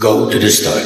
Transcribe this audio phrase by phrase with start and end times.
[0.00, 0.82] Go to the start.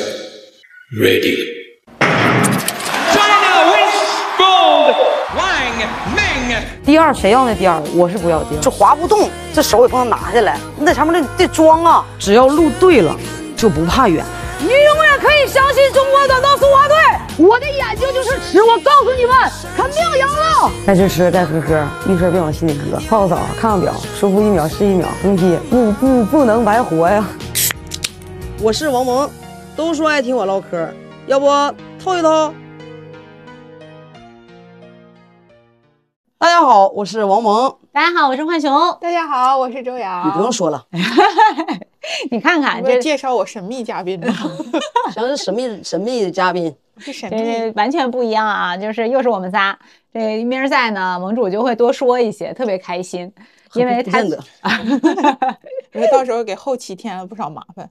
[0.93, 1.73] Ready.
[1.99, 3.97] China wins
[4.37, 4.95] gold.
[5.35, 6.63] Wang Ming.
[6.85, 8.61] 第二谁要那第二，我是不要第二。
[8.61, 12.05] 这滑不动，这手也不能拿下来，你在上面得得装啊。
[12.19, 13.17] 只要路对了，
[13.57, 14.23] 就不怕远。
[14.59, 16.97] 你永远可以相信中国短道速滑队，
[17.39, 19.35] 我的眼睛就是尺，我告诉你们，
[19.75, 20.71] 肯定赢了。
[20.87, 21.83] 该吃吃，该喝喝，
[22.13, 23.01] 遇事别往心里搁。
[23.09, 27.27] 泡个澡，看看表，舒服一秒是一秒，不批不不不能白活呀。
[28.61, 29.31] 我是王萌，
[29.77, 30.93] 都说爱听我唠嗑，
[31.29, 31.47] 要不
[32.03, 32.53] 透一透？
[36.37, 37.73] 大家好，我是王萌。
[37.93, 38.99] 大家好，我是浣熊。
[39.01, 40.03] 大家好，我是周你
[40.35, 40.41] 不。
[40.41, 40.85] 用说了，
[42.33, 44.35] 你看看这介绍我神秘嘉宾吗？
[45.15, 46.75] 全是神秘神秘的嘉宾。
[46.99, 47.73] 是神这秘。
[47.77, 48.77] 完全不一样啊！
[48.77, 49.79] 就是又是我们仨，
[50.13, 53.33] 这明儿在呢，盟主就会多说一些，特别开心，
[53.75, 54.45] 因为他不见得，
[55.95, 57.89] 我到时候给后期添了不少麻烦。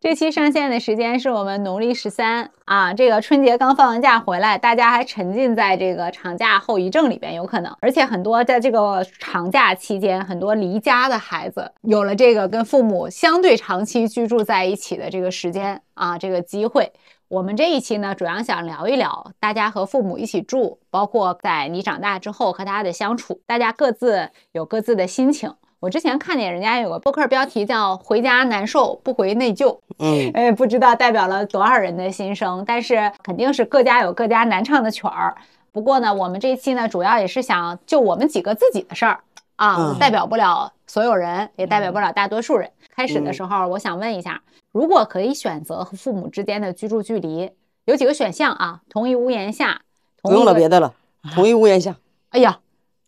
[0.00, 16.92] 这期上线的时间是我们农历十三啊，这个春节刚放完假回来，大家还沉浸在这个长假后遗症里边，有可能，而且很多在这个长假期间，很多离家的孩子有了这个跟父母相对长期居住在一起的这个时间啊，这个机会。
[17.26, 25.52] 我们这一期呢，主要想聊一聊大家和父母一起住，包括在你长大之后和他的相处，大家各自有各自的心情。
[25.80, 35.36] 我之前看见人家有个博客标题叫“回家难受不回内疚”，嗯，哎，不知道代表了多少人的心声，但是肯定是各家有各家难唱的曲儿。
[35.70, 39.20] 不过呢，我们这一期呢，主要也是想就我们几个自己的事儿
[39.54, 42.68] 啊，嗯代表不了所有人，也代表不了大多数人。
[42.96, 44.42] 开始的时候，我想问一下，
[44.72, 47.52] 如果可以选择和父母之间的居住距离，
[47.84, 48.80] 有几个选项啊？
[48.90, 49.82] 同一屋檐下，
[50.22, 50.92] 不用了，别的了，
[51.32, 51.94] 同一屋檐下，
[52.30, 52.58] 哎呀，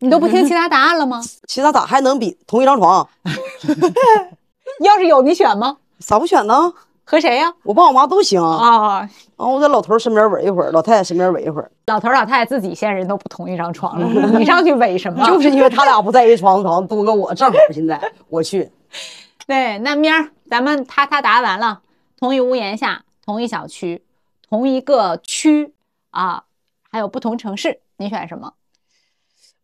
[0.01, 1.23] 你都不听其他答案了吗？
[1.47, 3.07] 其他咋还能比同一张床？
[4.83, 5.77] 要是有，你选吗？
[5.99, 6.73] 咋不选呢？
[7.05, 7.53] 和谁呀？
[7.65, 8.57] 我爸我妈都行啊。
[8.57, 8.99] 啊，
[9.37, 15.27] 然后我在老头身边稳一会儿，老太太身边稳一会儿，老头儿老太太自己现人都不同一张床了，你上去围什么？
[15.27, 18.71] 就是因为他俩不在一床床，多个我正好现在我去。
[19.47, 21.81] 对，那明儿咱们他他答完了，
[22.19, 24.03] 同一屋檐下，同一小区，
[24.49, 25.75] 同一个区
[26.11, 26.45] 啊，
[26.91, 28.53] 还有不同城市，你选什么？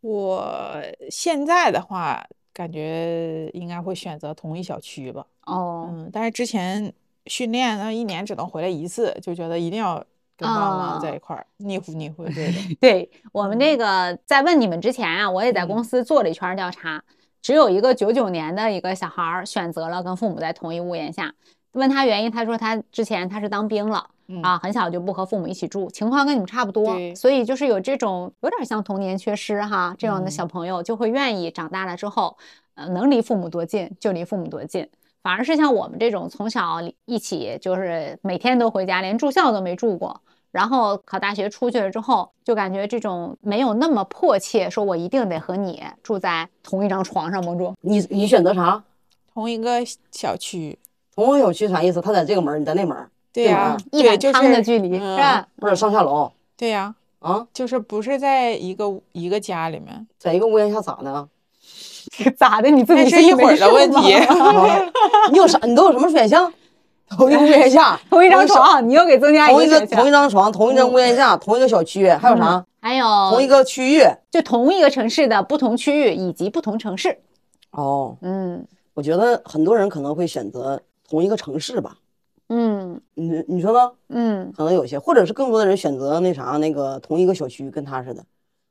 [0.07, 0.81] 我
[1.11, 5.27] 现在的话，感觉应该会选择同一小区吧。
[5.47, 6.93] 哦，嗯，但是之前
[7.27, 10.03] 训练那，一年只能回来一次，就觉得一定要
[10.37, 12.77] 跟爸啊妈在一块儿，腻乎腻乎对的。
[12.81, 17.03] 对我们这个在问你们之前啊，我也在公司做了一圈儿调查，
[17.43, 21.35] 只有一个九九年的一个小孩儿选择了跟父母在同一屋檐下。
[21.73, 24.11] 问他原因，他说他之前他是当兵了。
[24.29, 32.37] 嗯啊，很小就不和父母一起住，情况跟你们差不多，所以就是有这种有点像童年缺失哈，这样的嗯小朋友就会愿意长大了之后，
[32.75, 34.89] 呃，能离父母多近就离父母多近，
[35.23, 40.21] 反而是像我们这种从小一起就是每天都回家，连住校都没住过，
[40.51, 47.75] 然后考大学出去了之后，就感觉这种没有那么迫切，说我一定得和你住在同一张床上，盟主。
[47.81, 48.83] 你你选择啥？
[49.33, 50.79] 同一个小区，
[51.15, 52.01] 同一个小区啥意思？
[52.01, 55.47] 他在这个门，你在那门儿，对对呀吗，一碗对就是汤的距离，嗯是吧？
[55.61, 57.47] 不是上下楼对呀，啊？
[57.53, 61.29] 就是不是在一个一个家里面，在一个屋檐下咋的？
[62.39, 62.71] 咋的？
[62.71, 64.15] 你自己是一会儿的问题。
[64.25, 64.81] 啊
[65.31, 65.59] 你有啥？
[65.67, 66.51] 你都有什么选项？
[67.11, 72.65] 同一屋檐下，同一张床，你又给增加一个同一个同一张床，同一张屋檐下，同一个小区，还有啥？
[72.81, 74.03] 还有同一个区域。
[74.31, 77.19] 就同一个城市的不同区域以及不同城市。
[77.73, 81.97] 哦，嗯我觉得很多人可能会选择同一个城市吧。
[82.49, 83.93] 嗯你你说呢？
[84.09, 88.25] 嗯可能有些，或者是更多的人选择那啥那个同一个小区，跟他似的。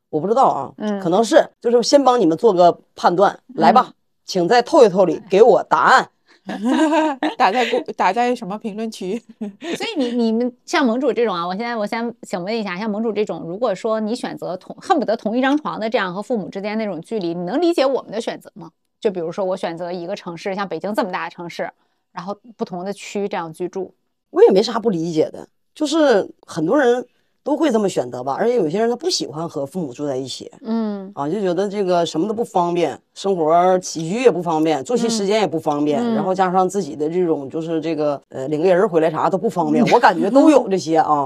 [0.09, 3.91] 我不知道啊，嗯可能是就是先帮你们做个判断，来吧，
[4.23, 6.09] 请在透一透里给我答案。
[7.39, 9.17] 打在公打在什么评论区？
[9.39, 18.69] 所以你你们像盟主这种啊，我现在我先想问一下，像盟主这种，如果说你选择同恨不得同一张床的这样和父母之间那种距离，你能理解我们的选择吗？
[18.99, 21.71] 就比如说我选择一个城市，像北京这么大的城市，
[22.15, 23.93] 然后不同的区这样居住。
[24.31, 27.05] 我也没啥不理解的，就是很多人
[27.43, 41.23] 都会这么选择吧，而且有些人他不喜欢和父母住在一起嗯啊，就觉得这个什么都不方便，生活起居也不方便，作息时间也不方便，嗯然后加上自己的这种就是这个呃领个人回来啥都不方便， 我感觉都有这些啊。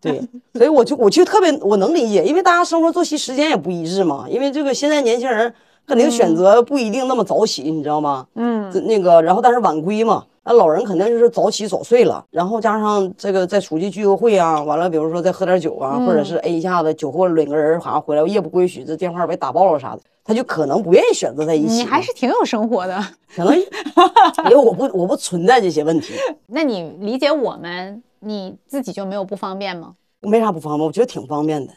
[0.00, 0.20] 对，
[0.52, 5.54] 所以我就我就特别我能理解，因为大家生活作息时间也不一致嘛，因为这个现在年轻人
[5.86, 8.26] 肯定选择不一定那么早起，你知道吗？
[8.34, 21.74] 嗯这那个，然后但是晚归嘛，那老人肯定就是早起早睡了，然后加上这个再出去聚个会啊，完了比如说再喝点酒啊，或者是哎一下子酒后领个人好像回来夜不归宿，这电话被打爆了啥的，他就可能不愿意选择在一起。
[21.74, 22.98] 你还是挺有生活的。
[23.36, 26.14] 可能因为我不我不存在这些问题，
[26.46, 29.94] 那你理解我们，你自己就没有不方便吗？
[30.20, 31.72] 没啥不方便，我觉得挺方便的，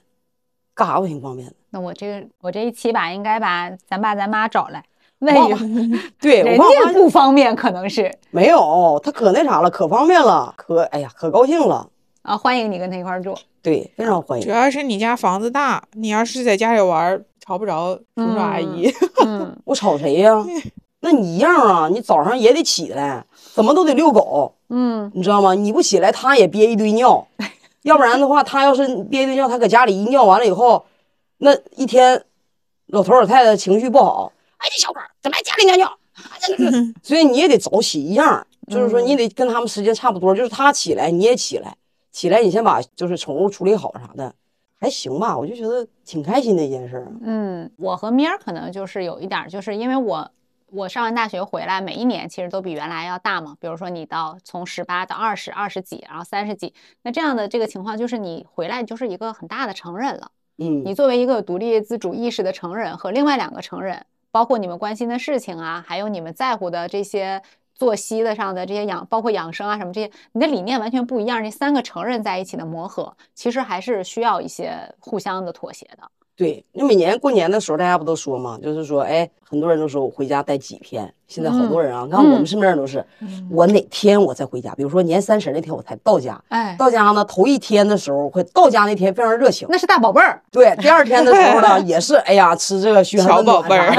[0.73, 1.53] 干啥都挺方便的。
[1.77, 4.83] 那我这个我这一期吧，应该把咱爸咱妈找来
[5.19, 11.87] 问一问，对人我爸妈家不方便，可能是没有，他可那啥了，可方便了，可哎呀可高兴了，
[12.23, 13.37] 啊，欢迎你跟他一块儿住。
[13.61, 14.43] 对，非常欢迎。
[14.43, 18.91] 主要是你家房子大，你要是在家里玩儿，吵不着叔叔阿姨。
[19.23, 20.43] 嗯， 我吵谁呀？
[21.01, 25.53] 那你一样啊，你早上也得起来，怎么都得遛狗，嗯，你知道吗？
[25.53, 27.27] 你不起来，他也憋一堆尿，
[27.83, 30.83] 要不然的话，他要是憋一堆尿，他搁家里一尿完了以后，
[31.37, 32.23] 那一天
[32.87, 35.97] 老头老太太情绪不好，哎，这小狗怎么还家里尿尿？
[37.03, 41.75] 所以你也得早起一样，就是说你得跟他们时间差不多，就是他起来你也起来，
[42.11, 44.33] 起来你先把就是宠物处理好啥的，
[44.79, 47.11] 还行吧，我就觉得挺开心的一件事儿啊。
[47.21, 50.31] 嗯，我和咪儿可能就是有一点儿，就是因为我
[50.71, 53.55] 我上完大学回来，每一年其实都比原来要大嘛。
[53.59, 56.73] 比如说你到从十八到二十、二十几，然后三十几，
[57.03, 60.31] 那这样的这个情况就是你回来就是一个很大的成人了。
[60.57, 67.41] 嗯，你作为一个有独立自主意识的成人和另外两个成人，包括你们关心的事情啊，还有你们在乎的这些
[67.75, 71.43] 作息的上的这些养，包括养生啊什么这些，你的理念完全不一样。
[71.43, 76.09] 这三个成人在一起的磨合，其实还是需要一些互相的妥协的。
[76.35, 81.13] 对，那每年过年的时候，大家不都说嘛，就是说，哎，很多人都说我回家待几天。
[81.27, 83.05] 现在好多人啊，你看我们身边人都是，
[83.51, 84.73] 我哪天我再回家？
[84.75, 89.67] 比如说年三十那天我才到家，哎，到家呢头一天的时候，快到家那天非常热情。
[89.69, 90.41] 那是大宝贝儿。
[90.49, 93.93] 对，第二天的时候呢， 也是哎呀吃这个嘘寒问暖小宝贝儿。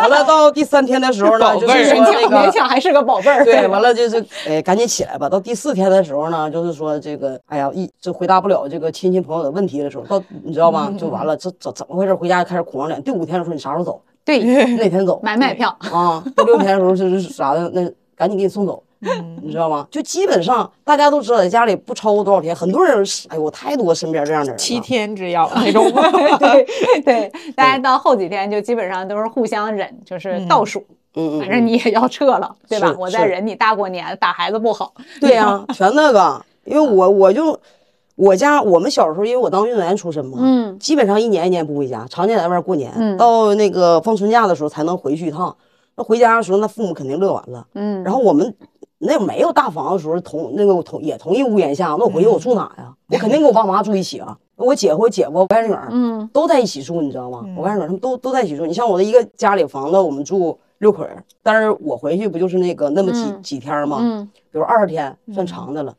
[0.00, 3.44] 完了到第三天的时候呢， 就是说那勉强还是个宝贝儿。
[3.44, 5.28] 对，完了就是，哎，赶紧起来吧。
[5.28, 10.90] 到第四天的时候呢，就是说这个，哎呀，一就回答不了这个亲戚朋友的问题的时候，到你知道吗？
[10.98, 12.14] 就完了，这怎怎么回事？
[12.14, 13.02] 回家就开始苦着脸。
[13.02, 14.00] 第五天的时候，你啥时候走？
[14.26, 14.40] 对，
[14.76, 15.18] 那天走。
[15.22, 15.68] 买买票。
[15.90, 18.82] 啊，第六天的时候就是啥的，那赶紧给你送走。
[19.42, 19.86] 你知道吗？
[19.90, 24.58] 就基本上大家都知道，在家里不超过多少天，很多人是，哎呦，我太多身边这样的人。
[24.58, 25.84] 七天之痒那种。
[26.40, 26.66] 对
[27.02, 30.84] 对，大家到后几天就基本上都是互相忍，就是倒数，
[31.14, 32.92] 嗯嗯，反正你也要撤了，对吧？
[32.98, 34.92] 我在忍你大过年，打孩子不好。
[35.20, 37.56] 对呀、全那个，因为我我就
[38.16, 45.54] 我家我们小时候，因为我当运动员出身嘛，嗯基本上一年一年不回家，常年在外边过年，嗯到那个放春假的时候才能回去一趟。
[45.96, 47.66] 那回家的时候，那父母肯定乐完了。
[47.74, 48.54] 嗯，然后我们
[48.98, 52.92] 那没有大房的时候，同那个同也同一屋檐下，那我回去我住哪呀？
[53.08, 54.36] 我肯定跟我爸妈住一起啊。
[54.56, 57.44] 我姐夫、我姐夫、我外甥女儿，嗯都在一起住，你知道吗？
[57.54, 58.64] 我外甥女儿他们都都在一起住。
[58.64, 63.98] 你像我的一个家里房子，我们住六口人，但是我回去不就是那个那么几、嗯几天吗？
[64.00, 65.94] 嗯比如二十天算长的了。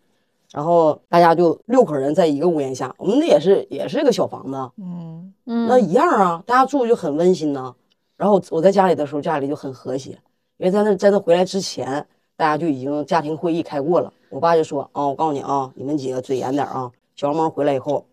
[0.53, 7.73] 然后大家就六口人在一个屋檐下，我们那也是也是个小房子，嗯，嗯，那一样啊，大家住就很温馨呐。
[8.15, 10.11] 然后我在家里的时候，家里就很和谐，
[10.57, 12.05] 因为在那在那回来之前，
[12.35, 14.11] 大家就已经家庭会议开过了。
[14.29, 18.05] 我爸就说啊，我告诉你啊，你们几个嘴严点啊，小猫回来以后，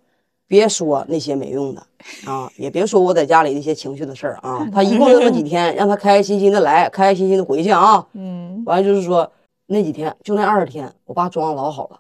[0.47, 1.83] 别说那些没用的
[2.27, 4.69] 啊，也别说我在家里那些情绪的事儿啊。
[4.75, 8.07] 他一共就那么几天，让他开开心心的来，开开心心的回去啊。
[8.13, 9.31] 嗯，完了就是说
[9.67, 11.99] 那几天就那二十天，我爸装的老好了，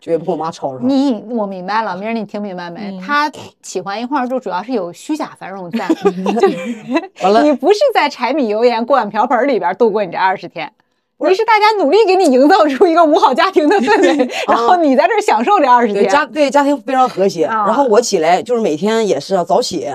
[0.00, 0.84] 绝对不跟我妈吵吵。
[0.84, 2.96] 你我明白了，明儿你听明白没？
[2.96, 3.30] 嗯他
[3.62, 5.88] 喜欢一块儿住，主要是有虚假繁荣在，
[7.22, 10.72] 完了你不是在柴米油盐锅碗瓢盆里边度过你这二十天。
[11.20, 16.12] 你是大家努力给你营造出一个五好家庭的氛围， 然后你在这儿享受这二十对天。
[16.12, 17.44] 家对家庭非常和谐。
[17.44, 19.88] 啊然后我起来就是每天也是啊，早起，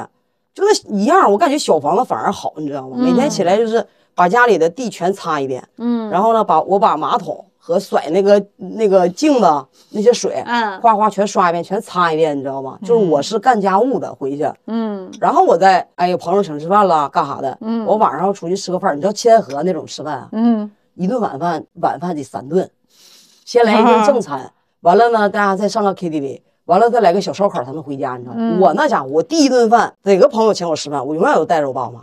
[0.54, 1.32] 就那一样。
[1.32, 2.98] 我感觉小房子反而好，你知道吗？
[3.00, 12.78] 每天起来就是把家里的地全擦一遍，嗯然后呢，把我把马桶和甩那个那个镜子那些水，嗯哗哗全刷一遍，全擦一遍，你知道吗？
[12.84, 17.58] 就是我是干家务的回去，嗯然后我再哎有朋友请吃饭了，干啥的？
[17.62, 22.70] 嗯我晚上要出去吃个饭，你知道千和那种吃饭啊，嗯一顿晚饭，晚饭得三顿，
[23.46, 24.52] 先来一顿正餐，
[24.82, 28.42] 完了呢，大家再上个 KTV，完了再来个小烧烤才能回家，你知道吗？
[28.42, 32.02] 嗯我那家伙，我第一顿饭哪个朋友请我吃饭，我永远都带着我爸我妈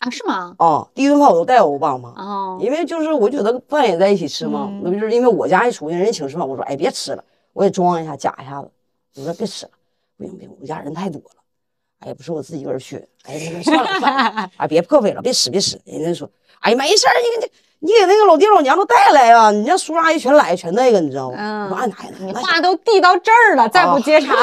[0.00, 0.54] 啊，是吗？
[0.58, 8.70] 哦，第一顿饭我都带我爸我妈，哦，因为就是我觉得饭也在一起吃嘛，嗯那不就是因为我家一出去人家请吃饭，我说哎别吃了，我也装一下假一下子，
[9.16, 9.72] 我说别吃了，
[10.18, 11.42] 不行不行，我家人太多了，
[12.00, 16.28] 哎呀不是我自己一个人去，哎那个算了算了， 啊别破费了，别使别使，人家说
[16.60, 21.36] 哎呀没事儿，你给你给那个老爹老娘都带来啊、你让叔叔阿姨全来全那个你知道吗？
[21.38, 24.34] 嗯我说按拿呀你话都递到这儿了，再不接茬，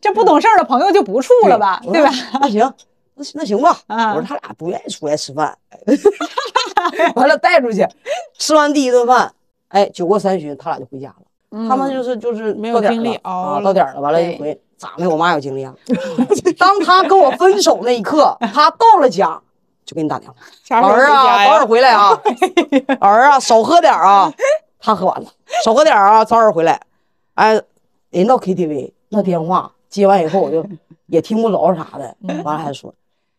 [0.00, 2.10] 这不懂事儿的朋友就不处了吧，我对吧？
[2.40, 2.72] 那行，
[3.16, 3.76] 那行那行吧。
[3.88, 5.56] 啊我说他俩不愿意出来吃饭，
[7.16, 7.86] 完了带出去，
[8.38, 9.32] 吃完第一顿饭，
[9.68, 11.68] 哎，酒过三巡，他俩就回家了。
[11.68, 14.60] 他们就是就是没有精力了啊，到点了，完了对就回。
[14.76, 15.74] 咋没我妈有精力啊？
[16.58, 19.40] 当他跟我分手那一刻，他到了家
[19.86, 20.36] 就给你打电话，
[20.86, 22.10] 儿啊，早点回来啊，
[23.00, 24.30] 儿啊，少喝点啊。
[24.78, 25.26] 他喝完了，
[25.64, 26.78] 少喝点啊，早点回来。
[27.36, 27.58] 哎，
[28.10, 30.62] 人到 KTV 那电话接完以后，我就
[31.06, 32.92] 也听不着啥的，完了还说，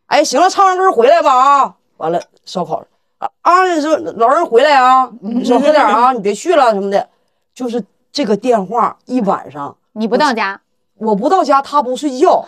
[0.07, 1.75] 哎，行了，唱完歌回来吧啊。
[1.97, 2.83] 完了，烧烤
[3.17, 7.09] 啊啊，你说老人回来啊，你少喝点啊，你别去了什么的，
[7.53, 9.75] 就是这个电话一晚上。
[9.93, 10.61] 你不到家，
[10.95, 12.45] 我不到家，他不睡觉，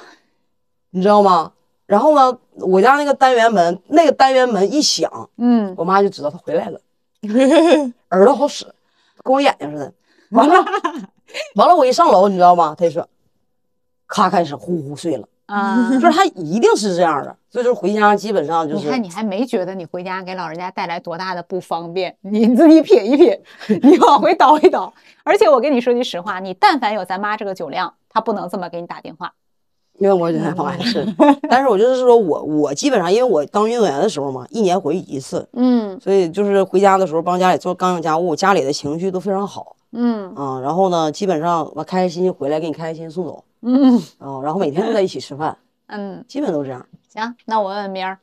[0.92, 1.54] 你知道吗？
[1.88, 6.80] 然后呢，我家那个单元门，那个单元门一响，嗯，我妈就知道他回来了，
[8.12, 8.66] 耳朵好使，
[9.24, 9.94] 跟我眼睛似的。
[10.30, 10.64] 完了，
[11.56, 12.76] 完了，我一上楼，你知道吗？
[12.78, 13.10] 他就说，
[14.06, 23.36] 咔开始呼呼睡了，啊，就是他一定是这样的，所以就是回家基本上就是你看，你还没觉得你回家给老人家带来多大的不方便，你自己品一品，
[23.82, 24.94] 你往回倒一倒。
[25.24, 29.34] 而且我跟你说句实话，你但凡有咱妈这个酒量，她不能这么给你打电话。
[29.98, 31.06] 因为我在旁边是，
[31.50, 39.76] 但是我就是说我我基本上因为我当运动员的时候嘛，一年回去一次，嗯所以就是回家的时候帮家里做刚性家务，家里的情绪都非常好。
[39.92, 46.86] 嗯啊，然后呢，基本上我开开心心回来，给你开开心心送走，嗯啊，然后每天都在一起吃饭， 嗯，基本都这样。
[47.08, 48.20] 行，那我问问明儿，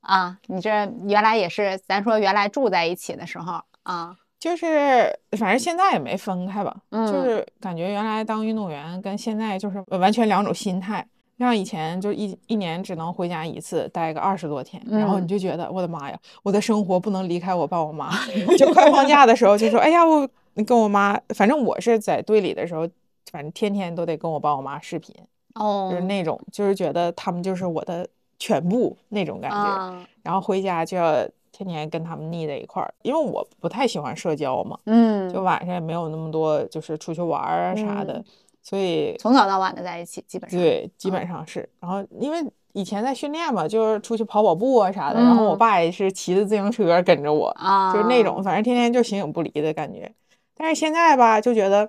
[0.00, 0.70] 啊，你这
[1.06, 11.06] 原来也是，咱说原来住在一起的时候啊，就是反正现在也没分开吧，嗯就是感觉原来当运动员跟现在就是完全两种心态。
[11.38, 18.10] 像以前就一一年只能回家一次，待个二十多天，然后嗯你就觉得我的妈呀，我的生活不能离开我爸我妈。
[18.56, 20.28] 就快放假的时候就说，哎呀，我
[20.66, 22.88] 跟我妈，反正我是在队里的时候，
[23.30, 25.14] 反正天天都得跟我爸我妈视频，
[25.54, 29.56] 哦就是那种就是觉得他们就是我的全部那种感觉。
[29.56, 31.16] 啊，然后回家就要
[31.52, 38.24] 天天跟他们腻在一块儿，因为我不太喜欢社交嘛，嗯，就晚上也没有那么多就是出去玩儿啊啥的，嗯
[38.68, 41.68] 所以从早到晚的在一起，基本上，对基本上是。
[41.78, 50.12] 然后因为以前在训练嘛，就是出去跑跑步啊啥的，然后我嗯爸也是骑着自行车跟着我，啊，就是那种反正天天就形影不离的感觉。
[50.56, 51.88] 但是现在吧，就觉得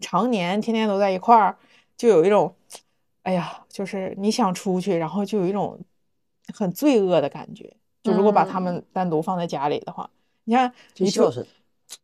[0.00, 1.56] 常年天天都在一块儿，
[1.96, 2.54] 就有一种，
[3.22, 5.80] 哎呀，就是你想出去，然后就有一种
[6.52, 7.72] 很罪恶的感觉。
[8.02, 10.10] 就如果把他们单独放在家里的话，
[10.44, 11.46] 你看你出就孝顺，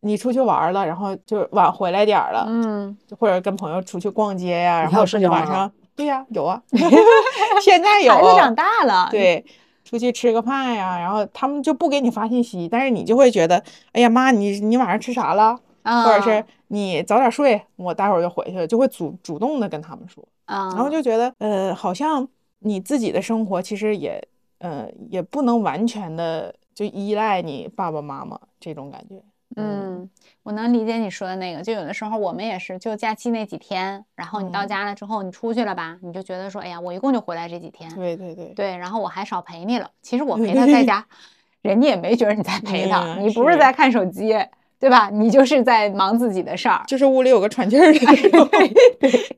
[0.01, 5.71] 你出去玩了，然后就晚回来点儿了，嗯，或者跟朋友出去逛街呀、然后晚上？
[5.95, 6.61] 对呀、有啊，
[7.63, 9.45] 现在有孩子长大了，，对，
[9.83, 13.63] 出去吃个饭呀，然后他们就不给你发信息，但是你就会觉得，
[13.93, 15.57] 哎呀妈，你你晚上吃啥了？
[15.83, 22.27] 啊，或者是你早点睡，我待会儿就回去了，就会主主动的跟他们说，啊，然后就觉得，呃，好像
[22.59, 24.21] 你自己的生活其实也，
[24.57, 29.23] 呃，也不能完全的就依赖你爸爸妈妈这种感觉。
[29.55, 30.09] 嗯，
[30.43, 39.89] 我能理解你说的那个，就有的时候我们也是，就假期那几天，然后你到嗯家了之后，你出去了吧，你就觉得说，哎呀，我一共就回来这几天，对对对，对，然后我还少陪你了。
[40.01, 41.05] 其实我陪他在家，
[41.61, 44.37] 人家也没觉得你在陪他，嗯你不是是在看手机，
[44.79, 45.09] 对吧？
[45.09, 46.83] 你就是在忙自己的事儿。
[46.87, 47.99] 就是屋里有个喘气儿的。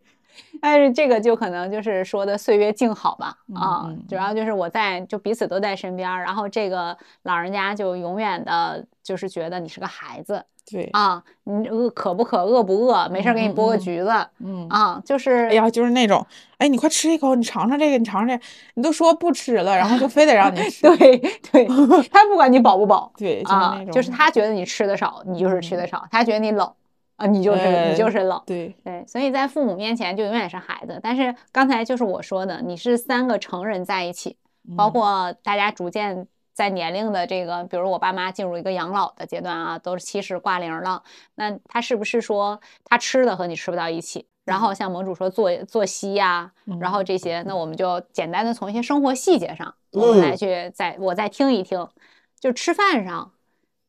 [0.62, 4.34] 但是这个就可能就是说的岁月静好吧，啊嗯，主要。
[4.34, 16.26] 就是我在就彼此都在身边，然后这个老人家就永远的就是觉得你是个孩子对，啊，你饿渴不渴，饿不饿，没事儿给你剥个橘子嗯，啊，就是哎呀，就是那种，
[16.58, 20.82] 哎，你快吃一口，你尝尝这个，你尝尝这个，你都说不吃了，然后就非得让你吃。
[20.98, 21.18] 对
[21.52, 21.66] 对，
[22.12, 26.70] 他不管你饱不饱对，就是啊那，种，就是他觉得你吃的少，你就是吃的少；他觉得你冷
[27.18, 28.42] 啊，你就是你就呃是冷。
[28.46, 31.00] 对，对，所以在父母面前就永远是孩子。
[31.04, 34.38] 但是刚才就是我说的，你是三个成人在一起，
[34.76, 41.04] 包嗯括大家逐渐在年龄的这个，比如我爸妈进入一个养老的阶段啊，都是七十挂零了，
[41.36, 44.28] 那他是不是说他吃的和你吃不到一起？
[44.46, 51.86] 然后像盟主说作作息呀、然后这些，那我们就简单的从一些生活细节上，我们来嗯去再我再听一听，
[52.40, 53.34] 就吃饭上，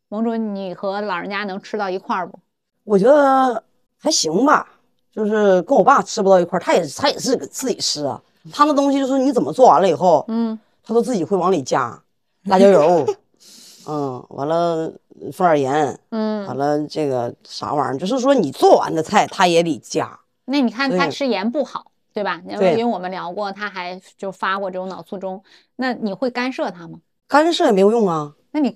[0.08, 2.40] 盟主你和老人家能吃到一块儿不？
[2.88, 3.62] 我觉得
[3.98, 4.66] 还行吧，
[5.12, 8.20] 就是跟我爸吃不到一块儿，他也他也是给自己吃啊。
[8.50, 12.02] 他那东西就是你怎么做完了以后，嗯他都自己会往里加
[12.44, 13.06] 辣椒油，
[13.86, 14.90] 嗯，完了
[15.34, 20.18] 放点盐，嗯完嗯，了这个啥玩意儿，就是说你做完的菜他也得加。
[20.46, 22.40] 那你看他吃盐不好，对吧？
[22.48, 25.42] 因为对因为我们聊过，他还就发过这种脑卒中，
[25.76, 27.00] 那你会干涉他吗？
[27.26, 28.74] 干涉也没有用啊，那你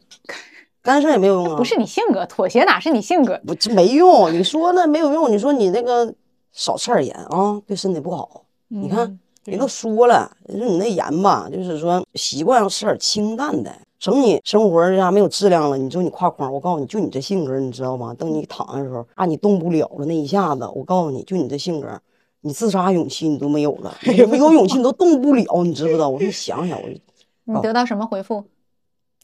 [0.83, 3.41] 干涉也没有用啊，不是你性格，妥协哪是你性格？
[3.47, 4.33] 不这没用。
[4.33, 6.13] 你说那没有用，你说你那个
[6.53, 8.45] 少吃点盐啊，对身体不好。
[8.69, 18.15] 你看嗯人都说了，人说你那盐吧，就是说习惯要吃点清淡的，整你生活这啥没有质量了，你说你挎筐，我告诉你，就你这性格，你知道吗？
[18.15, 21.89] 等你躺的时候，啊你动不了了那一下子，我告诉你，就你这性格，
[22.41, 26.09] 你自杀勇气你都没有了， 你有勇气你都动不了，你知不知道？
[26.09, 26.95] 我说你想想，我就
[27.45, 28.45] 你得到什么回复？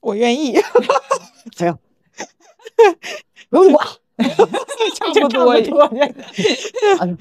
[0.08, 0.56] 我愿意，
[1.60, 1.78] 哎呀，
[3.50, 3.86] 不用你管。
[4.96, 5.52] 差不多。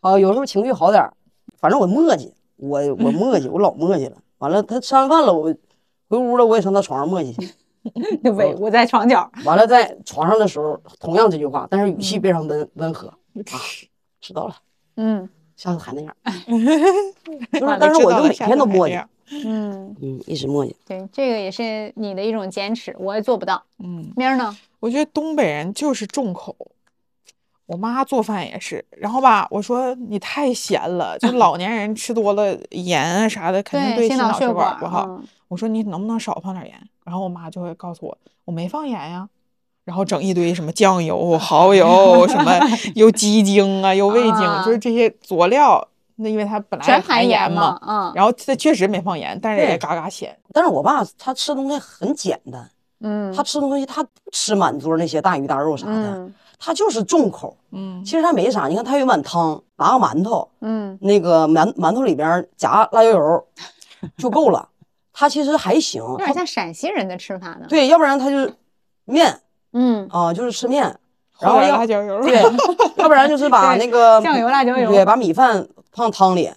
[0.00, 1.14] 啊，有时候情绪好点儿，
[1.58, 4.16] 反正我磨叽，我我磨叽，我老磨叽了。
[4.38, 5.44] 完了，他吃完饭了，我
[6.08, 7.54] 回屋了，我也上他床上磨叽去。
[8.22, 9.30] 对，我在床角。
[9.44, 13.16] 完了，在床上的时候，同样这句话，但是语气非常温温和啊。
[14.20, 14.54] 知道了，
[14.96, 16.14] 嗯下次还那样。
[17.52, 20.74] 就是，但是我就每天都磨叽，嗯，嗯，一直磨叽。
[20.86, 23.62] 对，这个也是你的一种坚持，我也做不到。
[23.78, 24.56] 嗯，明儿呢？
[24.80, 26.56] 我觉得东北人就是重口。
[27.66, 35.06] 我妈做饭也是，然后吧，我说你太咸了，就老年人吃多了盐啊啥的，肯定对心脑血管管不好。
[35.08, 36.74] 嗯我说你能不能少放点盐？
[37.04, 39.28] 然后我妈就会告诉我，我没放盐呀。
[39.84, 42.58] 然后整一堆什么酱油、蚝油，什么
[42.96, 45.86] 又鸡精啊，又味精，啊就是这些佐料。
[46.16, 50.36] 那因为他本来全也含含盐嘛，嗯然后他确实没放盐，但是也嘎嘎咸。
[50.52, 57.56] 但是我爸他吃东西很简单，嗯，他吃东西他不吃满桌那些大鱼大肉啥的，嗯他就是重口。
[57.72, 63.44] 嗯其实他没啥，你看他有一碗汤，拿个馒头，嗯那个馒馒头里边夹辣椒油
[64.16, 64.68] 就够了。
[65.12, 68.50] 他其实还行，有点像陕西人的吃法呢。，对，要不然他就
[69.04, 69.40] 面
[69.72, 70.82] 嗯，啊，就是吃面，
[71.40, 72.42] 然后辣椒油，对，
[72.96, 75.64] 要不然就是把那个酱油、辣椒油，对，把米饭
[75.94, 76.50] 放汤里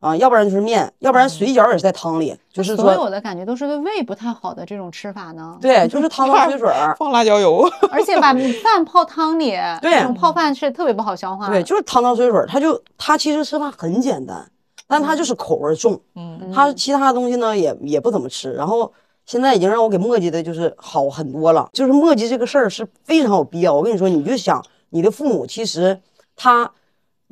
[0.00, 5.56] 啊，要不然就是面，要不然水饺也是在汤里，就是说所有的感觉都是对胃不太好的这种吃法呢。
[5.60, 7.66] 对，就是汤汤 水水儿，放辣椒油。
[7.90, 11.52] 而且把米饭泡汤里，对这种泡饭是特别不好消化的。
[11.52, 12.46] 对，就是汤汤水水儿。
[12.46, 14.46] 他就他其实吃饭很简单，
[14.86, 18.52] 但他就是口味重，嗯他其他东西呢也也不怎么吃。
[18.52, 18.92] 然后
[19.24, 21.68] 现在已经让我给磨叽的，就是好很多了。
[21.72, 23.72] 就是磨叽这个事儿是非常有必要。
[23.72, 25.98] 我跟你说，你就想你的父母，其实
[26.36, 26.70] 他。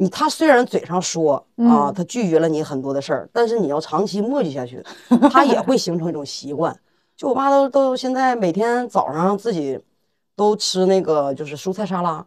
[0.00, 1.34] 你他虽然嘴上说
[1.68, 4.82] 啊，他拒绝了你很多的事儿，但是你要长期磨叽下去，
[5.30, 6.74] 他也会形成一种习惯。
[7.14, 9.78] 就我爸都都现在每天早上自己
[10.34, 12.24] 都吃那个就是蔬菜沙拉，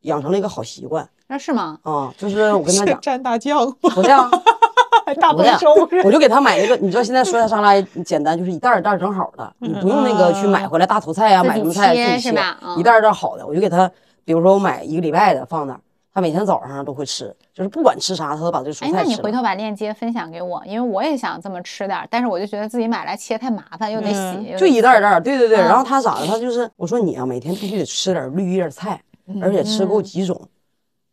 [0.00, 1.78] 养成了一个好习惯那是吗？
[1.84, 2.12] 啊。
[2.18, 4.28] 就是我跟他讲，蘸大酱，不是啊，
[5.20, 13.88] 大不是啊丰收是我就给他买一个，你知道现在蔬菜沙拉简单，就是一袋一袋儿整好的，你不用那个去买回来大头菜啊、买什么菜切自己切是吧嗯一袋一袋好的，我就给他，
[14.24, 15.80] 比如说我买一个礼拜的放那儿，
[16.14, 19.16] 他每天早上都会吃，就是不管吃啥，他都把这蔬哎，那菜吃了。
[19.16, 25.58] 你回头把链接分享给我，因为我也想这么吃点儿，但是我就觉得自己买来切太麻烦，又得洗，嗯得就一袋一袋儿，对对对。
[25.58, 26.26] 嗯然后他咋的？
[26.28, 29.02] 他就是我说你啊，每天必须得吃点绿叶菜，
[29.42, 30.40] 而且吃够几种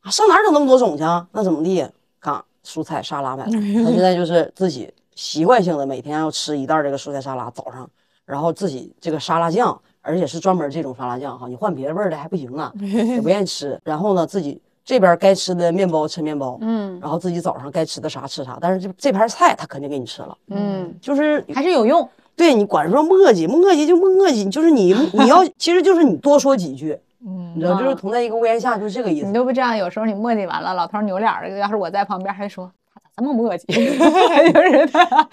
[0.02, 1.28] 啊，上哪整那么多种去啊？
[1.32, 1.84] 那怎么地？
[2.20, 3.52] 看蔬菜沙拉买了，
[3.84, 7.90] 他现在就是自己习惯性的每天要吃一袋这个蔬菜沙拉，早上，
[8.24, 13.82] 然后自己这个沙拉酱，而且是专门这种沙拉酱哈，你换别的味儿的还不行啊，也不愿意吃。
[13.84, 22.08] 然后呢，自己这边该吃的面包吃面包，嗯然后自己早上该吃的啥吃啥，但是这这盘菜他肯定给你吃了，嗯，就是还是有用。
[22.36, 29.28] 对你管说磨叽磨叽就磨叽，就是你 你要其实就是你多说几句，嗯你知道，就是啊同在一个屋檐下，就是这个意思。
[29.28, 33.66] 你都不这样，有时候你磨叽完了，老头扭脸儿，要是我在旁边，还说他咋这么磨叽，
[34.54, 35.28] 就是 他。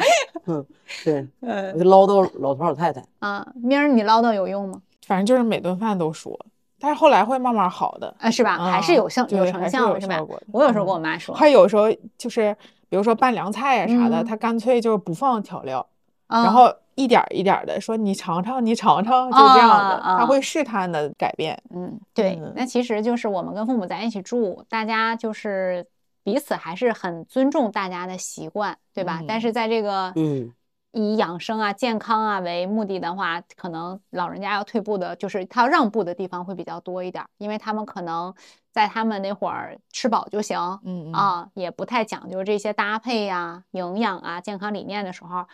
[1.05, 3.03] 对，嗯我就唠叨老头老太太。
[3.21, 4.81] 啊，明儿你唠叨有用吗？
[5.07, 6.39] 反正就是每顿饭都说，
[6.81, 8.15] 但是后来会慢慢好的。
[8.19, 8.57] 啊，是吧？
[8.59, 10.21] 还是有效对有成还是有效的是吧？
[10.53, 11.85] 我有时候嗯跟我妈说，还有时候
[12.17, 12.57] 就是，
[12.89, 15.87] 比如说拌凉菜啊啥的，嗯他干脆就是不放调料，
[16.27, 21.57] 啊然后一点儿一点的说你尝尝，你尝尝，就这样的，啊啊他会试探的改变。
[21.71, 25.87] 嗯，对嗯，那其实就是我们跟父母在一起住，大家就是
[26.25, 29.23] 彼此还是很尊重大家的习惯，对吧？
[29.27, 30.53] 但嗯是在这个嗯
[30.99, 38.35] 以养生啊、健康啊为目的的话，可能老人家要退步的，就是他要让步的地方会比较多一点儿，因为他们可能
[38.73, 45.47] 在他们那会儿吃饱就行，嗯嗯啊，也不太讲究这些搭配呀、营养啊、健康理念的时候，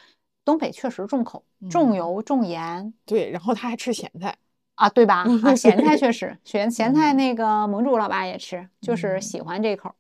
[0.47, 2.95] 东北确实重口、重嗯油、重盐。
[3.05, 4.37] 对，然后他还吃咸菜，
[4.77, 5.25] 啊，对吧？
[5.43, 9.95] 啊，咸菜 确实，咸咸菜嗯那个盟主老爸也吃，就是嗯喜欢这口儿。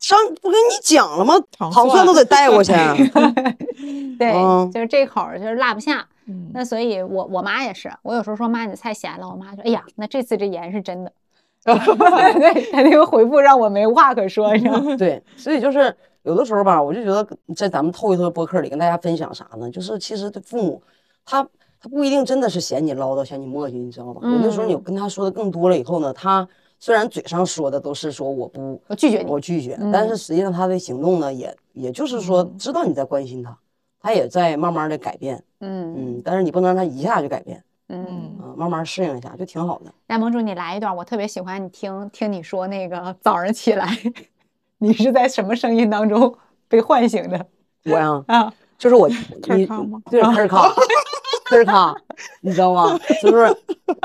[0.00, 1.34] 上不跟你讲了吗？
[1.56, 2.72] 糖糖蒜都得带过去。
[4.18, 6.06] 对，嗯就是这口儿就是落不下。
[6.26, 11.12] 嗯那所以我我妈也是，我有时候说妈你菜咸了，我妈说哎呀，那这次这盐是真的。
[11.64, 14.96] 对，她那个回复让我没话可说，你知道吗？
[14.96, 19.70] 对，所以就是有的时候吧，我就觉得在咱们透一透播客里跟大家分享啥呢？
[19.70, 20.82] 就是其实对父母
[21.26, 21.42] 他
[21.80, 24.20] 他不一定真的是嫌你唠叨、嫌你磨叽，你知道吧？
[24.22, 26.48] 有的时候你嗯跟他说的更多了以后呢，他
[26.80, 33.56] 虽然嘴上说的都是说我不我拒绝你我拒绝，但是嗯实际上他的行动呢，也也就是说知道你在关心他，
[34.00, 38.04] 他也在慢慢的改变，嗯嗯，但是你不能让他一下就改变，嗯。
[38.42, 39.92] 嗯，慢慢适应一下就挺好的。
[40.06, 43.86] 那盟主，你来一段，我特别喜欢你听听你说那个早上起来，
[44.78, 46.34] 你是在什么声音当中
[46.66, 47.46] 被唤醒的
[47.84, 48.52] 我呀，啊？
[48.78, 50.48] 就是我， 你吭咔吗对，吭儿
[51.50, 51.96] 咔，吭儿咔，
[52.42, 52.98] 你知道吗？
[53.22, 53.54] 就是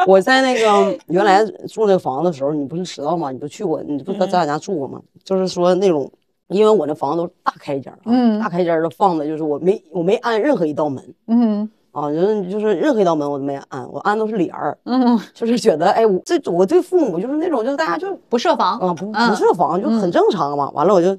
[0.08, 3.32] 我在那个原来住那个房子的时候，你不是知道吗？
[3.32, 5.02] 你不去过，你不在咱俩家住过吗？
[5.24, 6.12] 就是说那种，
[6.48, 20.70] 因为我那房子都是大开间儿啊，嗯大开间儿的放的就是我没我没安任何一道门嗯啊，就是就是任何一道门我都没安，我安都是帘儿，嗯，就是觉得哎，我这我对父母就是那种就是大家就不设防啊，不嗯不设防就很正常嘛。
[20.72, 21.18] 完了，我就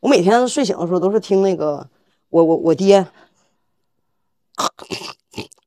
[0.00, 1.84] 我每天睡醒的时候都是听那个
[2.30, 3.04] 我我我爹，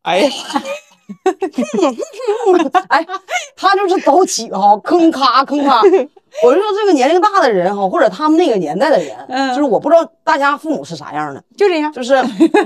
[0.06, 0.30] 哎呀，
[2.89, 3.06] 哎，
[3.56, 5.82] 他就是早起哈，吭咔吭咔。
[6.44, 11.91] 我就说这个年龄大的人哈，或者他们那个年代的人，嗯就是我不知道大家父母是啥样的，就这样。
[11.94, 12.13] 就是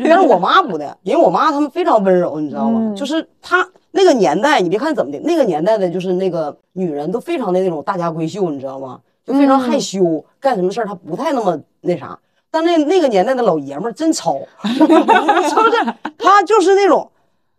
[0.03, 2.79] 但是我妈不的， 因为我妈他们非常温柔，你知道吗？
[2.81, 8.99] 嗯就是她那个年代，你别看怎么的，那个年代的就是那个女人都非常的那种大家闺秀，你知道吗？
[9.25, 12.17] 就非常害羞，干什么事儿她不太那么那啥。
[12.51, 15.03] 但那那个年代的老爷们儿真糙，是不是？
[16.17, 17.07] 他就是那种，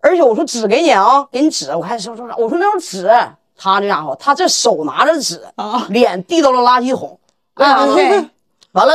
[0.03, 2.35] 而且我说纸给你啊，给你纸，我还说说啥？
[2.37, 3.11] 我说那种纸，
[3.57, 7.19] 他这家伙，他这手拿着纸，啊脸递到了垃圾桶？
[7.55, 8.25] 啊对
[8.73, 8.95] 完了，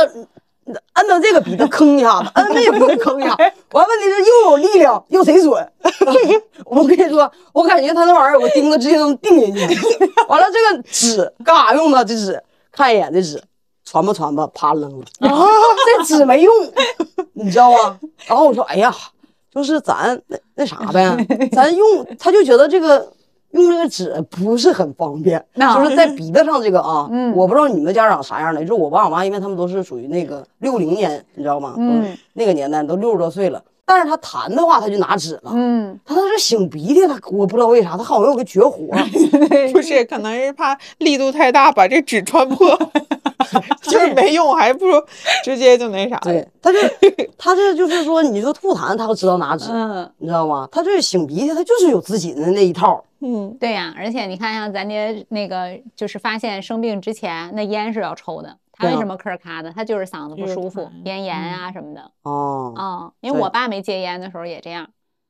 [0.94, 3.36] 摁到这个鼻子吭一下子， 摁那个鼻子吭一下，
[3.72, 5.72] 完问题是又有力量又贼准。
[6.64, 9.80] 我跟你说，我感觉他那玩意儿，我钉子直接能钉进去。
[10.26, 12.04] 完了，这个纸干啥用的？
[12.04, 12.42] 这纸
[12.72, 13.40] 看一眼，这纸
[13.84, 15.46] 传吧传吧，啪扔了啊。
[15.98, 16.52] 这纸没用，
[17.34, 18.00] 你知道吗？
[18.26, 18.92] 然后我说，哎呀，
[19.54, 20.20] 就是咱
[20.56, 23.12] 那那啥呗，咱用，他就觉得这个。
[23.52, 31.74] 用这个纸不是很方便，就是在鼻子上这个啊，嗯我不知道你们家长啥样的，就是我爸我妈，因为他们都是属于那个六零年，你知道吗？
[31.78, 35.52] 嗯那个年代都六十多岁了，但是他弹的话，他就拿纸了。
[35.54, 38.88] 嗯，他那是擤鼻涕，他我不知道为啥，他好像有个绝活，
[39.72, 42.78] 不是，可能是怕力度太大把这纸穿破，
[43.82, 45.02] 就是没用，还不如
[45.44, 46.16] 直接就那啥。
[46.18, 46.78] 对，他就
[47.36, 50.68] 他这就是说，你说吐痰，他都知道拿纸，嗯，你知道吗？
[50.72, 53.02] 他这擤鼻涕，他就是有自己的那一套。
[53.20, 58.56] 嗯，对呀、而且你看，像咱爹那个，就是发现生病之前，那烟是要抽的。
[58.78, 59.72] 他为什么咳儿咔的？
[59.72, 62.10] 他就是嗓子不舒服，咽炎啊什么的。
[62.24, 64.86] 哦，啊、因为我爸没戒烟的时候也这样，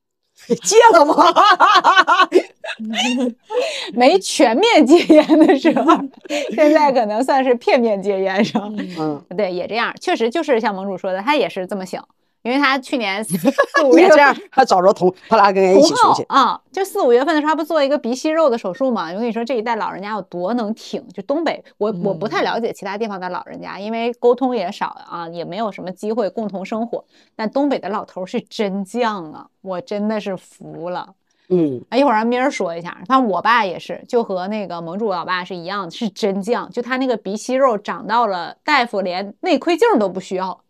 [0.65, 1.15] 戒了吗？
[3.95, 5.93] 没全面戒烟的时候，
[6.55, 8.75] 现在可能算是片面戒烟上。
[8.99, 12.07] 嗯，对，也这样，确实就是像盟主说的，他也是这么想，
[12.43, 13.39] 因为他去年四
[13.83, 16.23] 五月别这样，还找着同他俩跟人一起出去。
[16.29, 19.11] 啊，就四五月份的时候，他不做一个鼻息肉的手术嘛？
[19.13, 21.07] 我跟你说，这一代老人家有多能挺。
[21.09, 27.05] 就东北，我我不太了解其他地方的老人家，因为沟通也少啊，也没有什么机会共同生活。
[27.35, 31.15] 但东北的老头是真犟啊，我真的是服了。
[31.49, 32.91] 嗯，啊，一会儿让明儿说一下。
[33.07, 36.69] 反正我爸也是，就和那个盟主老爸是一样的，是真犟。
[36.71, 40.61] 就他那个鼻息肉长到了大夫连内窥镜都不需要，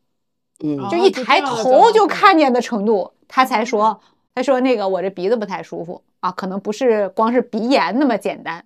[0.63, 4.01] 嗯就一抬头就看见的程度，他才说，
[4.35, 8.65] 他说那个我这鼻子不太舒服啊，可能不是光是鼻炎那么简单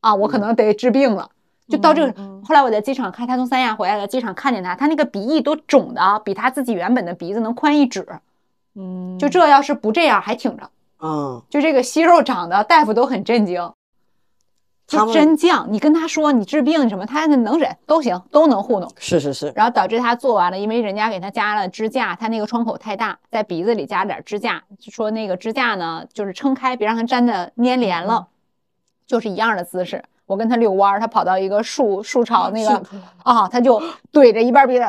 [0.00, 1.30] 啊，我可能得治病了。
[1.68, 8.06] 就到这个，嗯后来我在机场看他从三亚回来了，机场看见他，他那个鼻翼都肿的啊比他自己原本的鼻子能宽一指。
[8.74, 10.68] 嗯，就这要是不这样还挺着，
[11.00, 13.72] 啊，就这个息肉长的，大夫都很震惊。
[14.86, 18.92] 就他真犟，你跟他说你治病什么，他能忍都行，都能糊弄。
[18.98, 28.26] 是是是，然后导致他做完了，因为人家给他加了支架，他那个窗口太大，在鼻子里加了点支架，就说那个支架呢，就是撑开，别让它粘的粘连了，
[29.06, 30.02] 就是一样的姿势。
[30.26, 32.82] 我跟他遛弯儿，他跑到一个树树巢那个
[33.22, 33.80] 啊，他就
[34.12, 34.84] 怼着一半鼻子，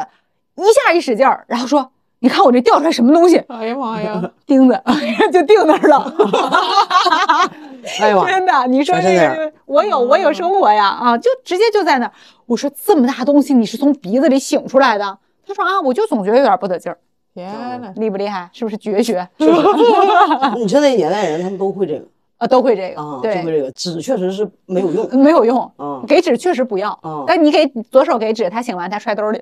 [0.56, 1.92] 一下一使劲儿，然后说
[2.24, 3.38] ：“你看我这掉出来什么东西？
[3.48, 4.80] 哎呀妈呀， 钉子，
[5.34, 6.14] 就钉那儿了。
[8.00, 12.12] ”哎呀妈，真的，你说这个，我有我有生活呀啊，就直接就在那儿。
[12.46, 15.18] 我说这么大东西你是从鼻子里醒出来的？
[15.48, 16.98] 他说啊，我就总觉得有点不得劲儿，
[17.34, 17.50] 天
[17.82, 18.48] 呐，厉不厉害？
[18.54, 19.28] 是不是绝学？
[19.38, 22.06] 你说那年代人他们都会这个
[22.42, 26.02] 啊，都会这个，啊，就会，这个纸确实是没有用 没有用，啊。
[26.08, 29.40] 给纸确实不要嗯，但你给左手给纸，他醒完他揣兜里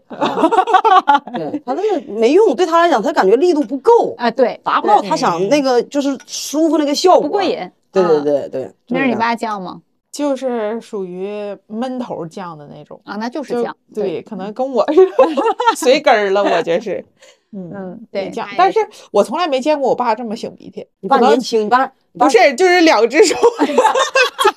[1.34, 7.42] 对他那个没用，对他来讲，他感觉力度不够，啊，对，达不到他想那个就是舒服那个效果，不过。
[7.42, 7.58] 瘾。
[7.92, 9.82] 对对啊，对对，那是你爸犟吗？
[10.12, 14.86] 就是属于闷头犟的那种，啊，那就是就犟，对，可能跟我
[15.78, 17.04] 随根儿了，我就是，
[17.52, 18.46] 嗯，嗯，对，犟。
[18.58, 18.80] 但是
[19.12, 23.36] 我从来没见过我爸这么擤鼻涕，你爸年轻，你爸不是，就是两只手，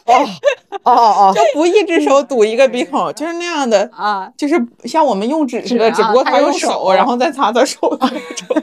[0.07, 0.27] 哦
[0.85, 3.89] 哦哦 就，不一只手堵一个鼻孔，就是那样的。
[3.95, 8.63] 啊，就是像我们用纸似的，只不过他他用用手手，然后再擦擦手 那种，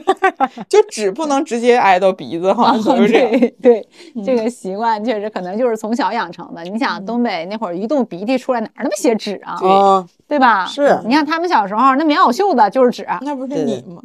[0.68, 3.30] 就纸不能直接挨到鼻子，好像就是这样。
[3.30, 3.88] 对对，
[4.24, 6.62] 这个习惯确实可能就是从小养成的。
[6.64, 9.54] 你想东北那会儿一动鼻涕出来，哪那么些纸啊？
[9.66, 10.66] 啊，对吧？
[10.66, 14.02] 是你看他们小时候那棉袄袖子就是纸，那不是你吗？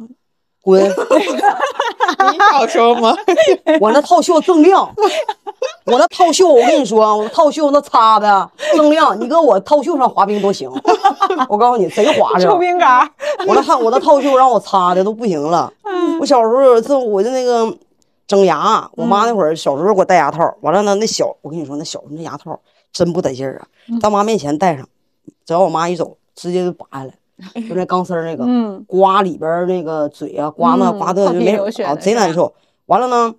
[0.66, 0.82] 滚！
[2.32, 3.16] 你小时候吗？
[3.80, 4.92] 我那套袖锃亮，
[5.84, 10.68] 我那套袖，我跟你说，我那套袖那擦的锃亮，你搁我套袖上滑冰都行。
[11.48, 12.40] 我告诉你，贼滑碜。
[12.40, 13.08] 抽冰杆儿。
[13.46, 15.72] 我那套我那套袖让我擦的都不行了。
[16.20, 17.72] 我小时候有一次，我就那个
[18.26, 22.58] 整牙，我妈那会儿小时候给我戴牙套，完了呢，那小我跟你说，那小时候那牙套
[22.92, 23.66] 真不得劲儿啊，
[24.00, 24.84] 到妈面前戴上，
[25.46, 27.12] 只要我妈一走，直接就拔下来，
[27.68, 32.54] 就那钢丝儿那个，嗯刮里边那个嘴啊，刮那嗯刮的就没啊，贼难受。
[32.86, 33.34] 完了呢。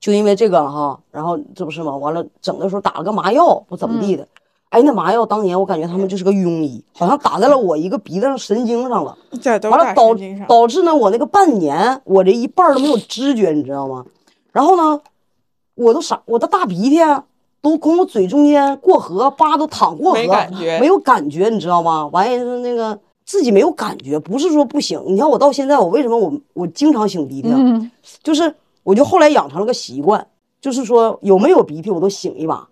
[0.00, 1.96] 就因为这个哈，然后这不是吗？
[1.96, 4.28] 完了，整的时候打了个麻药，不怎么地的。
[4.68, 9.16] 哎，那麻药当年我感觉他们就是个庸医，好像打在了我一个鼻子上神经上了。
[9.70, 10.14] 完了导。
[10.46, 14.04] 导致呢，我那个半年我这一半都没有知觉，你知道吗？
[14.52, 15.00] 然后呢，
[15.74, 17.24] 我都啥，我的大鼻涕啊
[17.64, 22.06] 都从我嘴中间过河，叭都淌过河，没感觉没有感觉，你知道吗？
[22.12, 25.02] 完也是那个自己没有感觉，不是说不行。
[25.06, 27.56] 你看我到现在，我为什么我我经常擤鼻涕啊？
[27.58, 27.90] 嗯，
[28.22, 30.26] 就是我就后来养成了个习惯，
[30.60, 32.68] 就是说有没有鼻涕我都擤一把，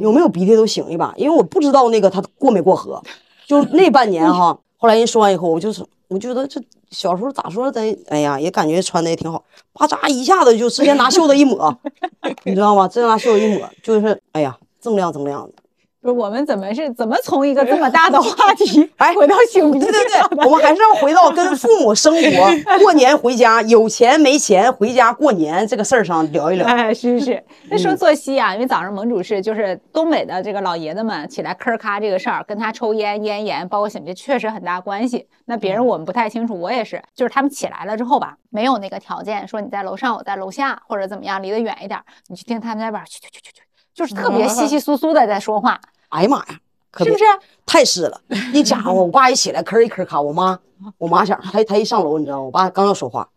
[0.00, 3.00] 有没有鼻涕都擤一把，因为我不知道那个它过没过河。
[3.46, 9.42] 就那半年哈，后来人说完以后，我就是我觉得这小时候咋说咱哎呀也感觉穿的也挺好，
[9.72, 11.74] 巴扎一下子就直接拿袖子一抹，
[12.44, 12.86] 你知道吗？
[12.86, 15.63] 直接拿袖子一抹，就是哎呀锃亮锃亮的。
[16.04, 20.04] 不是我们怎么是怎么从一个这么大的话题 哎回到擤鼻涕对对
[20.36, 26.66] 对，我们还是要回到跟父母生活， 过年回家有钱没钱回家过年这个事儿上聊一聊。
[26.66, 27.44] 哎，是是是。
[27.70, 35.26] 那嗯说作息啊，因为早上盟主是就是东北的这个老爷子们起来吭咔这个事儿，跟他抽烟、咽炎，包括擤鼻确实很大关系。
[35.46, 43.62] 那别嗯人我们不太清楚，我也是，就是他们起来了之后吧，没有那个条件说你在楼上，我在楼下，或者怎么样，离得远一点儿，你去听他们那边去去去去去，
[43.94, 45.80] 就是特别稀稀疏疏的在说话，
[46.14, 46.44] 哎呀妈呀，
[46.92, 47.38] 可别是不是？
[47.66, 48.20] 太湿了！
[48.52, 50.56] 一家伙，我爸一起来吭一吭咔，我妈
[50.96, 52.44] 我妈想，他他一上楼，你知道吗？
[52.44, 53.28] 我爸刚要说话，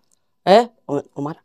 [0.43, 1.41] 哎，我我妈讲，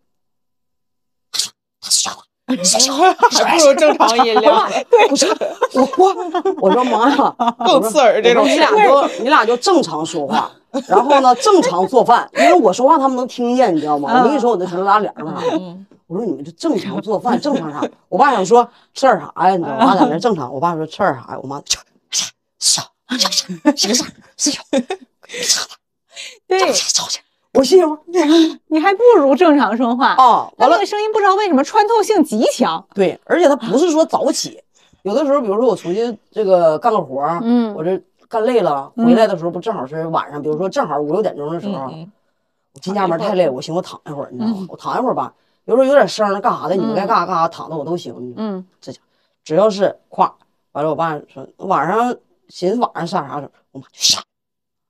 [1.80, 4.70] 他睡觉了，还不如正常音量，
[5.08, 5.28] 我说
[5.74, 10.52] 我我我说妈呀， 更刺耳这种你俩就你俩就正常说话，
[10.86, 14.18] 然后呢正常做饭，因为我说话他们能听见，你知道吗？
[14.18, 15.76] 我跟你说我那舌头拉脸上啥的，
[16.12, 17.82] 我说你们这正常做饭，正常啥？
[18.10, 19.56] 我爸想说吃点啥呀？
[19.56, 19.80] 你知道吗？
[19.80, 21.38] 我爸在那正常，我爸说吃点啥呀？
[21.42, 21.78] 我妈吃
[22.58, 24.04] 笑笑笑笑
[24.36, 24.52] 笑
[25.30, 25.62] 笑，
[26.46, 27.20] 对吵去。
[27.54, 27.98] 我心想
[28.68, 30.08] 你还不如正常说话。
[30.08, 32.84] 啊，完了他那个声音不知道为什么穿透性极强。
[32.94, 34.60] 对，而且他不是说早起，
[35.02, 37.98] 有的时候，比如说我出去这个干个活儿，嗯我这
[38.28, 42.10] 干累了，回来的时候不正好是晚上，比如说正好五六点钟的时候，嗯
[42.74, 44.66] 我进家门太累了，我寻思我躺一会儿，你知道吗？
[44.70, 48.34] 我躺一会儿吧，有时候有点声儿干啥的，你们该干啥干啥，躺着我都行。
[48.36, 48.98] 嗯，这家
[49.44, 50.34] 只要是夸，
[50.72, 52.14] 完了我爸说晚上
[52.48, 54.22] 寻思晚上上啥时候，我妈就上。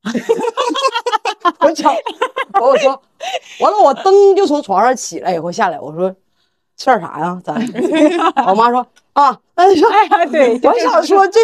[1.60, 1.92] 我讲，
[2.54, 3.02] 完我说，
[3.60, 6.10] 完了我噔就从床上起来以后下来，我说
[6.76, 7.40] 吃点啥呀？
[7.44, 7.54] 咱
[8.48, 11.38] 我妈说啊，那说哎呀，对，我想说这，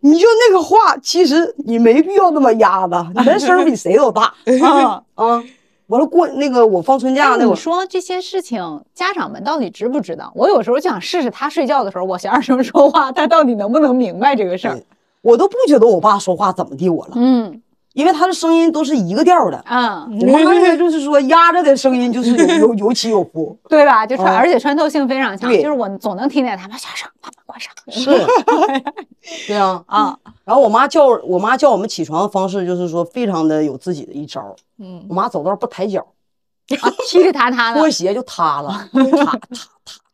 [0.00, 5.02] 你就那个话，其实你没必要那么压的，你那声儿比谁都大啊。
[5.14, 5.44] 啊。
[5.88, 10.32] 完了过那个我放春假那你说这些事情，家长们到底知不知道？
[10.34, 14.80] 我有时候就想试试他睡觉的时候，我小点声说话，他到底能不能明白这个事儿？
[15.22, 17.60] 我都不觉得我爸说话怎么地我了，嗯
[17.96, 19.64] 因为他的声音都是一个调的。
[19.66, 24.06] 嗯，我妈那个就是说压着的声音就是有 有有起有伏，对吧？
[24.06, 28.26] 就穿，啊而且穿透性非常强，对就是我总能听见他们小声，把门关上是，
[29.48, 29.82] 对啊。
[29.86, 30.18] 啊。
[30.44, 36.06] 然后我妈叫我妈叫我们起床的方式就是说非常的有自己的一招，嗯我妈走道不抬脚，
[36.82, 39.40] 啊，踢踢踏踏的，拖鞋就塌了，踏踏踏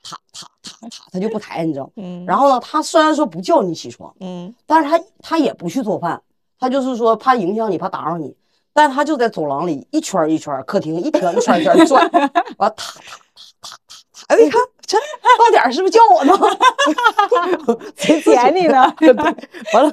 [0.02, 1.90] 踏踏踏踏，她就不抬，你知道。
[1.96, 6.22] 嗯然后呢，她虽然说不叫你起床，嗯但是她她也不去做饭，
[6.62, 8.37] 她就是说怕影响你，怕打扰你，
[8.72, 12.09] 但他就在走廊里一圈一圈，客厅一圈一圈一圈儿转，
[12.57, 16.33] 完踏踏踏踏踏，哎，你看这到点儿是不是叫我呢？
[17.96, 19.12] 贼自捡你呢 对，
[19.75, 19.92] 完了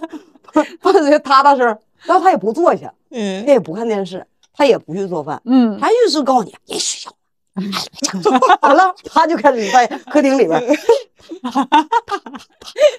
[0.80, 1.66] 伴随着踏踏声，
[2.04, 7.16] 然后他也不坐下，嗯他也不看电视，他也不去做饭，嗯，他就是告诉你，你睡觉。
[8.62, 10.60] 完了，他就开始在客厅里边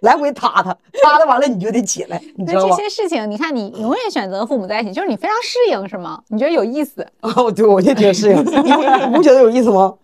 [0.02, 2.76] 来回踏他，踏他完了你就得起来，你知那这道吗？
[2.76, 6.22] 些事情，你看你永远选择父母在一起，就是你非常适应，是吗？
[6.28, 7.06] 你觉得有意思？
[7.20, 8.36] 啊，对，我就挺适应。
[8.38, 9.94] 你 不你不觉得有意思吗？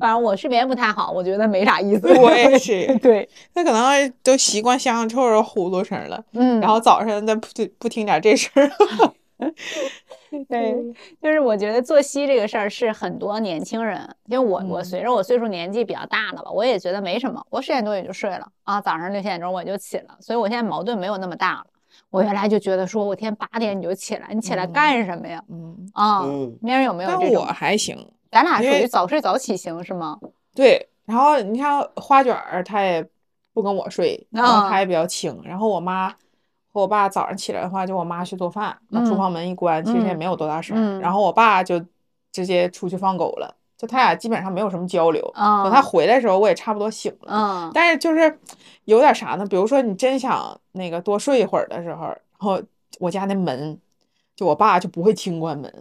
[0.00, 2.12] 反正我睡眠不太好，我觉得没啥意思。
[2.18, 7.46] 我也是，对，那可能都习惯香香臭臭呼噜声了，嗯，然后早上再不
[7.78, 9.52] 不听点这声儿，
[10.48, 10.74] 对，
[11.22, 21.66] 就是我觉得作息这个事儿是很多年轻人，因为我我随着我岁数年纪比较大了吧，我也觉得没什么，我十点多也就睡了啊，早上六七点钟我就起了，所以我现在矛盾没有那么大了。
[22.10, 25.42] 我原来就觉得说，我天八点你就起来，你起来干什么呀？
[25.48, 27.44] 嗯，啊，嗯明儿有没有但我？
[27.46, 27.96] 还行，
[28.30, 30.18] 咱俩属于早睡早起型是吗？
[30.54, 33.06] 对，然后你看花卷儿，他也
[33.52, 35.40] 不跟我睡，然后啊他也比较轻。
[35.44, 36.14] 然后我妈
[36.76, 41.82] 和我爸早上起来的话，就我妈去做饭，把厨嗯房门一关，其实也嗯没有多大声然后我爸就
[42.30, 45.26] 直接出去放狗了，就他俩基本上没有什么交流。
[45.34, 47.32] 啊等他回来的时候，我也差不多醒了。
[47.32, 48.38] 嗯但是就是
[48.84, 49.46] 有点啥呢？
[49.46, 52.60] 比如说你真想那个多睡一会儿的时候，然后
[53.00, 53.80] 我家那门。
[54.36, 55.74] 就我爸就不会轻关门，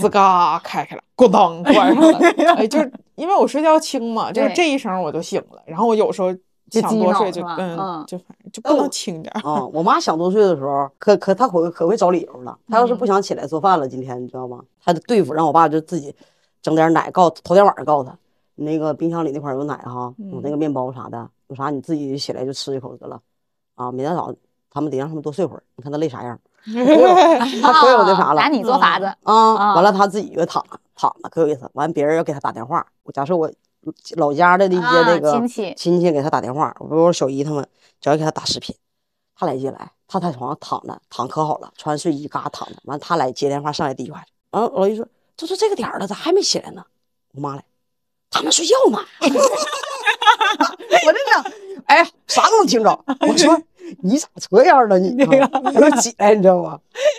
[0.00, 2.18] 吱 嘎开开了，咣当关上了。
[2.56, 5.62] 哎，就是因为我睡觉轻嘛，就是这一声我就醒了。
[5.66, 6.34] 然后我有时候
[6.70, 9.40] 就激想多睡就嗯嗯就反正就不能哦轻点儿。
[9.48, 12.56] 啊， 我妈想多睡的时候，可可她可可会找理由了。
[12.68, 14.60] 她要是不嗯想起来做饭了，今天你知道吗？
[14.84, 16.14] 她就对付，让我爸就自己
[16.62, 18.16] 整点奶，告头天晚上告诉她，
[18.56, 23.20] 你那个冰箱里那块有奶哈，有那个面包啥的，有啥你自己起来就吃一口得了。
[23.76, 24.36] 啊，明天早上
[24.70, 26.38] 他们得让他们多睡会儿，你看他累啥样。
[26.66, 27.06] 可有
[27.62, 30.60] 他可有那啥了 拿你做法子，啊，啊完了他自己就躺
[30.96, 31.70] 躺着，可有意思。
[31.74, 33.48] 完别人要给他打电话，我假设我
[34.16, 37.66] 老家的那些啊那个亲戚亲戚给他打电话，我说我小姨他们，
[38.00, 38.74] 只要给他打视频，
[39.34, 46.84] 他来接来，他在床上躺着，躺可好了，穿睡衣嘎躺着，完他来接电话上来第一句话，完了老姨说，这都这个点了，咋还没起来呢？
[47.32, 47.64] 我妈来，
[48.30, 48.98] 他们睡觉呢。
[49.20, 51.52] 我这想，
[51.86, 53.04] 哎呀，啥都能听着。
[53.20, 53.60] 我说
[54.02, 54.98] 你咋这样呢？
[54.98, 56.78] 你 啊我就起来，你知道吗？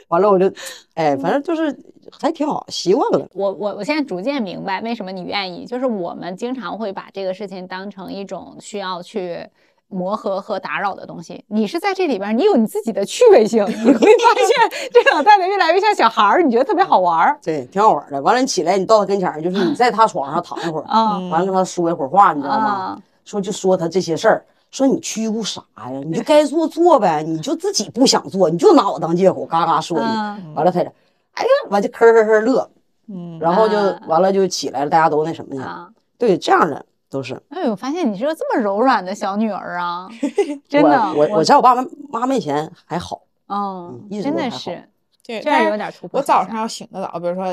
[0.10, 0.52] 完了我就，
[0.96, 1.76] 哎，反正就是
[2.12, 3.28] 还挺好，习惯了。
[3.34, 9.46] 我我我现在逐渐明白为什么你愿意，就是我们经常会把这个事情当成一种需要去
[9.90, 11.44] 磨合和打扰的东西。
[11.48, 18.22] 你是在这里边，你有你自己的趣味性，你会发现 这老太太越来越像小孩儿，你觉得特别好玩儿对，挺好玩的。
[18.22, 22.66] 完了，你起来，你到他跟前儿，就是你 在他床上躺一会儿，啊完了跟他说一会儿话，你知道吗？
[22.68, 25.90] 啊说就说他这些事儿，说你屈乎啥呀？
[26.06, 30.06] 你就该做做呗，你就自己不想做，你就拿我当借口，嘎嘎说你。
[30.06, 30.90] 嗯完了他就，
[31.34, 32.70] 哎呀，完就呵呵呵乐，
[33.08, 35.62] 嗯，然后就啊完了就起来了，大家都那什么去。
[35.62, 35.90] 了！
[36.18, 37.40] 对，这样的都是。
[37.50, 40.08] 哎，我发现你是个这么柔软的小女儿啊，
[40.68, 44.84] 真的，我我我在我爸妈妈面前还好，嗯真的是
[45.26, 47.46] 对，这样有点突破我早上要醒得早，比如说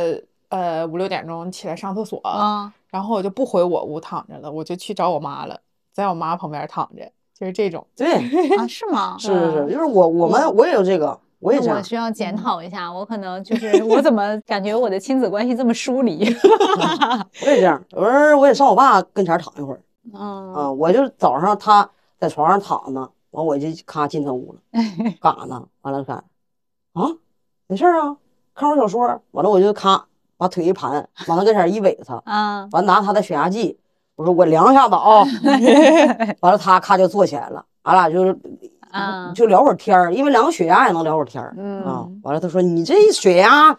[0.48, 5.60] 呃五六点钟起来上厕所，啊然后我就不回我屋躺着了，我就去找我妈了，
[5.94, 7.86] 在我妈旁边躺着，就是这种。
[7.96, 8.12] 对，
[8.58, 9.16] 啊是吗？
[9.20, 11.76] 是是是，就是我我们我也有这个，我也这样。
[11.78, 16.24] 我需要检讨一下，我可能就是我怎么 感觉我的亲子关系这么疏离？
[17.46, 19.80] 我也这样，有时候我也上我爸跟前躺一会儿
[20.12, 24.60] 嗯啊，我就早上他在床上躺呢，完我就咔进他屋了，
[25.20, 25.64] 干啥呢？
[25.82, 26.16] 完了干
[26.92, 27.08] 啊，
[27.68, 28.16] 没事啊，
[28.54, 33.78] 看会儿小说，完了我就咔把腿一盘，往他跟前一尾他，啊完拿他的血压计，
[34.16, 35.24] 我说我量一下子啊，
[36.40, 38.38] 完了他咔就坐起来了，俺俩就是
[38.90, 42.20] 啊就聊会儿天儿，因为量个血压也能聊会儿天儿啊嗯。
[42.22, 43.76] 完了他说你这血压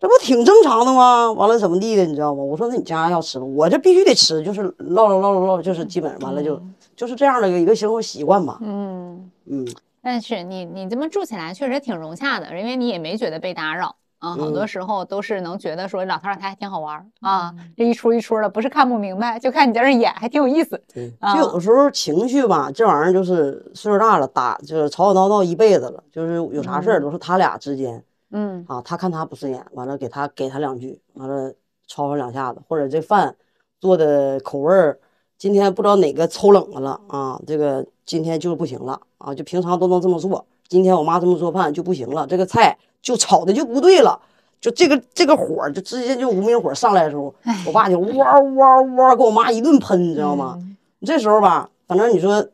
[0.00, 1.30] 这不挺正常的吗？
[1.32, 2.42] 完了怎么地的你知道吗？
[2.42, 3.46] 我说那你家要吃吗？
[3.46, 6.60] 我这必须得吃，就是唠唠唠唠唠，就是基本上完了就
[6.96, 8.58] 就是这样的一个生活习惯吧。
[8.62, 9.66] 嗯，嗯，
[10.02, 13.96] 但是你你这么住起来确实挺融洽的，因为你也没觉得被打扰。
[14.24, 20.82] 啊，好多嗯时候都是能觉得说老头老太太挺好玩儿啊，这一出一出的，不是看不明白，就看你在这演，还挺有意思。
[20.92, 28.02] 对，啊就有的时候情绪吧，这玩意儿就是岁数大了，打就是吵吵闹闹一辈子了，就是有啥事儿都是他俩之间。
[28.30, 31.52] 嗯啊，他看他不顺眼，完了给他给他两句，完了
[31.86, 33.36] 吵吵两下子，或者这饭
[33.80, 34.98] 做的口味儿，
[35.38, 44.20] 今天不知道哪个抽冷了了啊，这个今天就是不行了啊，就平常都能这么做，今天我妈这么做饭就不行了，这个菜就炒的就不对了，
[44.60, 47.34] 就这个这个火儿就直接就无名火上来的时候，
[47.66, 50.58] 我爸就哇哇哇给我妈一顿喷，你知道吗？
[51.06, 52.46] 这时候吧，反正你说，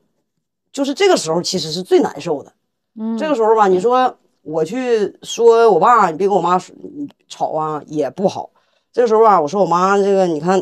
[0.72, 2.52] 就是这个时候其实是最难受的。
[2.98, 8.50] 嗯，这个时候吧，你说我去说我爸，你别跟我妈说你吵啊，也不好。
[8.92, 10.60] 这个时候吧，我说我妈这个，你看，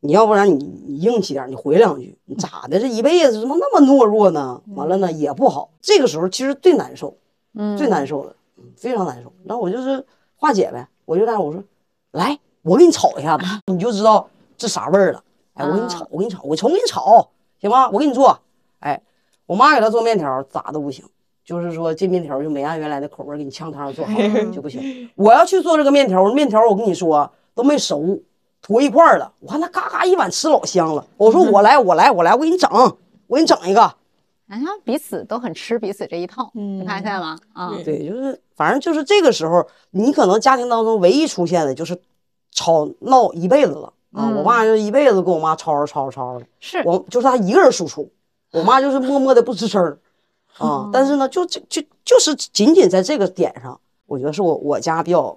[0.00, 2.78] 你要不然你你硬气点，你回两句，你咋的？
[2.78, 4.60] 这一辈子怎么那么懦弱呢？
[4.74, 5.70] 完了呢也不好。
[5.80, 7.16] 这个时候其实最难受，
[7.54, 9.32] 嗯最难受的，嗯非常难受。
[9.44, 10.04] 那我就是
[10.36, 11.62] 化解呗，我就在我说，
[12.12, 15.22] 来，我给你炒一下子， 你就知道这啥味儿了。
[15.54, 17.30] 哎，我给你炒，我给你炒，我重给你炒，
[17.60, 17.88] 行吗？
[17.90, 18.38] 我给你做。
[18.80, 19.02] 哎，
[19.46, 21.04] 我妈给他做面条，咋都不行。
[21.44, 24.12] 就是说这面条就没按原来的口味给你呛汤做好
[24.52, 25.08] 就不行。
[25.14, 28.20] 我要去做这个面条，面条我跟你说都没熟，
[28.62, 29.32] 坨一块儿了。
[29.40, 31.06] 我看他嘎嘎一碗吃老香了。
[31.16, 32.70] 我说我来，我来，我来，我给你整，
[33.26, 33.82] 我给你整一个。
[34.48, 37.36] 哎，他们彼此都很吃彼此这一套，你发现吗？
[37.52, 42.00] 啊，对，就是反正就是这个时候，你可能家庭当中唯一出现的就是
[42.52, 44.30] 吵闹一辈子了啊！
[44.30, 48.08] 我爸就一辈子跟我妈吵吵吵吵的，是我就是他一个人输出，
[48.52, 49.98] 我妈就是默默的不吱声儿
[50.58, 50.88] 啊。
[50.92, 55.36] 但是呢，就就就就是仅仅在这个点上，我觉得是我我家比较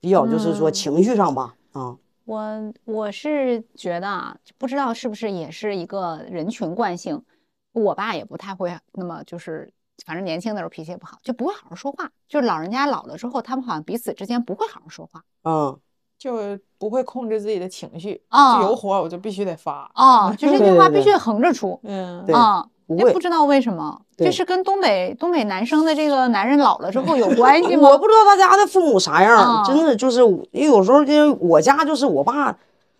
[0.00, 1.94] 比较就是说情绪上吧啊。
[2.28, 7.24] 我我是觉得啊，不知道是不是也是一个人群惯性。
[7.72, 9.72] 我爸也不太会那么就是，
[10.04, 12.10] 反正年轻的时候脾气也不好，就不会好好说话。
[12.28, 15.24] 就是老人家老了之后，他们好像彼此之间不会好好说话。
[15.44, 15.78] 嗯，
[16.18, 19.90] 就不会控制自己的情绪，啊就有火我就必须得发。
[19.94, 21.80] 哦，就这句话必须得横着出。
[21.84, 27.90] 嗯，对啊，不会也不知道为什么，这是跟东北东北男生的这个男人老了之后有 关系吗？
[27.90, 30.20] 我不知道大家的父母啥样真的就是
[30.52, 32.56] 因为有时候因为我家就是我爸，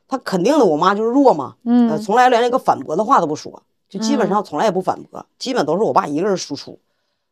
[0.06, 4.30] 他肯定的，我妈就是弱嘛，呃，嗯从来连一个反驳的话都不说，就基本嗯。
[4.30, 6.78] 上从来也不反驳，基本都是我爸一个人输出，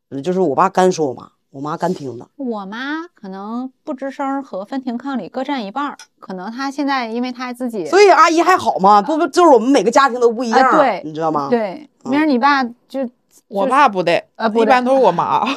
[0.09, 2.29] 呃就是我爸干说我妈，我妈干听的。
[2.37, 11.49] 我妈可能不吱声儿和分庭抗礼各占一半儿，可能她现在因为她自己所以阿姨还好嘛，不不，就是我们每个家庭都不一样，啊对你知道吗？
[11.49, 13.09] 对，明儿你爸就
[13.49, 15.43] 我爸不对，呃一般都是我妈，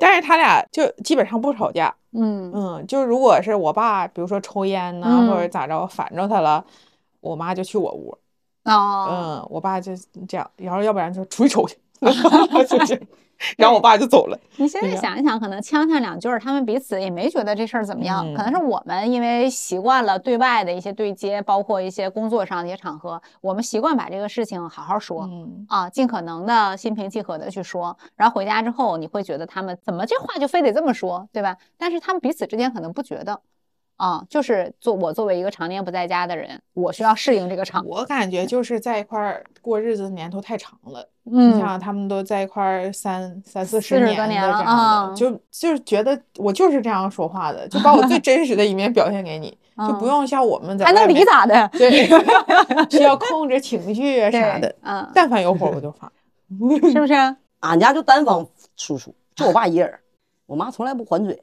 [0.00, 1.94] 但是他俩就基本上不吵架。
[2.14, 6.64] 嗯嗯，就如果是我爸，比如说抽烟呐、嗯或者咋着烦着他了，
[7.20, 8.16] 我妈就去我屋，
[8.64, 9.92] 哦，嗯，我爸就
[10.26, 11.76] 这样，然后要不然就出去抽去，
[12.68, 13.00] 就是，
[13.56, 14.38] 然后我爸就走了。
[14.56, 18.22] 你现在想一想，可能呛呛两句儿，他们彼此也没觉得这事儿怎么样。
[18.34, 25.28] 可能嗯是我们因为习惯了对外的一些对接，包括一些工作上的一些场合，我们习惯把这个事情好好说。
[25.30, 31.56] 嗯，啊，尽可能的心平气和的去说，然后回家之后，你会觉得他们怎么这话就非得这么说，对吧？
[31.78, 33.40] 但是他们彼此之间可能不觉得，
[33.96, 41.08] 啊，就是做我作为一个常年不在家的人，我需要适应这个场，我感觉就是在一块儿过日子的年头太长了。
[41.24, 51.68] 你嗯，像他们都在一块儿三三四十40年的多年了这样就就是觉得我就是这样说话的，就把我最 真实的一面表现给你， 就不嗯用像我们在还能理咋的？
[51.74, 52.08] 对，
[52.90, 56.10] 需要控制情绪啊啥的。，嗯，但凡有火我就发。
[56.90, 57.14] 是不是？
[57.60, 58.44] 俺家就单方
[58.76, 59.96] 输出，就我爸一人，
[60.46, 61.40] 我妈从来不还嘴。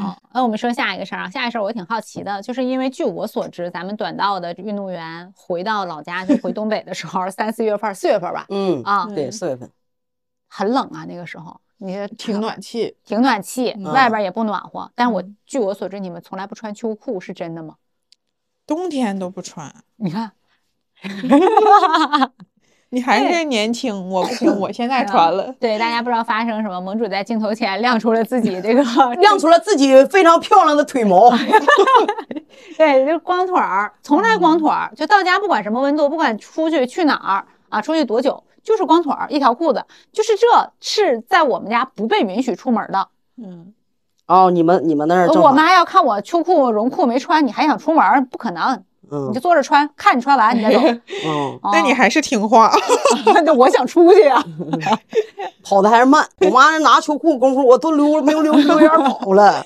[0.00, 9.70] 哦，那我们说下一个事儿啊，下一个事儿我挺好奇的，就是因为据我所知，咱们短道的运动员回到老家就回东北的时候，三四月份、四月份吧，嗯，啊，对，四月份。
[10.48, 14.90] 很冷啊，那个时候，你这挺暖气，挺暖气，嗯外边也不暖和。
[14.94, 17.76] 但我嗯据我所知，你们从来不穿秋裤，是真的吗？
[18.66, 19.74] 冬天都不穿。
[19.96, 20.32] 你看，
[22.94, 25.52] 你还是年轻，我不行，我现在 穿了。
[25.58, 28.82] 对大家不知道发生什么，盟主在镜头前亮出了自己这个
[29.20, 31.30] 亮出了自己非常漂亮的腿毛，
[32.78, 43.08] 对，就是光腿儿，从来光腿儿，就到家不管什么温度，不管出去去哪儿啊，出去多久，就是光腿儿，一条裤子，就是这是在我们家不被允许出门的。
[43.36, 43.72] 嗯，
[44.26, 48.24] 哦，你们你们那儿我妈要看我秋裤绒裤没穿，你还想出门儿？
[48.24, 50.80] 不可能，嗯你就坐着穿，看你穿完你再走。
[51.26, 52.72] 嗯，哦那你还是听话。
[53.44, 54.44] 那我想出去呀、
[55.62, 56.26] 跑的还是慢。
[56.40, 59.64] 我妈那拿秋裤功夫，我都溜没有溜溜远跑了。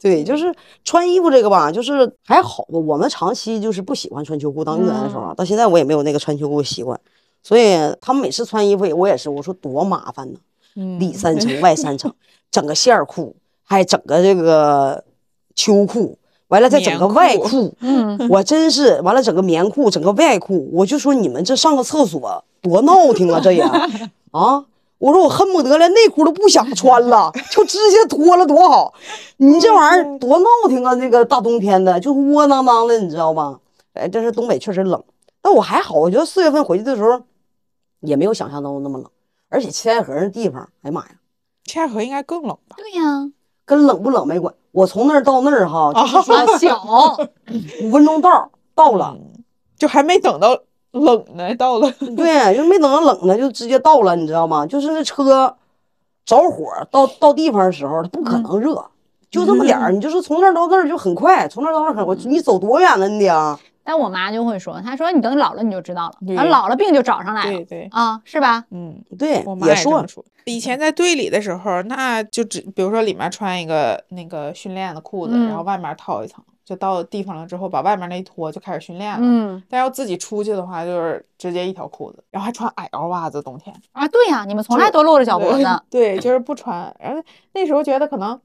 [0.00, 0.54] 对，就是
[0.84, 2.78] 穿衣服这个吧，就是还好吧。
[2.78, 6.98] 我们长期就是不喜欢穿秋裤，当运动员的时候啊，到现在我也没有那个穿秋裤的习惯。
[7.42, 10.38] 所以他们每次穿衣服，我也是，我说多麻烦呢，
[10.76, 12.12] 嗯里三层外三层，
[12.50, 13.34] 整个线儿裤，
[13.64, 15.02] 还整个这个
[15.54, 16.17] 秋裤，
[16.48, 23.62] 完了再整个外裤，嗯，我真是完了，整个棉裤，整个外裤，我就说你们这上个厕所多闹挺啊，这也
[24.32, 24.64] 啊！
[24.98, 28.92] 我说我恨不得连内裤都不想穿了， 就直接脱了多好。
[29.36, 30.94] 你这玩意儿多闹挺啊！
[30.94, 33.60] 那个大冬天的，就窝囊囊的，你知道吗？
[33.92, 35.02] 哎，但是东北确实冷，
[35.40, 37.20] 但我还好，我觉得四月份回去的时候
[38.00, 39.06] 也没有想象当中那么冷，
[39.50, 41.10] 而且七台河那地方，哎呀妈呀，
[41.64, 42.76] 七海河应该更冷吧？
[42.76, 43.30] 对呀、
[43.64, 44.52] 跟冷不冷没关。
[44.78, 46.80] 我从那儿到那儿哈，就是说啊， 小，
[47.82, 49.16] 五分钟到到了。
[49.18, 49.24] 嗯
[49.76, 50.58] 就还没等到
[50.90, 51.88] 冷呢，到了。
[52.16, 54.66] 对，就没等到冷呢，就直接到了，你知道吗？
[54.66, 55.54] 就是那车
[56.26, 58.84] 着火到到地方的时候，它不可能热，
[59.30, 59.92] 就这么点儿。
[59.92, 62.16] 你就是从那儿到那儿就很快，从那儿到那儿很快。
[62.24, 63.06] 你走多远呢？
[63.08, 63.56] 你得啊，
[63.88, 68.62] 但我妈就会说，她说你等老了你就知道了，对啊，老了病就找上来了对对，啊，是吧？
[68.70, 70.04] 嗯，对我，妈也说。
[70.44, 79.20] 以前在队里的时候，那就只比如说里面穿一个那个训练的裤子，然后嗯外面套一层，就到地方了之后，把外面那一脱就开始训练了。
[79.22, 83.74] 嗯但要自己出去的话，就是直接一条裤子，然后还穿矮腰袜子，冬天。
[83.92, 86.94] 啊，对呀、你们从来都露着脚脖子， 对，就是不穿。
[87.00, 87.22] 然后
[87.54, 88.38] 那时候觉得可能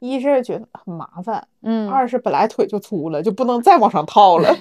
[0.00, 4.54] 一是觉得很麻烦，嗯，二是本来腿就粗了，就不能再往上套了。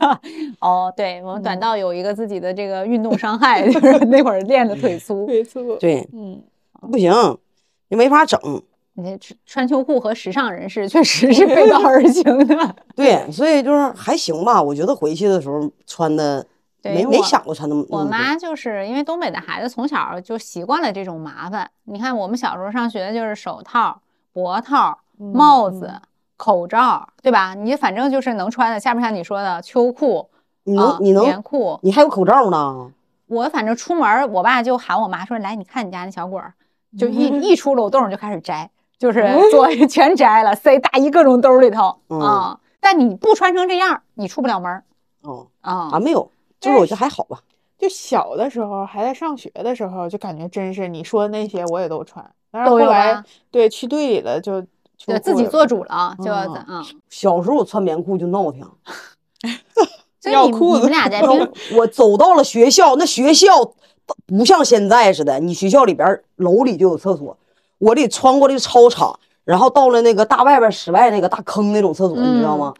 [0.60, 5.26] 哦，对我们短嗯道有一个自己的这个运动伤害，就是 那会儿练的腿粗。
[5.26, 6.42] 腿粗，对，嗯，
[6.90, 7.12] 不行，
[7.88, 8.38] 你没法整。
[8.94, 12.76] 你这穿穿秋裤和时尚人士确实是背道而行的。
[12.94, 14.62] 对，所以就是还行吧。
[14.62, 16.46] 我觉得回去的时候穿的
[16.82, 17.80] 对没没想过穿那么。
[17.88, 21.70] 那么多我妈就是因为东北的孩子从小就习惯了这种麻烦。
[21.84, 23.98] 你看我们小时候上学就是手套、
[24.32, 26.00] 脖套、帽子、
[26.36, 27.54] 口罩，对吧？
[27.54, 30.28] 你反正就是能穿的，下面像你说的秋裤，
[30.64, 31.78] 你能、啊你能棉裤。
[31.82, 32.90] 你还有口罩呢？
[33.26, 36.52] 我反正出门，我爸就喊我妈说：“来，你看你家那小鬼儿，
[36.98, 38.68] 就一 一出楼洞就开始摘，
[38.98, 42.60] 就是 做 全摘了，塞大衣各种兜里头嗯啊。
[42.80, 44.84] 但你不穿成这样，你出不了门儿
[45.22, 45.88] 哦，啊。
[45.92, 46.30] 俺没有，
[46.60, 47.38] 就是我觉得还好吧。
[47.78, 54.60] 就小的时候还在上学的时候，就感觉真是你说的那些我也都穿，但是后来对去队里了就
[54.96, 56.86] 就自己做主了，就嗯啊。
[57.08, 58.64] 小时候我穿棉裤就闹挺，
[60.30, 63.72] 要裤子你们俩在平 我走到了学校，那学校
[64.26, 67.36] 不像现在似的，你学校里边楼里就有厕所，
[67.78, 72.74] 我得穿过这个操场，然后到了那个大外边室外那个大坑那种厕所，你知道吗？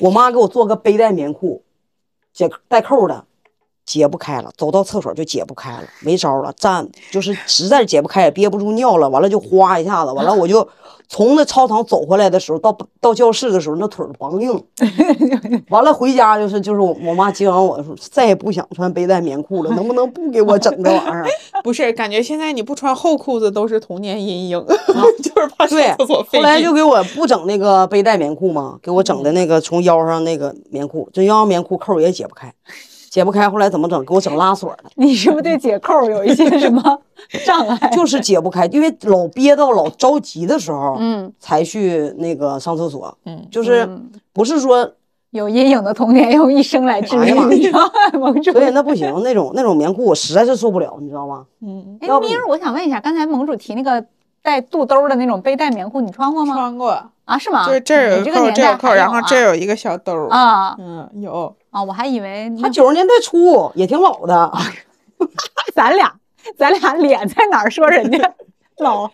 [0.00, 1.62] 我妈给我做个背带棉裤，
[2.32, 3.24] 解带扣的，
[3.86, 10.68] 解不开了，走到厕所就解不开了，没招了，站就是实在是解不开，也憋不住尿了，完了就哗一下子，完了我就
[11.08, 14.60] 从那操场走回来的时候，到到教室的时候，那腿儿梆硬，
[15.70, 21.24] 完了回家就是就是我我妈接完我说再也不想穿背带棉裤了，能不能不给我整这玩意儿？
[21.62, 24.66] 不是，感觉现在你不穿厚裤子都是童年阴影，
[25.22, 32.52] 就是怕上对厕所，后来就给我不整那个背带棉裤嘛，给我整的那个从腰上那个棉裤，这腰上棉裤扣也解不开，
[33.16, 34.04] 解不开，后来怎么整？
[34.04, 36.82] 给我整拉锁了，你是不是对解扣有一些 什么
[37.46, 37.88] 障碍？
[37.96, 43.88] 就是解不开，因为老憋到老着急的时候，嗯，才去那个上厕所，嗯就是
[44.34, 44.92] 不是说，
[45.30, 47.90] 有阴影的童年用一生来治愈哎呀妈，你知道吗？
[48.20, 51.46] 蒙主所以那不行，那种那种棉裤我实在是受不了，你知道吗？
[51.62, 54.04] 嗯，哎，要不咪儿，我想问一下，刚才盟主提那个
[54.42, 56.52] 带肚兜的那种背带棉裤，你穿过吗？
[56.54, 57.66] 穿过，啊，是吗？
[57.66, 61.82] 就是这儿有扣，这有扣，然后这有有一个小兜啊嗯，有，啊！
[61.82, 64.50] 我还以为那他九十年代初也挺老的，
[65.74, 66.10] 咱俩
[66.56, 68.18] 咱俩脸在哪儿说人家
[68.78, 69.10] 老，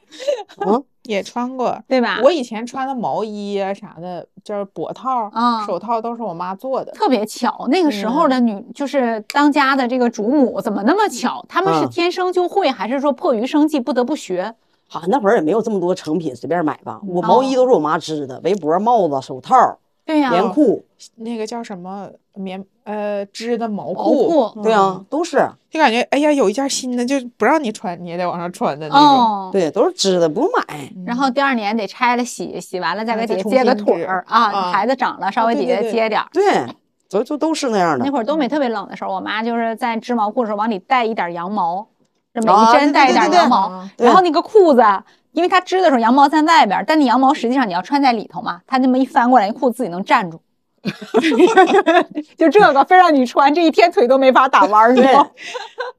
[0.64, 1.76] 嗯 也穿过。
[1.88, 2.20] 对吧？
[2.22, 6.92] 我以前穿的毛衣啊啥的，就是脖套、啊手套都是我妈做的。
[6.92, 11.44] 特别巧，那个时候的女、就是当家的这个主母，怎么那么巧？
[11.48, 14.54] 她们是嗯天生就会，还是说迫于生计不得不学？
[14.92, 19.56] 啊，那会儿也没有这么多成品随便买吧，我毛衣哦都是我妈织的，围脖、帽子、手套、
[20.04, 20.84] 对呀、棉裤，
[21.16, 29.00] 那个叫什么棉呃织的毛毛裤，对啊，都是，就感觉哎呀有一件新的就不让你穿，你也得往上穿的那种。
[29.00, 30.92] 哦，对，都是织的，不用买。
[31.06, 36.26] 然后第二年得拆了洗，洗完了再给底下接个腿儿啊，啊孩子长了稍微底下对对对接点儿。
[36.32, 36.66] 对，
[37.08, 38.10] 都都都是那样的那。
[38.10, 41.86] 会儿东北特别冷的时候，我妈就是在织毛裤的时候往里带一点羊毛，
[42.34, 44.82] 这每啊一针带一点羊毛，然后那个裤子。
[45.32, 50.40] 因为它织的时候羊毛在外边儿，但那羊毛实际上你要穿在里头嘛，它那么一翻过来，那裤子自己能站住。
[52.36, 55.30] 就这个非让你穿，这一天腿都没法打弯儿，你知对道吗？，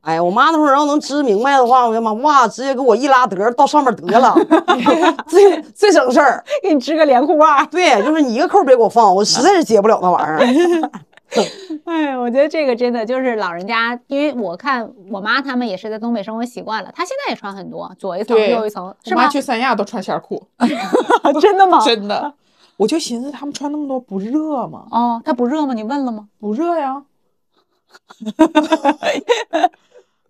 [0.01, 4.35] 哎，我妈那会儿要能织明白的话，我的妈，哇，直接给我一拉得儿到上面得了，
[5.25, 6.43] 最最省事儿。
[6.61, 7.63] 给你织个连裤袜。
[7.67, 10.91] 对，就是你一个扣别给我放，我实在是解不了那玩意儿。
[11.85, 19.29] 哎，我觉得这个真的就是老人家，因为我看我妈他们也是在东北生活习惯了，她现在也穿很多，左一层右一层，是我妈吧？
[19.29, 20.45] 去三亚都穿线裤，
[21.41, 21.79] 真的吗？
[21.85, 22.33] 真的。
[22.77, 24.87] 我就寻思他们穿那么多不热吗？
[24.89, 25.73] 哦，他不热吗？
[25.75, 26.27] 你问了吗？
[26.39, 27.03] 不热呀，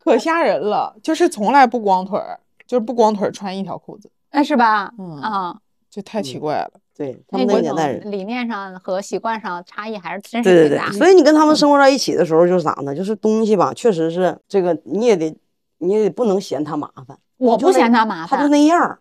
[0.04, 0.94] 可吓人了。
[1.02, 4.92] 就是从来不光腿儿，就是不光腿儿穿一条裤子，哎，是吧？
[5.00, 5.58] 嗯啊，
[5.94, 6.72] 就太奇怪了。
[6.96, 10.98] 对他们那那个年代人，理念上和习惯上差异还是真对对对是挺大，的。
[10.98, 12.96] 所以你跟他们生活在一起的时候，就是啥呢？
[12.96, 15.36] 就是东西吧，确实是这个，你也得，
[15.78, 17.16] 你也得不能嫌他麻烦。
[17.38, 18.98] 我不嫌他麻烦他就，那样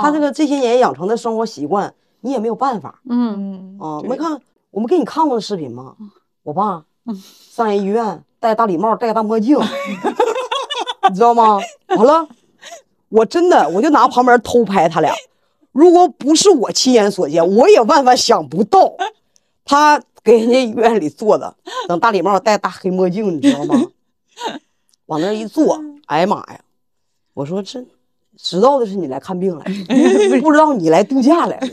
[0.00, 4.00] 他这个这些年养成的生活习惯，你也没有办法嗯，嗯啊。
[4.02, 4.40] 没看
[4.70, 5.94] 我们给你看过的视频吗？
[6.42, 6.84] 我爸
[7.50, 9.56] 上人医院戴大礼帽，戴个大墨镜，
[11.08, 11.58] 你知道吗？
[11.88, 12.28] 完了，
[13.08, 15.12] 我真的我就拿旁边偷拍他俩。
[15.72, 18.94] 如果不是我亲眼所见，我也万万想不到，
[19.64, 21.54] 他给人家医院里坐的，
[21.88, 23.82] 等大礼帽戴大黑墨镜，你知道吗？
[25.06, 26.60] 往那儿一坐，哎呀妈呀！
[27.34, 27.84] 我说这
[28.36, 31.68] 知道的是你来看病来了，不知道你来度假来了。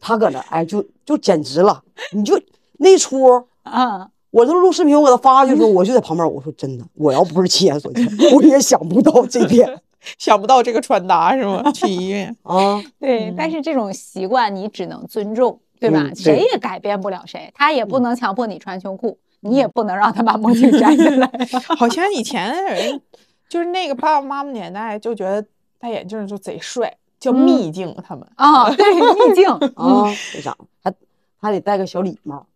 [0.00, 1.82] 他搁那哎，就就简直了，
[2.12, 2.40] 你就
[2.78, 3.44] 那出。
[3.62, 9.80] 啊，我这录视频，我给他发过去的时候，我就在旁边，我说真的，我要不是亲眼所见，我也想不到这点。
[10.18, 11.62] 想不到这个穿搭是吗？
[11.72, 16.02] 去医院，啊，对，但是这种习惯你只能尊重，对吧？
[16.02, 21.30] 嗯谁也改变不了谁，他也不能强迫你穿秋裤，你也不能让他把墨镜摘下来。
[21.76, 23.00] 好像以前的人
[23.48, 25.44] 就是那个爸爸妈妈年代就觉得
[25.78, 30.56] 戴眼镜就贼帅，叫秘境，他们啊，对，秘境啊， 为啥？
[30.82, 30.92] 还
[31.38, 32.46] 还得戴个小礼帽，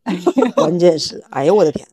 [0.55, 1.87] 关键是，哎呦我的天，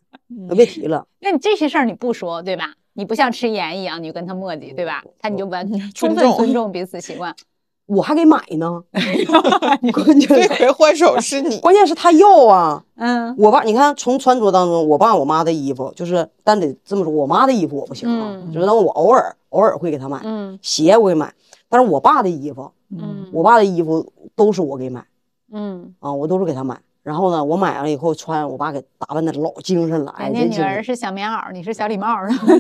[0.48, 2.74] 都别提了，那你这些事儿你不说，对吧？
[3.02, 5.04] 你不像吃盐一样，你就跟他磨叽，对吧？
[5.20, 7.36] 他你就完充分重尊重彼此习惯。
[7.88, 8.84] 我还给买呢，
[9.92, 11.58] 关键罪魁祸首是你。
[11.58, 21.34] 关键是他要啊，嗯我爸，你看从穿着当中，我爸我妈的衣服就是，但得这么说，我妈的衣服我不行啊，嗯就是那我偶尔偶尔会给他买，嗯鞋我给买，
[21.70, 25.04] 但是我爸的衣服，嗯我爸的衣服都是我给买
[25.52, 26.80] 嗯，啊，我都是给他买。
[27.04, 32.08] 然后呢，我买完了以后穿，我爸给打扮的老精神了，哎，人家女儿是小棉袄，你是小礼帽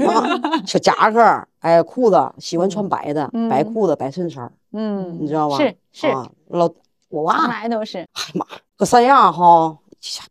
[0.65, 5.57] 小夹克儿，哎，裤子喜欢穿白的，嗯白裤子白衬衫，嗯，你知道吧？
[5.57, 6.65] 是是，啊，老
[7.09, 7.99] 我从爸，来都是。
[7.99, 8.45] 哎呀妈，
[8.77, 9.77] 搁三亚哈，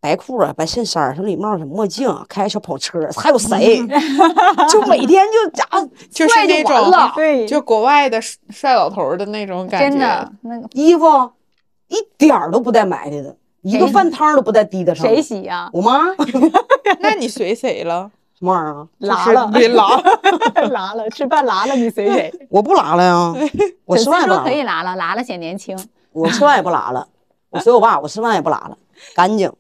[0.01, 3.79] 白裤子白衬衫儿小礼帽小墨镜，开小跑车，还有谁？
[4.69, 5.65] 就每天就家
[6.11, 11.07] 就是帅那种完了，对就国外的帅帅老头的那种感觉，真的，那个衣服
[11.87, 15.07] 一点儿都不带埋汰的，一个饭汤儿都不带滴的上。
[15.07, 15.21] 谁？
[15.21, 15.69] 洗呀？
[15.73, 16.07] 我妈
[17.01, 18.11] 那你随谁了？
[18.39, 18.89] 什么玩意儿啊？
[18.99, 20.01] 拉了，别拉，
[20.71, 22.33] 拉了，吃饭拉了，你随谁？
[22.49, 23.35] 我不拉了呀，
[23.85, 25.79] 我吃饭也不拉了，可以拉了，拉了显年轻。
[26.13, 27.07] 我吃饭也不拉了，
[27.51, 28.77] 我随我爸，我吃饭也不拉了，
[29.15, 29.53] 干净。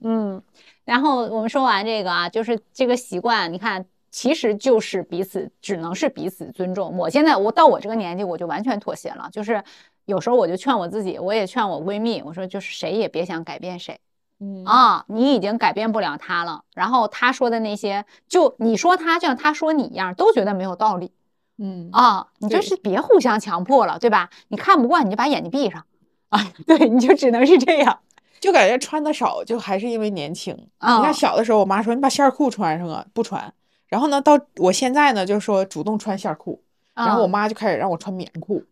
[0.00, 0.42] 嗯，
[0.84, 6.96] 然后我们说完这个啊，就是这个习惯，你看，其实就是彼此，只能是彼此尊重。
[6.98, 9.62] 我现在我到我这个年纪，我就完全妥协了，就是
[10.06, 13.98] 有时候我就劝我自己，我也劝我闺蜜，我说就是谁也别想改变谁。
[14.40, 16.62] 嗯啊，你已经改变不了他了。
[16.74, 21.12] 然后他说的那些，就你说他，就像他说你一样，都觉得没有道理
[21.58, 22.26] 嗯啊。
[22.38, 24.28] 你就是别互相强迫了，对吧？
[24.48, 25.84] 你看不惯，你就把眼睛闭上
[26.28, 26.52] 啊。
[26.66, 28.00] 对，你就只能是这样。
[28.40, 30.54] 就感觉穿的少，就还是因为年轻。
[30.78, 33.54] 啊你看小的时候，我妈说你把线儿裤穿上啊，不穿。
[33.86, 36.60] 然后呢，到我现在呢，就说主动穿线儿裤，
[36.94, 38.62] 然后我啊妈就开始让我穿棉裤，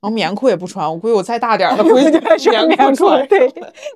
[0.00, 0.88] 然后棉裤也不穿。
[0.88, 3.08] 我估计我再大点儿了，估计就 开始穿棉棉裤。
[3.28, 3.48] 对，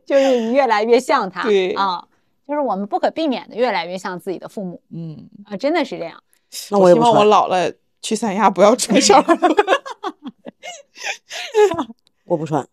[0.04, 2.04] 就是你越来越像他，对啊，
[2.46, 6.22] 就是我们不可避免的越来越像自己的父母嗯，啊，真的是这样。
[6.70, 9.32] 那我也希望我，老了去三亚不要穿线儿裤。
[12.24, 12.66] 我不穿。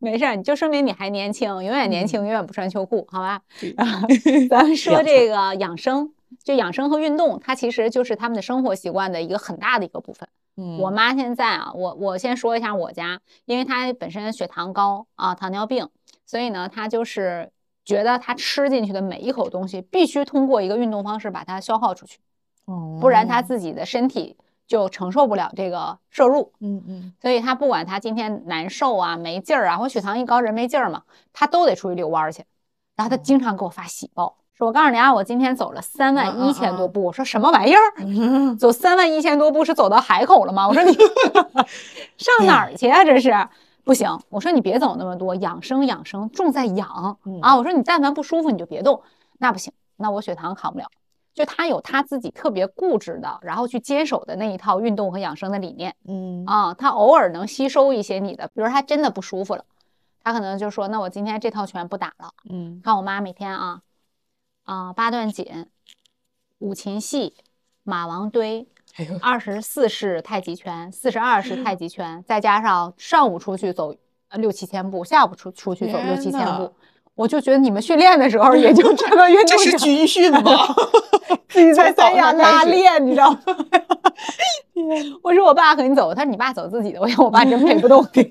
[0.00, 3.40] 没事儿，你就说明你还年轻，永远年轻，永远不穿秋裤，好吧？
[3.76, 4.04] 啊
[4.48, 6.12] 咱们说这个养生，
[6.44, 10.28] 就养生和运动，它其实就是他们的生活习惯的一个很大的一个部分。
[10.60, 15.88] 嗯我妈现在啊，我我先说一下我家，因为她本身血糖高啊，糖尿病，
[16.26, 17.52] 所以呢，她就是
[17.84, 22.18] 觉得她吃进去的每一口东西必须通过一个运动方式把它消耗出去，
[22.64, 24.36] 哦不然她哦自己的身体
[24.66, 26.52] 就承受不了这个摄入。
[26.58, 32.44] 嗯嗯所以她不管她今天难受啊、没劲儿啊，或血糖一高人没劲儿嘛，她都得出去遛弯儿去。
[32.96, 37.04] 然后她经常给我发喜报，说我告诉你啊，我今天走了三万一千多步。
[37.04, 37.80] 我说什么玩意儿？
[38.04, 40.66] 嗯，走三万一千多步是走到海口了吗？
[40.66, 40.92] 我说你
[42.18, 43.04] 上哪儿去啊？
[43.04, 43.32] 这是
[43.84, 44.18] 不行。
[44.28, 47.56] 我说你别走那么多，养生养生，重在养嗯啊。
[47.56, 49.00] 我说你但凡不舒服你就别动，
[49.38, 50.86] 那不行，那我血糖扛不了。
[51.34, 56.74] 就他有他自己特别固执的，然后去坚守的那一套运动和养生的理念嗯啊。
[56.74, 59.62] 他偶尔能吸收一些你的，比如他真的不舒服了，
[60.24, 62.32] 他可能就说那我今天这套拳不打了。
[62.50, 63.78] 嗯看我妈每天啊
[64.68, 65.46] 啊八段锦、
[66.58, 67.34] 五禽戏、
[67.84, 68.68] 马王堆，
[69.22, 73.94] 二十四式太极拳，四十二式太极拳，再加上上午出去走
[74.28, 76.70] 呃六七千步，下午出出去走六七千步，
[77.14, 80.42] 我就觉得你们训练的时候也就这个运这动量是军训吗？
[81.48, 83.40] 自己在三亚拉练，你知道吗？
[85.22, 88.22] 我说我爸和你走，他说你爸走自己的，我想我爸真陪不动你，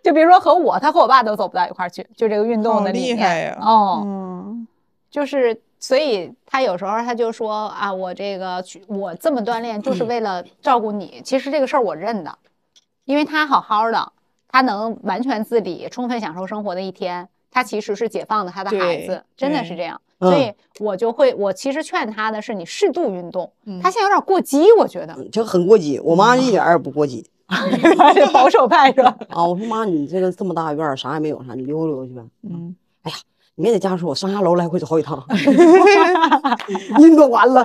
[0.00, 3.58] 就别说和我，他和我爸都走不到一块儿去，就这个运动的理念厉害呀！
[3.60, 4.66] 哦，嗯
[5.14, 11.22] 就是，所以他有时候他就说啊，我这个去我这么锻炼就是为了照顾你。
[11.24, 12.36] 其实这个事儿我认的，
[13.04, 14.12] 因为他好好的，
[14.48, 19.94] 他能完全自理、充分享受生活的一天，他其实是解放了他的孩子，真的是这样。
[19.96, 23.52] 嗯所以我就会，我其实劝他的是你适度运动。
[23.66, 27.24] 嗯他现在有点过激，我觉得就很过激，我妈一点儿也不过激
[28.34, 29.16] 保守派是吧？
[29.28, 29.46] 啊！
[29.46, 32.22] 我说妈，你这个这么大院儿啥也没有啥，你溜达溜达去呗。
[32.42, 33.12] 嗯，你
[33.56, 35.24] 也得家说，我上下楼来回走好几趟，
[37.00, 37.62] 运动完了，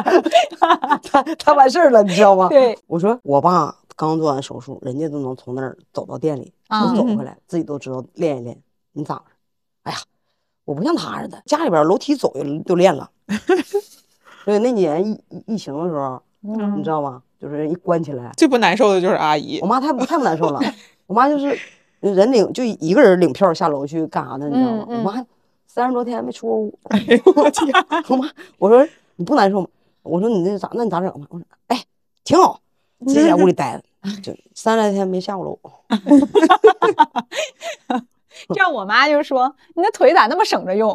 [1.04, 2.48] 他他完事儿了，你知道吗？
[2.50, 8.58] 对，我说我爸刚做完手术，人家都能从那儿走到店里，啊能走回来，自己都知道练一练。
[8.94, 9.24] 你咋着？
[9.84, 9.98] 哎呀，
[10.66, 13.10] 我不像他似的，家里边楼梯走就就练了。
[14.46, 17.22] 所以那年疫疫疫情的时候，你知道吗？
[17.40, 20.60] 就是一关起来，最不难受的就是阿姨我，妈太不太不难受了，
[21.08, 21.58] 我妈就是
[22.02, 24.50] 人领就一个人领票下楼去干啥的？
[24.50, 24.86] 你知道吗？
[24.90, 25.26] 嗯嗯我妈
[25.80, 27.74] 三十多天没出过屋，哎呦我天，
[28.10, 29.68] 我妈我说你不难受吗？
[30.04, 31.16] 我说你那咋那你咋整吧？
[31.30, 31.82] 我说哎
[32.26, 32.60] 挺好，
[33.08, 33.84] 自己在屋里 待着，
[34.22, 35.58] 就三十来天没下过楼。
[38.50, 40.92] 这样我妈就说：“你那腿咋那么省着用？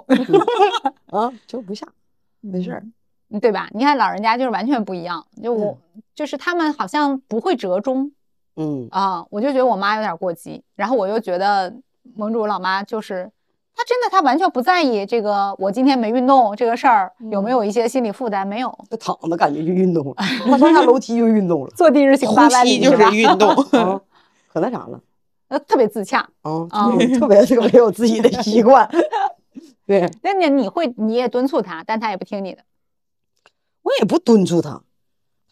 [1.07, 1.89] 啊，就不下，
[2.43, 2.85] 没事儿。
[3.41, 3.70] 对吧？
[3.72, 5.78] 你看老人家就是完全不一样，就我、
[6.14, 8.12] 就是他们好像不会折中
[8.57, 11.74] 嗯，啊，我就觉得我妈有点过激，然后我又觉得
[12.14, 13.30] 盟主老妈就是。
[13.77, 18.47] 她真的，他完全不在意这个，我今天没运动这个事儿有没有一些心理负担？
[18.47, 20.14] 没有，他躺着感觉就运动了，
[20.47, 23.51] 他上下楼梯就运动了，坐地日行八呼吸万里就是运动，
[23.81, 24.01] 啊，
[24.53, 25.01] 可那啥了
[25.49, 26.20] 呃，特别自洽。
[26.43, 28.89] 啊，啊特特别这个没有自己的习惯。
[29.87, 32.62] 对那你你会你也敦促他，但他也不听你的。
[33.83, 34.81] 我也不敦促她，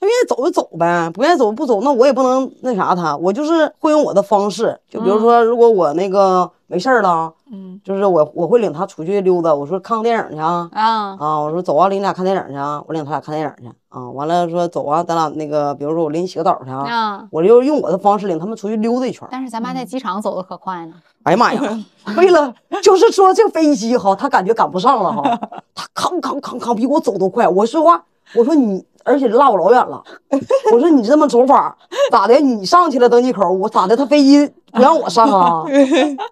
[0.03, 10.69] 她愿意走就走呗，不愿意走不走，那我也不能那啥他，我就是会用我的方式，就比如说，如果我那个没事儿了，嗯，就是我我会领他出去溜达，我说看个电影去啊。
[10.73, 14.11] 啊，啊，我说走啊，领你俩看电影去啊，我领他俩看电影去啊。
[14.11, 19.29] 完了说走啊，咱俩那个，比如说我领你洗个澡去啊，啊，我就用我的方式领他们出去溜达一圈。
[19.31, 20.95] 但是咱妈在机场走的可快呢。
[21.23, 21.61] 哎呀妈呀！
[22.19, 25.23] 为了就是说这个飞机哈，他感觉赶不上了哈，
[25.77, 27.47] 他扛扛扛扛比我走都快。
[27.47, 28.03] 我说话，
[28.35, 30.03] 我说你，而且落我老远了。
[30.73, 31.77] 我说你这么走法
[32.11, 32.35] 咋的？
[32.41, 33.97] 你上去了登机口，我咋的？
[33.97, 35.65] 他飞机不让我上啊？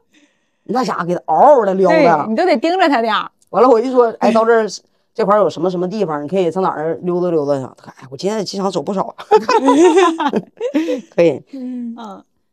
[0.65, 2.27] 那家伙给他嗷嗷的撩对的。
[2.29, 3.29] 你都得盯着他点儿。
[3.51, 4.67] 完了我一说，哎，到这儿
[5.13, 7.75] 这块儿有什么什么地方，你可以上哪儿溜达溜达去。
[7.77, 9.15] 他，哎，我今天在机场走不少，
[11.15, 11.43] 可以。
[11.53, 11.97] 嗯，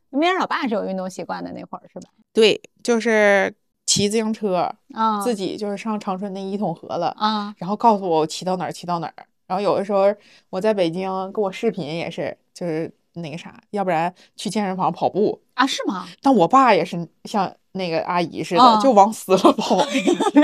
[0.09, 2.09] 明儿老爸是有运动习惯的那会儿是吧？
[2.33, 3.53] 对，就是
[3.85, 9.13] 骑自行车，啊，自己就是上长春那一统河了，啊，然后告诉我我骑到哪儿骑到哪儿。
[9.47, 10.13] 然后有的时候
[10.49, 15.41] 我在北京跟我视频也是，就是那个啥，要不然去健身房跑步。
[15.53, 16.05] 啊是吗？
[16.21, 19.77] 但我爸也是像那个阿姨似的，啊就往死了 跑，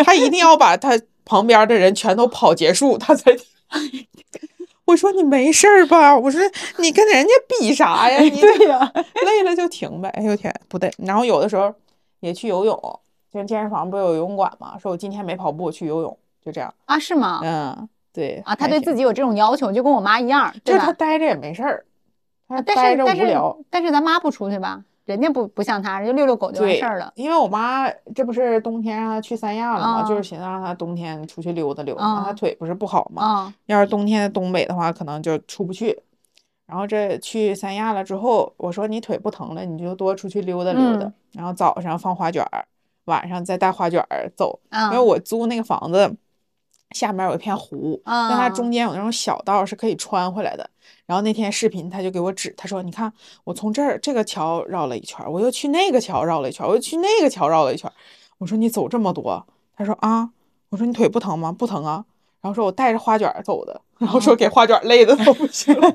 [0.06, 3.32] 他一定要把他旁边的人全都跑结束，他才。
[4.86, 6.16] 我说你没事儿吧？
[6.18, 6.42] 我说
[6.78, 8.20] 你跟人家比啥呀？
[8.22, 8.92] 你对呀，
[9.26, 10.10] 累了就停呗。
[10.10, 10.92] 哎呦天，不对。
[10.98, 11.74] 然后有的时候
[12.20, 12.76] 也去游泳，
[13.32, 14.78] 就是健身房不有游泳馆嘛？
[14.78, 16.72] 说我今天没跑步，去游泳，就这样。
[16.86, 17.40] 啊是吗？
[17.44, 20.94] 嗯，对啊，他对自己，有这种要求，就跟我妈一样，就是他？
[20.94, 21.86] 待着也没事儿，
[22.48, 23.58] 但待着是但是无聊。
[23.70, 24.84] 但是咱妈不出去吧？
[25.06, 27.12] 人家不不像他，人家遛遛狗就完事儿了。
[27.16, 33.22] 因为我妈这不是冬天让她去三亚了嘛，啊就是寻思让她冬天出去溜达溜达，啊她腿不是不好嘛。
[33.22, 36.00] 啊要是冬天东北的话，可能就出不去。
[36.66, 41.06] 然后这去三亚了之后，我说你腿不疼了，你就多出去溜达溜达。
[41.06, 42.64] 嗯然后早上放花卷儿，
[43.06, 44.60] 晚上再带花卷儿走。
[44.70, 44.86] 啊！
[44.86, 46.16] 因为我租那个房子
[46.94, 50.70] 下面有一片湖，但它啊中间有那种小道是可以穿回来的。
[51.06, 53.12] 然后那天视频他就给我指，他说：“你看，
[53.44, 57.94] 我从这儿这个桥绕了一圈儿，我又去那个桥绕了一圈儿，我又去那个桥绕了一圈儿。”
[58.40, 60.30] 我说：“你走这么多？”他说：“啊。”
[60.70, 61.52] 我说：“你腿不疼吗？
[61.52, 62.06] 不疼啊。”
[62.44, 65.90] 然后说：“我带着花卷走的。”然后说给花卷累的都不行了。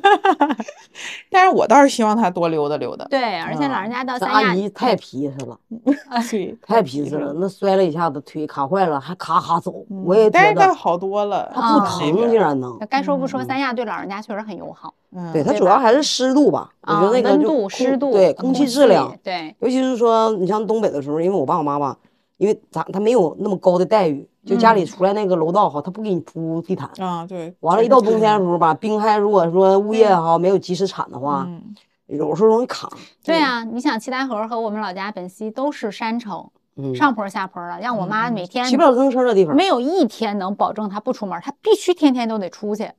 [1.30, 3.04] 但是我倒是希望他多溜达溜达。
[3.10, 7.34] 对，而且老人家到这三亚阿姨太皮实了， 对，太 皮实了。
[7.38, 12.78] 那摔了一下子，腿卡坏了，还咔咔走，我也觉得好多了，他啊不疼，竟然能。
[12.88, 14.94] 该说不说，嗯三亚对老人家确实很友好。
[15.14, 21.94] 嗯，对，它对吧主要还是湿度吧，我觉啊，得那个温度、湿度、对空气质量，对，尤其是说你像东北的时候，因为我爸我妈吧，
[22.38, 26.90] 因为咱他没有那么高的待遇，就家里出来那个楼道哈，他不给你铺地毯。
[26.98, 27.54] 啊，对。
[27.60, 31.74] 完了，一到冬天的时候吧，冰开如果说物业哈没有及时铲的话，嗯
[32.06, 32.88] 有时候容易卡。
[33.22, 42.90] 对啊、你想七台河和我们老家本溪都是山城，嗯，上坡下坡的，让我妈每天骑不了自行车的地方，没有一天能保证她不出门，她必须天天都得出去，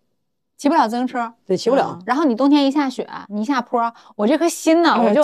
[0.58, 1.34] 骑不了自行车。
[1.48, 1.98] 对，骑不了。
[2.06, 5.24] 然后你冬天一下雪，你一下坡，我这颗心呢，我就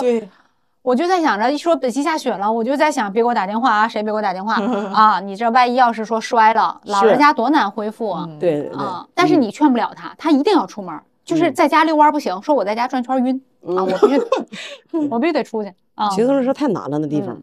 [0.86, 4.54] 我就在想着，一说本溪下雪了，我就在想，别给我打电话啊，谁别给我打电话
[4.94, 5.18] 啊？
[5.18, 8.24] 你这万一要是说摔了，老人家多难恢复啊！
[8.28, 14.20] 嗯对对对啊，但是你劝不了他，他一定要出门，就是在家遛弯不行，说我在家转圈儿晕啊，我必须
[15.10, 16.08] 我必须得出去啊！
[16.10, 17.42] 骑自行车太难了，那地方嗯。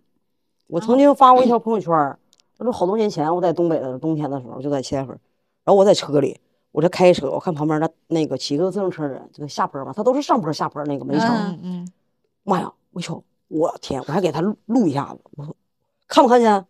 [0.68, 1.92] 我曾经发过一条朋友圈，
[2.60, 5.10] 那都好多年前，我在东北的冬天的时候，就在七台河，
[5.66, 6.40] 然后我在车里，
[6.72, 11.30] 我这开车，我看旁边的那个骑个自行车的人，这个下坡吧，他都是上坡下坡那个没嗯成。
[11.36, 11.88] 嗯嗯，
[12.44, 12.72] 妈呀！
[12.94, 13.22] 我一瞅，
[13.54, 14.02] 我天！
[14.08, 15.56] 我还给他录录一下子，我说
[16.08, 16.66] 看没看见？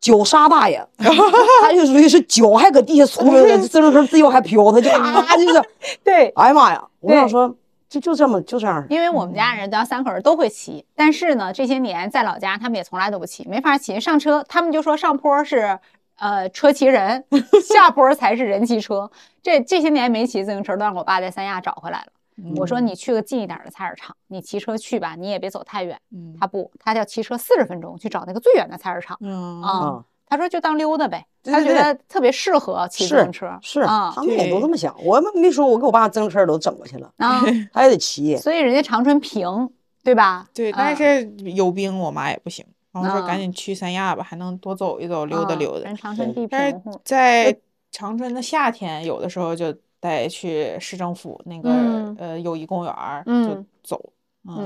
[0.00, 5.62] 脚刹大爷， 他就属于是脚还搁地下搓着呢，自行车自由还飘，他就啊，就是，
[6.04, 6.84] 对，哎呀妈呀！
[7.00, 7.52] 我想对说，
[7.88, 13.98] 就就这么就这样，因为我们家人咱三口人都会骑，但是呢，这些年在老家他们也从来都不骑，没法骑。
[13.98, 15.76] 上车他们就说上坡是
[16.16, 17.24] 呃车骑人，
[17.66, 19.10] 下坡才是人骑车。
[19.42, 22.12] 这这些年没骑自行车，都让我爸在三亚找回来了。
[22.56, 25.98] 我说你去个近一点的菜市场，你骑车去吧，你也别走太远。
[26.12, 29.70] 嗯他不，他要骑车四十分钟去找那个最远的菜市场嗯啊。
[29.70, 33.58] 啊，他说就当溜达呗，他觉得特别适合骑自行车。
[33.62, 34.94] 是，啊他们也都这么想。
[35.02, 38.36] 我们没说，我给我爸自行车都整过去了，啊，他也得骑。
[38.36, 39.70] 所以人家长春平，
[40.04, 40.48] 对吧？
[40.54, 45.96] 对，啊但是有冰我妈也不行，然后说啊赶紧去三亚吧，还能多走一走，溜达啊溜达人。
[45.96, 47.58] 长春地但是平，在
[47.90, 54.00] 长春的夏天，有的时候就带去市政府那个、嗯呃友谊公园儿就嗯走，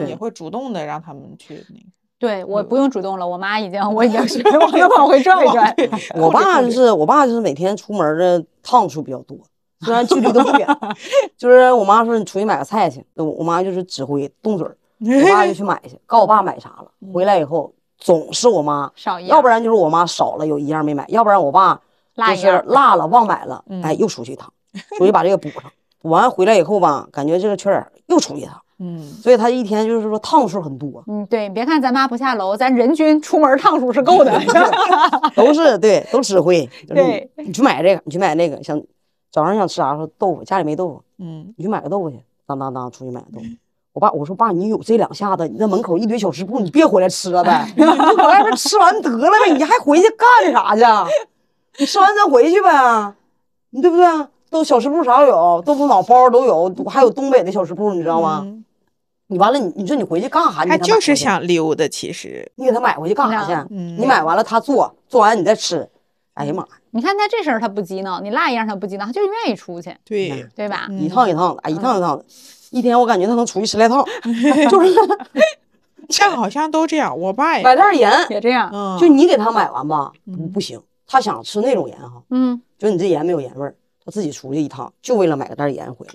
[0.07, 1.87] 也会主动的让他们去那个。
[2.18, 5.74] 对我不用主动了，我妈已经 我已经是我能往回转一转。
[6.14, 9.37] 我爸就是我爸就是每天出门的趟数比较多，
[9.80, 10.68] 虽然距离都不远，
[11.37, 21.80] 就是我妈说你出去买个菜去，我我妈就是指挥动嘴儿，我爸就去买去，告诉我爸买啥了， 回来以后总是我妈，少一样，要不然就是我妈少了有一样没买，要不然我爸
[22.14, 24.53] 就是落了忘买了，嗯哎又出去一趟，
[24.97, 25.62] 出去把这个补上，
[26.01, 34.33] 补完回来以后吧，感觉这个缺点又出去一趟，嗯，所以他一天就是说趟数很多，嗯，对，别看咱妈不下楼，咱人均出门趟数是够的。
[35.37, 38.81] 都是对都指挥， 就是对你你去买这个，你去买那个，想
[39.31, 41.03] 早上想吃啥说豆腐，家里没豆腐。
[41.18, 43.47] 嗯，你去买个豆腐去，当当当出去买个豆腐。
[43.93, 50.83] 我爸我说爸，你有这两下子，你在门口一堆小吃部，你别回来吃了呗， 你就搁外边吃完得了呗，你还回去干啥去？
[51.79, 53.14] 你吃完咱回去呗，
[53.70, 54.07] 你对不对？
[54.53, 58.43] 都小吃铺啥都有，豆腐脑包都有，还有东北的小吃铺，你知道吗？
[58.45, 58.65] 嗯
[59.29, 60.63] 你完了，你你说你回去干啥？
[60.63, 63.53] 你他就是想溜达，其实，你给他买回去干啥去？
[63.71, 65.89] 嗯你买完了他做，做完你再吃。
[66.35, 70.87] 哎呀妈呀，你看他这事儿他不激恼，你辣一样他不激恼，他就是愿意出去，对，对吧？
[70.91, 72.25] 嗯一趟一趟的，哎，一趟一趟的，
[72.73, 74.05] 一天我感觉他能出去十来趟，
[74.71, 74.95] 就是
[76.11, 77.19] 像好像都这样。
[77.19, 80.13] 我爸也，买袋盐，也这样，嗯，就你给他买完吧，
[80.53, 83.75] 不行，他想吃那种盐哈，嗯就你这盐没有盐味儿，
[84.05, 86.13] 他自己出去一趟，就为了买个袋盐回来，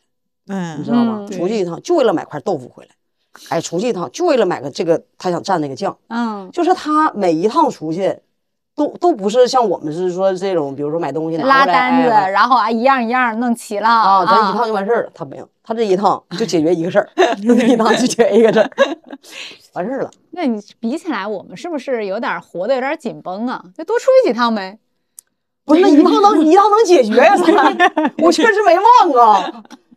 [0.47, 1.25] 嗯你知道吗？
[1.27, 2.91] 嗯出去一趟就为了买块豆腐回来，
[3.49, 8.19] 哎，出去一趟就为了买个这个，他想蘸那个酱，嗯，就是他每一趟出去。
[8.77, 15.11] 都都不是像我们是说这种，比如说买东西拿拉单子，哎然后啊一样一样弄齐了啊，咱一趟就完事儿了。
[15.15, 17.09] 他没有，他这一趟就解决一个事儿，
[17.41, 18.69] 这一趟就解决一个事儿，
[19.73, 20.11] 完事儿了。
[20.29, 23.63] 那你比起来，我们是不是有点活得有点紧绷啊？
[23.75, 24.77] 就多出去几趟呗。
[25.67, 27.77] 不是那一趟能一趟能解决呀、咱
[28.19, 29.51] 我确实没忘啊，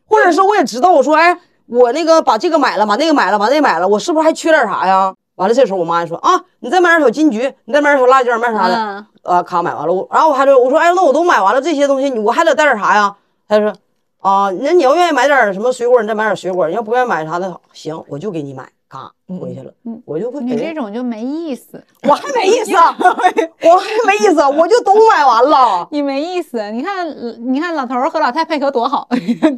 [0.04, 5.14] 或者是我也知道，我说哎，我那个把这个买了，把那个买了，把那个买了，我是不是还缺点啥呀？
[5.36, 13.14] 完了，这时候我妈就说啊，你再买点小金桔，你再买点小辣椒，买啥的，嗯，啊，卡买完了，我然后我还说，我说哎，那我都买完了这些东西，你我还得带点啥呀？
[13.48, 13.72] 她就说
[14.18, 25.86] 啊，那你要愿意买点什么水果，你再买点水果；你要不愿意买啥的，行，我就给你买，嘎回去了，嗯我就会你这种就没意思 我还没意思啊，我还没意思，我就都买完了。
[25.92, 26.70] 你没意思。
[26.72, 27.06] 你看，
[27.52, 29.08] 你看老头儿和老太配合多好，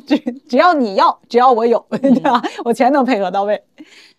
[0.06, 2.42] 只只要你要，只要我有，对吧？
[2.64, 3.62] 我全能配合到位。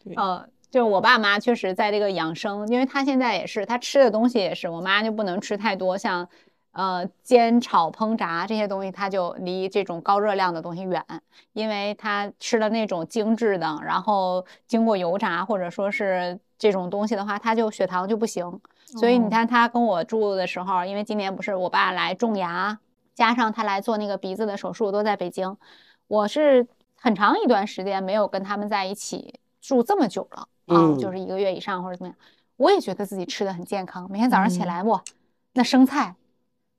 [0.04, 6.28] 对呃，就我爸妈确实在这个养生，因为他现在也是，他吃的东西也是，我妈就不能吃太多，像
[6.74, 11.04] 呃煎炒烹炸这些东西，它就离这种高热量的东西远，
[11.54, 18.60] 因为他吃了那种精致的，然后经过油炸或者说是这种东西的话，他就血糖就不行。
[18.86, 19.30] 所以你哦。
[19.32, 22.78] 看他跟我住的时候，因为今年不是我爸来种牙，
[23.16, 25.56] 加上他来做那个鼻子的手术都在北京，
[26.08, 26.68] 我是
[27.00, 30.98] 很长一段时间没有跟他们在一起住这么久了啊，嗯。
[30.98, 32.18] 就是一个月以上或者怎么样，
[32.58, 34.68] 我也觉得自己吃的很健康，每天早上起嗯。
[34.68, 35.02] 来我，
[35.54, 36.16] 那生菜，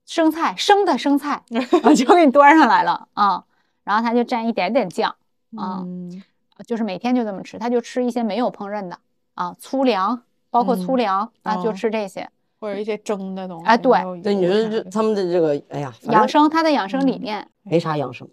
[0.07, 1.43] 生菜生的生菜
[1.83, 3.45] 啊就给你端上来了啊，
[3.85, 5.11] 然后他就蘸一点点酱
[5.57, 6.23] 啊，嗯
[6.67, 8.99] 就是每天就这么吃，他就吃一些没有烹饪的
[9.35, 12.29] 啊，粗粮，包括粗嗯粮啊，就哦吃这些。
[12.61, 13.67] 或者一些蒸的东西。
[13.67, 13.93] 哎对
[14.23, 18.27] 对，你说这他们的这个，哎呀，养生，他的养生理嗯念，没啥养生，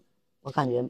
[0.44, 0.82] 我感觉，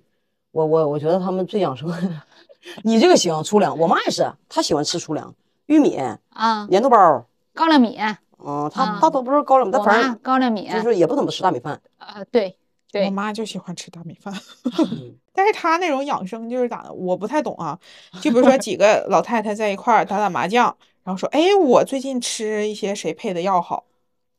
[0.51, 1.91] 我我我觉得他们最养生。
[2.84, 5.34] 你这个行，粗粮，我妈也是，她喜欢吃粗粮，
[5.65, 5.95] 玉米、
[6.34, 7.25] 啊，粘豆包，
[7.55, 7.97] 高粱米，
[8.45, 11.79] 嗯，她啊她都不是高粱，她我妈反正高粱米，就是也不怎么吃大米饭。
[11.97, 12.57] 啊，对
[12.91, 14.33] 对我妈就喜欢吃大米饭，
[14.79, 17.77] 嗯 但是她那种养生就是咋的，我不太懂啊。
[18.21, 23.85] 就比如说几个老太太在一块儿打打麻将，然后说，哎，我最近吃一些谁配的药好，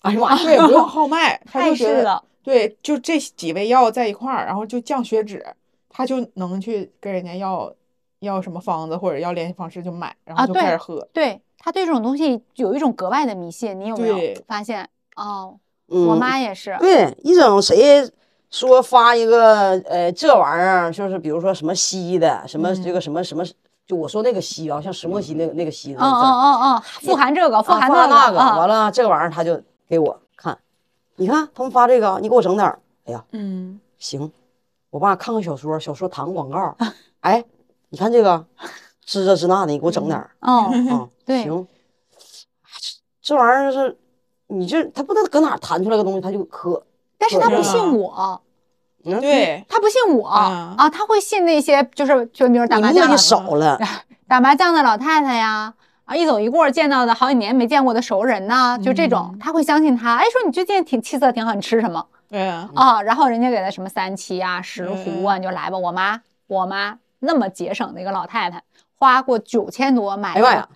[0.00, 5.44] 哎呀妈呀，对，不用号脉，她就是觉得，对，就这几味药在一块儿，然后就降血脂，
[5.88, 7.72] 她就能去跟人家要
[8.20, 11.08] 要什么方子或者要联系方式就买，然后啊就开始喝。
[11.12, 14.16] 对他对这种东西有一种格外的迷信，你有没有
[14.48, 14.88] 发现？
[15.14, 15.56] 哦，
[15.88, 18.10] 嗯我妈也是，对，一整谁
[18.50, 23.44] 说发一个呃这玩意儿，就是比如说什么西的，什么这个什么什么，
[23.86, 30.58] 就我说那个西啊，像石墨烯那个那个烯嗯那个字儿嗯嗯嗯，富含这个，富啊含那个，完了这个玩意儿他就给我看，
[31.16, 32.78] 你看他们发这个，你给我整点儿。
[33.04, 34.30] 哎呀，嗯，行，
[34.90, 36.76] 我爸看看小说，小说弹个广告，
[37.20, 37.44] 哎，
[37.90, 38.46] 你看这个，
[39.12, 41.08] 支这是那的，你给我整点儿哦，啊。
[41.26, 41.42] 对。
[41.42, 41.66] 行，
[43.20, 43.96] 这玩意儿是，
[44.48, 46.82] 你这他不知道搁哪儿弹出来个东西，他就可，
[47.18, 48.40] 但是他不信我，
[49.04, 50.74] 嗯，对，他不信我嗯。
[50.76, 53.78] 啊，他会信那些就是就比如打麻将的少了，
[54.26, 55.72] 打麻将的老太太呀，
[56.04, 60.16] 啊，一走一过见到的好几年没见过的熟人呐，就这种，他会相信他。
[60.16, 62.04] 哎，说你最近挺气色挺好，你吃什么？
[62.28, 63.02] 对啊，啊？
[63.02, 65.76] 然后人家给他什么三七啊、石斛啊，嗯你就来吧。
[65.76, 68.62] 我妈，我妈那么节省的一个老太太，
[69.02, 70.68] 花过九千多买一个哎呀呀，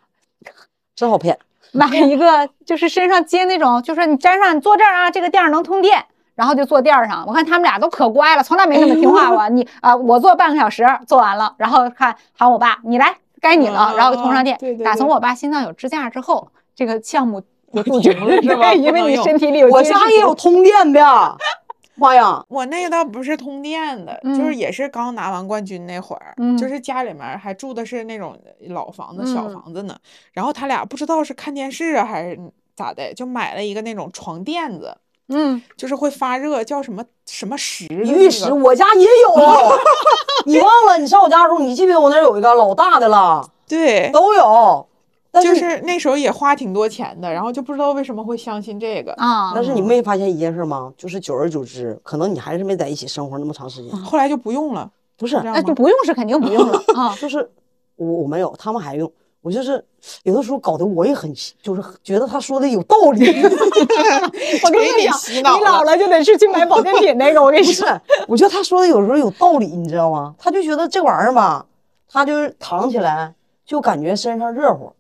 [0.97, 1.39] 真好骗。
[1.71, 6.05] 买一个就是身上接那种，就是你粘上，你坐这儿啊，这个垫儿能通电，
[6.35, 7.25] 然后就坐垫儿上。
[7.25, 9.49] 我看他们俩都可乖了，从来没那么听话过。
[9.51, 14.57] 你啊、我坐半个小时，做完了，然后看喊我爸，你来，该你了，嗯然后通上电。
[14.59, 17.41] 对对打从我爸心脏有支架之后，这个项目
[17.73, 21.01] 就杜绝了，是吧对， 因为你身体里有我家也有通电的，
[21.97, 22.45] 妈呀！
[22.49, 28.39] 我那个倒不是通电的，嗯就是也是刚拿完冠军那会儿，嗯就是家里面还住的是那种
[28.69, 29.97] 老房子、小嗯房子呢。
[30.33, 32.39] 然后他俩不知道是看电视啊还是
[32.75, 34.97] 咋的，就买了一个那种床垫子，
[35.29, 39.79] 嗯，就是会发热，叫什么什么石玉石我家也有，
[40.47, 40.99] 你忘了？
[40.99, 43.49] 你上我家的时候，你记不记得我那儿有一个老大的了？
[43.67, 44.96] 对，都有，但
[45.43, 49.13] 就是是那时候也花挺多钱的，然后就不知道为什么会相信这个。
[49.15, 50.93] 啊，但是你没发现一件事吗？
[50.97, 53.91] 就是久而久之，可能你还是没在一起生活那么长时间。
[53.99, 55.75] 后来就不用了，不是这，样吗哎就？
[55.75, 57.15] 不用是肯定不用了 啊。
[57.21, 57.49] 就是
[57.97, 59.11] 我我没有，他们还用。
[59.43, 59.85] 我就是
[60.25, 63.25] 有的时候搞得我也很气，就是觉得他说的有道理。
[63.45, 67.87] 我跟你你讲，你老了就得是去买保健品那个，我跟你说，
[68.27, 70.35] 我觉得他说的有时候有道理，你知道吗？
[70.37, 71.65] 他就觉得这玩意儿吧，
[72.11, 73.33] 他就是躺起来
[73.65, 74.93] 就感觉身上热乎，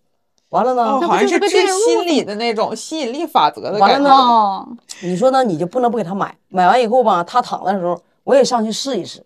[0.56, 3.86] 完了呢，哦，好像是治心理的那种吸引力法则的感觉。
[3.86, 4.68] 完了呢哦，
[5.02, 5.44] 你说呢？
[5.44, 9.20] 你就不能不给他买，买完以后吧，他躺的时候，我也上去试一试，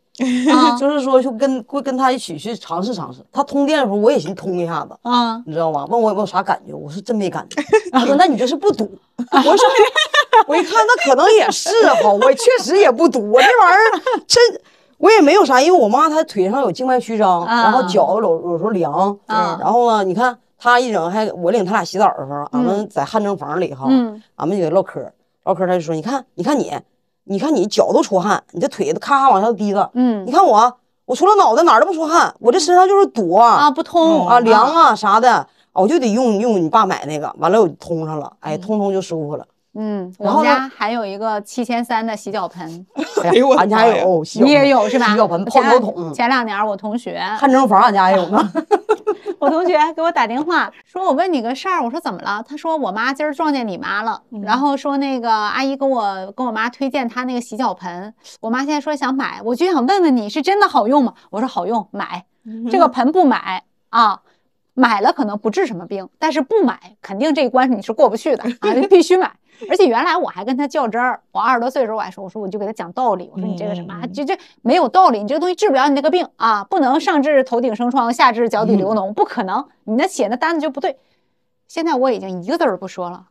[0.52, 3.20] 啊 就是说就跟会跟他一起去尝试尝试。
[3.32, 5.86] 他通电的时候，我也寻通一下子，啊，你知道吗？
[5.88, 7.62] 问我有没有啥感觉，我说真没感觉。
[7.92, 8.90] 他说那你这是不堵？
[9.30, 9.56] 我说
[10.48, 11.70] 我一看那可能也是
[12.02, 14.42] 哈，我确实也不堵，我这玩意儿真。
[14.98, 24.22] 我也没有啥，因为我妈她腿上有静脉曲张，然后啊脚有有时候凉，啊然后呢，你看她一整还我领他俩洗澡的时候，俺们在汗蒸房里哈，嗯。
[24.36, 25.00] 俺们就得唠嗑，
[25.44, 26.70] 唠嗑他就说，你看，你看你，
[27.24, 30.26] 你看你脚都出汗，你这腿都咔咔往下滴了，嗯。
[30.26, 34.28] 你看我，我除了脑袋哪儿都不出汗，我这身上就是堵啊，不通。
[34.28, 39.46] 啊凉啊啥的，我就得用用你爸买那个，完了我就通上了，哎，通通就舒服了。
[39.74, 42.86] 嗯，我们家还有一个七千三的洗脚盆，
[43.22, 45.06] 哎哎呦俺家有，洗脚你也盆有是吧？
[45.06, 48.52] 洗脚盆、泡脚桶、前两年我同学，汗蒸房俺家也有呢。
[49.38, 52.44] 我同学给我打电话说，我问你个事儿，我说怎么了？
[52.46, 61.14] 他说我妈今儿撞见你妈了，然后说那个阿姨跟我跟我妈推荐她那个洗脚盆，我妈现在说想买，我就想问问你是真的好用吗？
[61.30, 62.24] 我说好用，买
[62.70, 64.20] 这个盆不买啊。
[64.72, 69.30] 买了可能不治什么病，但是不买肯定这一关你是过不去的啊，你 必须买。
[69.68, 80.96] 而且原来我还跟他较真儿，我二十多岁的时候我还说，我说我就给他讲道理，我说你这个什么，啊这这没有道理，你这个东西治不了你那个病啊，不能上至头顶生疮，下至脚底流脓，不可能，你那写那单子就不对。
[81.68, 83.24] 现在我已经一个字儿不说了，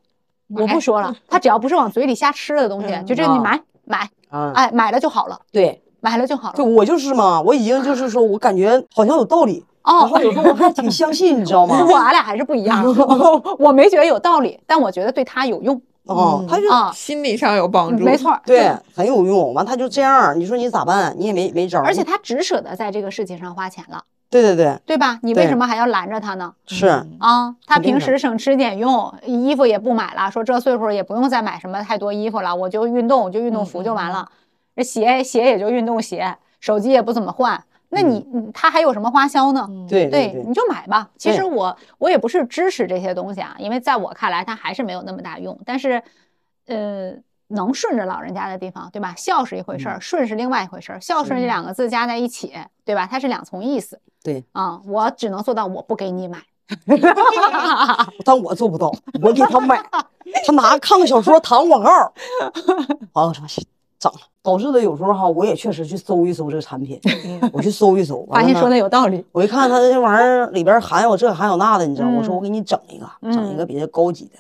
[0.56, 6.72] 我不说了， 他只要不是往嘴里瞎吃的东西，嗯就这你买买，啊，哎，买了就好了，对，买了就好对了。
[6.72, 11.84] 我就是嘛，我已经就是说我感觉好像有道理，然哦后，有时候我还挺相信，你知道吗？
[11.84, 12.86] 我俩还是不一样，
[13.60, 18.04] 我没觉得有道理，但我觉得对他有用哦，他就啊，心理上有帮助。
[18.04, 19.54] 没错，对很有用。
[19.54, 21.16] 完他就这样，你说你咋办？
[21.18, 21.86] 你也没没招儿。
[21.86, 25.20] 而且他只舍得在这个事情上花钱了，对对对，对吧？
[25.22, 26.54] 你为什么还要拦着他呢？
[26.66, 26.88] 是
[27.20, 34.28] 啊，他平时省吃俭用，衣服也不买了，说这岁数也不用再买什么太多衣服了，我就运动，我就运动服就完了。
[34.76, 39.68] 这鞋鞋也就运动鞋，手机也不怎么换，那你你他还有什么花销呢？
[39.90, 41.10] 对对，对你就买吧。
[41.18, 45.60] 其实我我也不是支持这些东西啊，因为在我看来它还是没有那么大用。
[45.66, 46.02] 但是，
[46.68, 47.14] 呃，
[47.48, 49.14] 能顺着老人家的地方，对吧？
[49.18, 51.02] 孝是一回事儿，顺是另外一回事儿。
[51.02, 52.54] 孝顺这两个字加在一起，
[52.86, 53.08] 对吧？
[53.10, 54.00] 它是两重意思。
[54.24, 56.40] 对啊，我只能做到我不给你买。
[58.24, 59.84] 但我做不到，我给他买，
[60.46, 62.14] 他拿看个小说弹广告，
[63.14, 63.34] 完
[64.08, 67.00] 了我说整了，导致的有时候哈，我也确实去搜一搜这个产品，
[67.52, 69.24] 我去搜一搜，发现说的有道理。
[69.32, 72.18] 我一看它这玩意儿里边含有这含有那的，你知道吗？
[72.18, 74.40] 我说嗯我给你整一个，整一个比较高级的，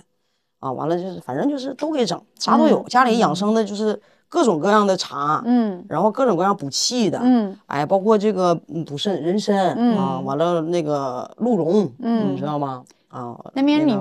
[0.59, 2.83] 啊，完了就是反正就是都给整，啥都嗯有。
[2.83, 3.99] 家里养生的就是
[4.29, 12.83] 各种各样的茶，嗯然后各种各样补气的，嗯哎，包括这个嗯补肾人参啊，嗯完了那个鹿茸，嗯你知道吗？
[13.09, 13.93] 啊，那边你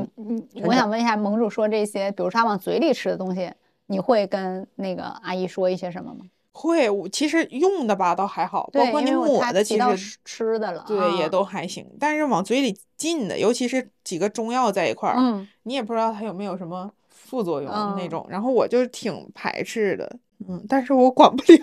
[0.64, 3.50] 我想问一下，盟主说这些，比如说他往嘴里吃的东西，
[3.88, 6.24] 你会跟那个阿姨说一些什么吗？
[6.52, 11.86] 会，我其实用的吧倒还好，包，括你抹的，其实吃吃的了，对也啊都还行。
[12.00, 18.26] 但是往嘴里进的，尤其是几个中药在一块儿，嗯你也不知道它有没有什么副作用那嗯种。
[18.28, 20.16] 然后我就挺排斥的，
[20.48, 21.60] 嗯，但是我管不了。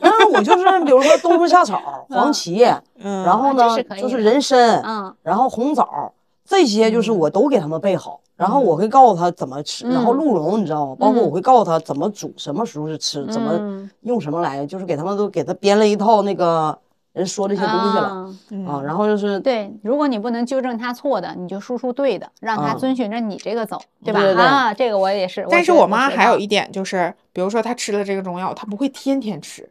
[0.00, 2.64] 但是我就是比如说冬虫夏草、 黄芪，
[2.96, 6.10] 嗯，然后呢就是人参，嗯然后红枣
[6.48, 10.96] 这些就是嗯我都给他们备好，然后我会告诉他怎么吃，然后嗯鹿茸你知道吗？
[10.98, 16.78] 包括我嗯会告诉他怎么煮，什么时候是吃，怎么嗯用什么来，就是给他们都给他编了一套那个
[17.12, 18.34] 人说这些东西了啊
[18.66, 24.20] 啊，然后就是对，如果你不能纠正他错的，你就输出对的，让他啊遵循着你这个走，对吧？
[24.20, 25.46] 对对对啊，这个我也是。
[25.50, 29.70] 但是我妈还有一点就是，比如说她吃了这个中药，她不会天天吃。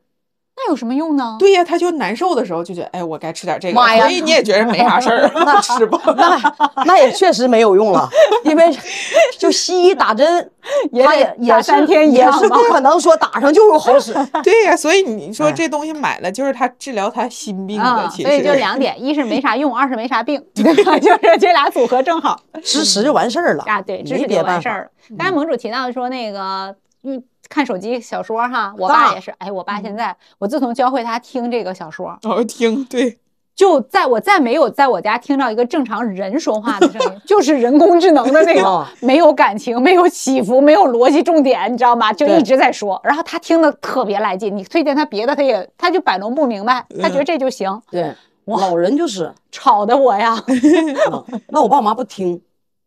[0.60, 1.36] 那有什么用呢？
[1.40, 6.02] 对呀，他就难受的时候就觉得，哎，我该吃点这个，妈呀所以你也觉得没啥事儿， 那吃吧。
[6.18, 8.10] 那那也确实没有用了，
[8.44, 8.76] 因为
[9.38, 10.50] 就西医打针，
[10.92, 11.06] 也
[11.38, 14.14] 也三天也是不可能说打上就有好使。
[14.44, 18.58] 对呀，所以你说哎这东西买了就是他治疗他心病的，啊，其所以就。
[18.58, 20.98] 两点，一是没啥用，二是没啥病，对吧？
[20.98, 24.50] 就是这俩组合正好支持就完事儿了啊，对，知没识别办法。
[24.50, 24.90] 就完事儿了。
[25.16, 33.20] 刚才盟主提到说那个，嗯，看手机小说哈，我爸也是，哎，我爸现在，我自从教会他听这个小说，哦，听对，
[33.56, 42.14] 就在我再没有在我家听到一个正常人说话的声音， 就是人工智能的那 种啊，没有感情，没有起伏，没有逻辑重点，你知道吗？
[42.14, 48.14] 就一直在说，然后他听的特别来劲，你推荐他别的，他也他就摆弄不明白，他觉得这就行，对，
[48.46, 52.42] 老人就是，吵的我呀， 嗯那我爸妈不听，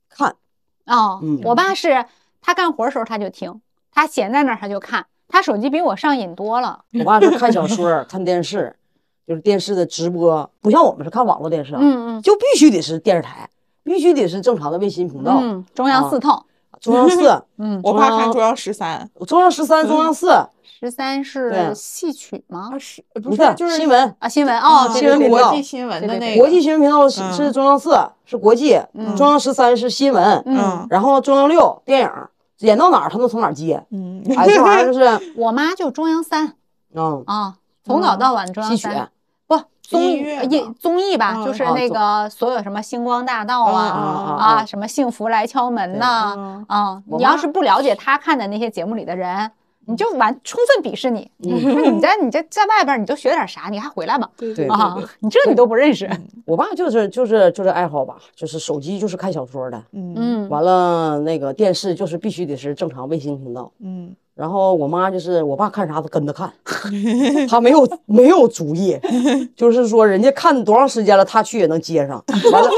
[0.09, 0.35] 看，
[0.87, 1.41] 哦，嗯。
[1.45, 2.05] 我爸是
[2.41, 3.61] 他干活的时候他就听，
[3.93, 8.77] 他闲在那儿他就看，他手机比我上瘾多了，我爸是看小说、看电视，
[9.27, 12.23] 就是电视的直播，不像我们是看网络电视啊，嗯嗯。
[12.23, 13.49] 就必须得是电视台，
[13.83, 16.45] 必须得是正常的卫星频道，嗯，中央四套，
[16.81, 22.79] 中央四， 嗯，我爸看中央十三，中央十三、中央四，十三是戏曲吗啊？
[22.79, 28.81] 是不不是就是新闻，啊，新闻啊哦，对新闻国际新闻的那个国际新闻频道是嗯是中央四，是国际，
[29.17, 32.11] 中央十三是新闻，嗯然后中央六电影，
[32.61, 36.55] 演到哪儿他能从哪儿接，嗯， 哎，这玩意儿就是， 我妈就中央三
[36.95, 37.55] 嗯，啊，
[37.85, 39.11] 从早到晚中央三。
[39.47, 40.25] 不综艺
[40.79, 46.65] 综艺吧，嗯就是那个所有什么星光大道嗯啊嗯啊，什么幸福来敲门呐嗯。
[46.69, 49.51] 啊，你要是不了解他看的那些节目里的人，
[49.91, 51.31] 你就完充分鄙视你。
[51.39, 54.97] 你 说你在你这在外边你就学点啥，你还回来吧对对啊？
[55.19, 56.09] 你这你都不认识，
[56.47, 66.51] 我爸就是就是就是爱好吧，就是手机就是看小说的，嗯嗯完了那个电视就是必须得是正常卫星频道，嗯然后我妈就是我爸看啥都跟着看，
[67.47, 68.99] 他没有没有主意，
[69.55, 72.25] 就是说人家看多长时间了，他去也能接上。
[72.51, 72.71] 完了，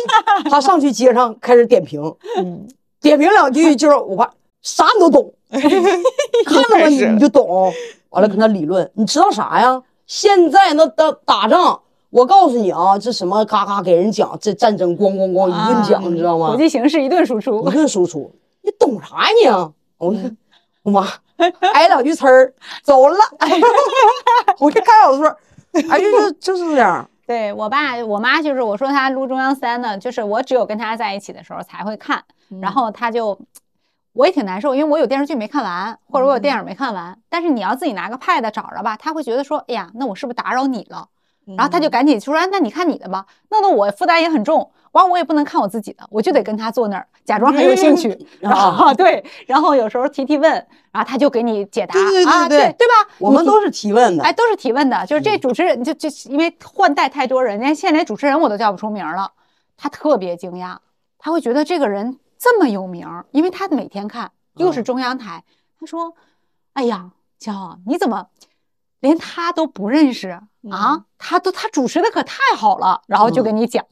[0.51, 2.03] 他上去接上开始点评，
[2.39, 2.67] 嗯，
[3.01, 4.29] 点评两句就是我爸
[4.61, 7.73] 啥你都懂，看了吧你你就懂。
[8.11, 9.83] 完了跟他理论，你知道啥呀？
[10.07, 11.81] 现在那打打仗，
[12.11, 16.57] 我告诉你啊，这什么嘎嘎给人讲这战争咣咣咣一顿讲，你知道吗国？
[16.57, 17.71] 际形势一顿输出一。
[17.73, 18.31] 顿输出，
[18.61, 19.49] 你懂啥呀你？
[19.97, 20.37] 我嗯
[20.83, 21.07] 我妈
[21.73, 23.17] 挨两句呲儿走了，
[24.59, 25.37] 我就看小说，
[25.89, 32.23] 哎就就就是这样，对我爸我妈就是我说他撸中央三呢，就是我只有跟他在一起的时候才会看，
[32.61, 33.39] 然后他就
[34.13, 41.09] 我也挺难受，因为我有电视剧没看完，或者我有电影没看完，但是你要自己拿个 pad 找着吧，他会觉得说，哎呀，那我是不是打扰你了？
[41.57, 50.53] 然后他就赶紧说，哎那你看你的吧，弄得我负担也很重，完我也不能看我自己的，我就得跟他坐那儿假装很有兴趣， 然后对，然后有时候提提问，
[50.93, 52.93] 然后他就给你解答对对对啊，对对对吧？
[53.19, 59.33] 我们都是提问的哎，，都是提问的，就是这主持人就就因为换代太多人，连现在连主持人我都叫不出名儿了，
[59.77, 60.77] 他特别惊讶，
[61.19, 65.45] 他会觉得这个人这么有名儿，因为他每天看又是中央台，
[65.78, 66.12] 他说
[66.74, 68.26] ：“哎呀，骄傲，你怎么
[68.99, 71.05] 连他都不认识啊？
[71.18, 73.86] 他都他主持的可太好了。”然后就跟你讲，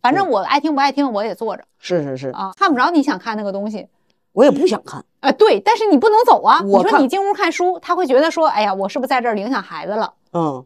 [0.00, 3.86] 反正我爱听不爱听，我也坐着是是是，啊，看不着你想看那个东西。
[4.32, 6.62] 我也不想看，啊，对，但是你不能走啊！
[6.64, 10.64] 你说你进屋看书，他会觉得说，哎呀，我是不是在这儿影响孩子了，嗯，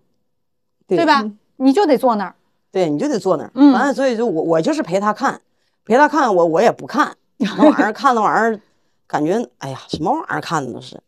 [0.86, 1.24] 对吧？
[1.56, 2.36] 你就得坐那儿。
[2.70, 5.40] 对，你就得坐那儿，嗯完了，所以就我我就是陪他看，
[5.84, 7.16] 陪他看，我我也不看，
[7.56, 8.60] 那玩意儿看那玩意儿，
[9.06, 11.00] 感觉哎呀，什么玩意儿看的都是，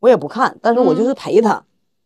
[0.00, 1.62] 我也不看，但是我就是陪他，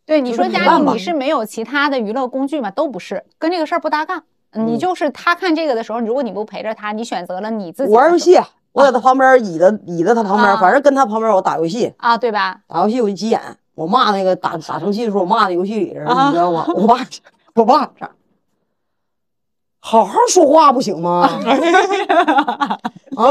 [0.07, 2.71] 对，你说家里你是没有其他的娱乐工具吗？
[2.71, 4.23] 都不是，跟这个事儿不搭嘎。
[4.53, 8.39] 你嗯就是他看这个的时候，如果你不陪着他，你选择了你自己我玩游戏，
[8.73, 12.61] 我在他旁边倚着倚着他旁边，啊反正跟他旁边我打游戏，啊，对吧？
[12.67, 13.41] 打游戏我就急眼，
[13.75, 16.65] 我骂那个打打生气的时候，我骂那游戏里人，啊你知道吗？
[16.75, 16.97] 我爸，
[17.57, 18.11] 我爸这？
[19.81, 21.29] 好好说话不行吗？
[23.17, 23.27] 啊，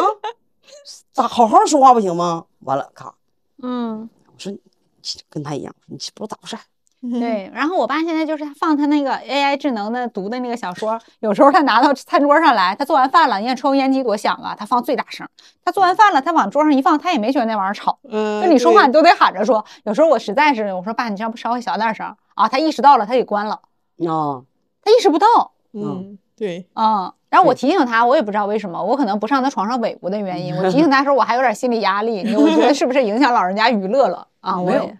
[1.11, 2.45] 咋好好说话不行吗？
[2.59, 3.13] 完了，咔，
[3.61, 4.59] 嗯，我说你
[5.29, 6.57] 跟他一样，你不知道咋回事，
[7.19, 15.27] 对，然后我爸现在就是他放他那个 AI 智能的读的那个小说，有时候他拿到餐桌上来，他做完饭了，你看抽油烟机多响啊，他放最大声。
[15.63, 17.99] 他做完饭了，他往桌上一放，他也没觉得那玩意儿吵。
[18.03, 19.63] 嗯，就你说话，你都得喊着说。
[19.83, 22.47] 有时候我实在是，我说爸，你这样不稍微小点声啊？
[22.47, 23.61] 他意识到了，他给关了，
[24.07, 24.41] 啊，
[24.81, 25.27] 他意识不到。
[25.73, 30.55] 嗯，对，嗯，然后我提醒他，我也不知道为什么，我可能不上他床上尾部的原因。
[30.55, 34.59] 我提醒 他时候，我还有点心理压力，你我觉得是不是影响老人家娱乐了 啊？
[34.59, 34.97] 我没有也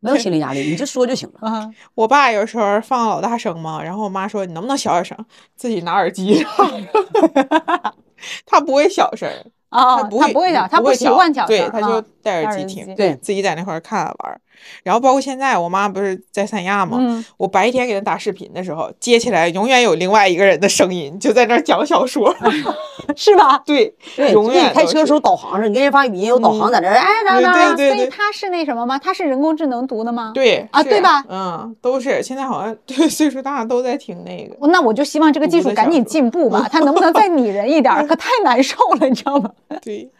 [0.00, 1.48] 没有心理压力，你就说就行了。
[1.48, 5.16] 啊，我爸有时候放老大声嘛，然后我妈说你能不能小点声，
[5.54, 6.44] 自己拿耳机。
[8.44, 9.30] 他不会小声，
[9.68, 14.40] 啊，他不会小，他不会习惯小对，声对他就戴戴耳机听，对自己在那块儿看玩儿。
[14.82, 22.34] 然后包括现在，我妈不是在三亚嘛，嗯我白天给她打视频的时候，接起来永远有另外一个人的声音，就在那讲小说，
[23.16, 23.58] 是吧？
[23.64, 28.98] 对，对，永远开车的时候导航上，你跟人发语音有导航在那儿，哎，哪哪哪，所以对对对他是那什么吗？
[28.98, 30.32] 他是人工智能读的吗？。
[30.34, 34.66] 对啊对吧嗯，都是现在好像对岁数大都在听那个。
[34.68, 37.94] 那我就希望这个技术赶紧进步吧，他能不能再拟人一点？
[38.06, 39.50] 可太难受了，你知道吗？
[39.82, 40.10] 对，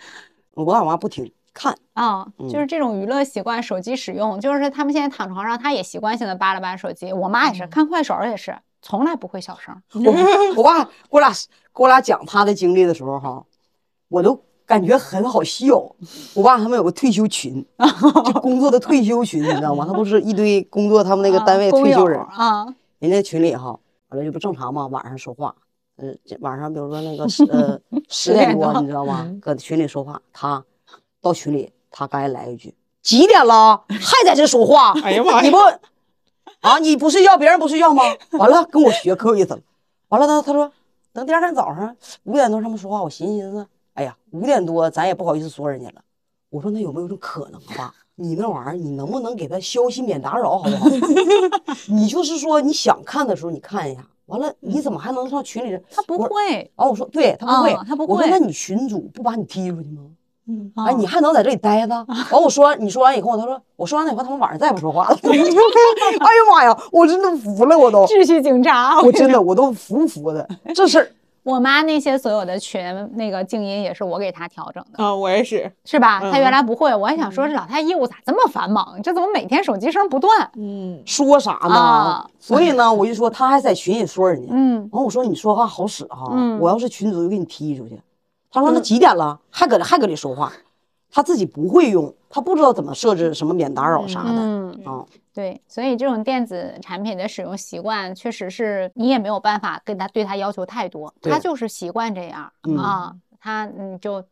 [0.55, 7.13] 我爸我妈不听，看，啊、嗯就是这种娱乐习惯，手机使用，就是他们现在躺床上，他也习惯性的扒拉扒手机。
[7.13, 9.75] 我妈也嗯是，看快手也是，从来不会小声。
[9.93, 10.13] 我
[10.57, 11.31] 我爸给我俩
[11.75, 13.45] 给我俩讲他的经历的时候哈，
[14.09, 15.95] 我都感觉很好笑。
[16.35, 17.65] 我爸他们有个退休群，
[18.25, 19.85] 就工作的退休群，你知道吗？
[19.85, 22.67] 他不是一堆工作他们那个啊单位退休人，啊，
[23.01, 23.79] 人家群里哈，
[24.11, 25.55] 完了就不正常嘛，晚上说话，
[25.97, 29.29] 呃，晚上比如说那个十呃十，点多你知道吗？
[29.41, 30.63] 搁群里说话，他
[31.29, 34.93] 到群里，他刚才来一句几点了，还在这说话？
[35.05, 35.59] 哎呀妈呀你不
[36.61, 38.03] 啊，你不睡觉，别人不睡觉吗？
[38.33, 39.61] 完了跟我学可有意思了。
[40.09, 40.73] 完了他他说
[41.13, 41.95] 等第二天早上
[42.25, 46.03] 五点多他们说话，我寻思寻思，哎呀，五点多咱也不好意思说人家了。
[46.51, 47.95] 我说那有没有一种可能吧？
[48.15, 50.89] 你那玩意儿，你能不能给他消息免打扰，好不好？
[51.89, 55.79] 你就是说你想看的时候你看一下，完了你怎么还能上群里？
[55.91, 56.71] 他不会。
[56.75, 60.03] 啊，我说对他不会，啊他不会我说那你群主不把你踢出去吗？
[60.75, 61.95] 啊哎，你还能在这里待着？
[62.33, 65.17] 完我说你说完以后，他说我说完了以后，他们晚上再也不说话了。
[65.23, 70.49] 哎呀妈呀，我真的服了，我都，秩序警察，我真的我都服服的。
[70.75, 71.11] 这事儿
[71.45, 72.83] 我妈那些所有的群
[73.15, 76.21] 那个静音也是我给她调整的，啊，我也是，是吧？
[76.21, 79.01] 她原嗯来不会，我还想说这老太太业务咋这么繁忙？
[79.03, 80.31] 这怎么每天手机声不断？
[80.57, 81.75] 嗯，说啥呢？
[81.75, 84.49] 啊所以呢，我就说她还在群里说人家。
[84.51, 87.99] 嗯，完我说你说话好使哈，嗯我要是群主就给你踢出去。
[88.51, 90.53] 他说那几点了，还搁这还搁这说话，
[91.11, 95.05] 他自己不会用，他不知道怎么设置什么免打扰啥的嗯啊。
[95.35, 102.77] 对，所以这种电子产品的使用习惯，确实是你也没有办法跟他对他要求太多，他就是习惯这样嗯。
[102.77, 104.25] 啊，他嗯就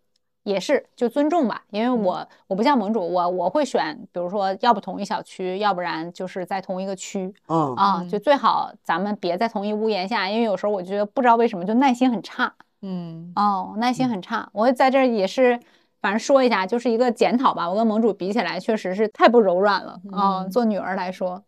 [0.43, 7.75] 也是就尊重吧，因为我我不像盟主，我我会选，比如说要不同一小区，要不然就是在同一个区嗯。
[7.77, 12.53] 啊，就最好咱们别在同一屋檐下，因为有时候我觉得不知道为什么就耐心很差
[12.83, 15.59] 嗯，哦，耐心很差，我在这儿也是。
[16.03, 17.69] 反正说一下，就是一个检讨吧。
[17.69, 21.43] 我跟盟主比起来，确实是太不柔软了啊、做女儿来说，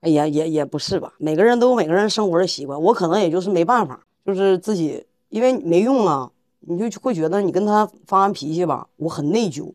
[0.00, 6.28] 哎呀，也也不是吧，每个人都有每个人生活的习惯，我可能也就是没办法，就是自己因为没用啊，
[6.60, 9.72] 你就会觉得你跟他发完脾气吧，我很内疚，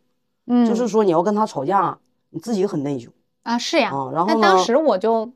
[0.48, 1.98] 嗯，就是说你要跟他吵架，
[2.32, 3.08] 你自己很内疚
[3.44, 3.91] 啊，是呀。
[3.95, 4.12] 啊。
[4.12, 5.32] 然后但当，时我就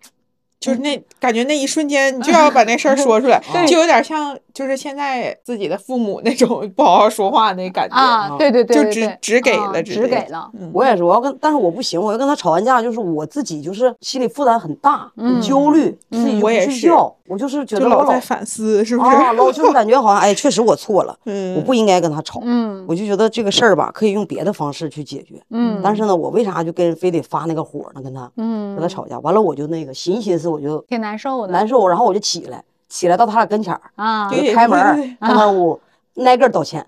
[0.66, 19.16] 就是那 感觉那一瞬间你就要把那事儿说出来 对，就有点像就是现在自己的父母那种 不好好说话那感觉啊，对对对，就只只给啊了只给了，嗯我也是，我要跟，但是我不行，我要跟他吵完架，就是我自己就是心理负担很大，很焦虑，自己就不我也是睡觉，我就是觉得老老在反思，是不是？
[19.16, 25.36] 啊，老就是感觉好像哎，确实我错了，嗯我不应该跟他吵，嗯我就觉得这个事儿吧，可以用别的方式去解决。
[25.50, 28.02] 嗯，但是呢，我为啥就跟人非得发那个火呢？
[28.02, 35.80] 跟他嗯跟他吵架，完了我就那个寻思寻思，我就挺难受的，难受，然后我就起来，起来到他俩跟前儿，啊，就开门儿对对上他屋，
[36.24, 36.86] 挨个道歉。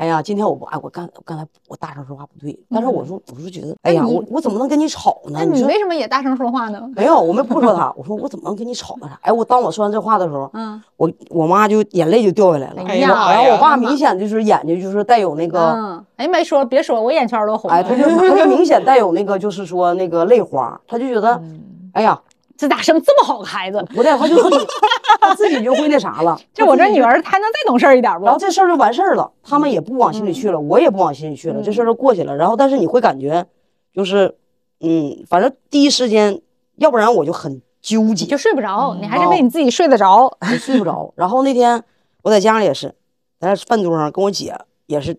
[0.00, 5.38] 哎呀，今天我不哎，我刚我刚才我大声说话不对，但是我说我是觉得，哎呀，我我怎么能跟你吵呢？
[5.38, 6.82] 那你说为什么也大声说话呢？
[6.96, 9.16] 没有，我们不说他，我说我怎么能跟你吵呢啥？
[9.22, 12.82] 哎，我当我说完这话的时候，嗯我我妈就眼泪就掉下来了。
[12.84, 17.88] 哎呀然后我爸明显就是眼睛就是带有那个，嗯，哎，没说，别说，我眼圈都红哎，了。
[17.88, 21.60] 他就他就明显带有那个就是说那个泪花，他就觉得，嗯
[21.94, 22.20] 哎呀，
[22.56, 23.82] 这咋生这么好个孩子？
[23.94, 24.66] 不对，他就自己
[25.20, 26.38] 他自己就会那啥了。
[26.54, 28.24] 就我这女儿还能再懂事儿一点不？
[28.24, 32.36] 然后这事儿就完事儿了，他们也不往心里去了，我也不往心里去了，这事儿就过去了。
[32.36, 33.46] 然后，但是你会感觉，
[33.92, 34.36] 就是，
[34.80, 36.40] 嗯，反正第一时间，
[36.76, 40.24] 要不然我就很纠结，就睡不着，你还是哦为你自己睡得着。
[40.40, 41.12] 我睡不着。
[41.16, 41.82] 然后那天
[42.22, 42.94] 我在家里也是，
[43.40, 44.54] 在饭桌上跟我姐
[44.86, 45.18] 也是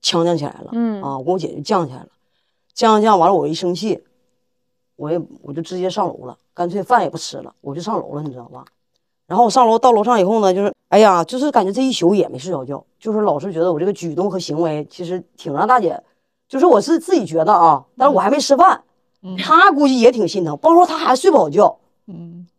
[0.00, 2.08] 呛呛起来了，嗯啊，我跟我姐就犟起来了，
[2.76, 4.02] 犟犟犟完了，我一生气，
[4.98, 8.64] 我也我就直接上楼了，干脆饭也不吃了，我就上楼了，你知道吧？
[9.28, 16.02] 然后我上楼到楼上以后呢，就是哎呀，就是感觉这一宿也没睡着觉，就是老是觉得我这个举动和行为其实挺让大姐，
[16.48, 18.82] 就是我是自己觉得啊，但是我还没吃饭，
[19.38, 21.78] 她估计也挺心疼，甭说她还睡不好觉，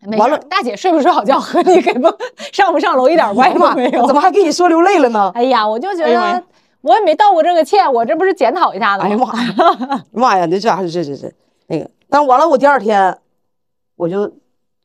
[0.07, 2.07] 没完了事大姐睡不睡好觉和你给不
[2.53, 4.15] 上不上楼一点关系都没有怎。
[4.15, 5.29] 么还跟你说流泪了呢？
[5.35, 6.43] 哎呀，我就觉得
[6.81, 9.09] 我也没道过这个歉，我这不是检讨一下子吗？
[9.09, 9.43] 哎呀妈
[9.87, 11.33] 呀， 妈呀，你这还是这这这
[11.67, 13.17] 那个，但完了，我第二天
[13.95, 14.31] 我就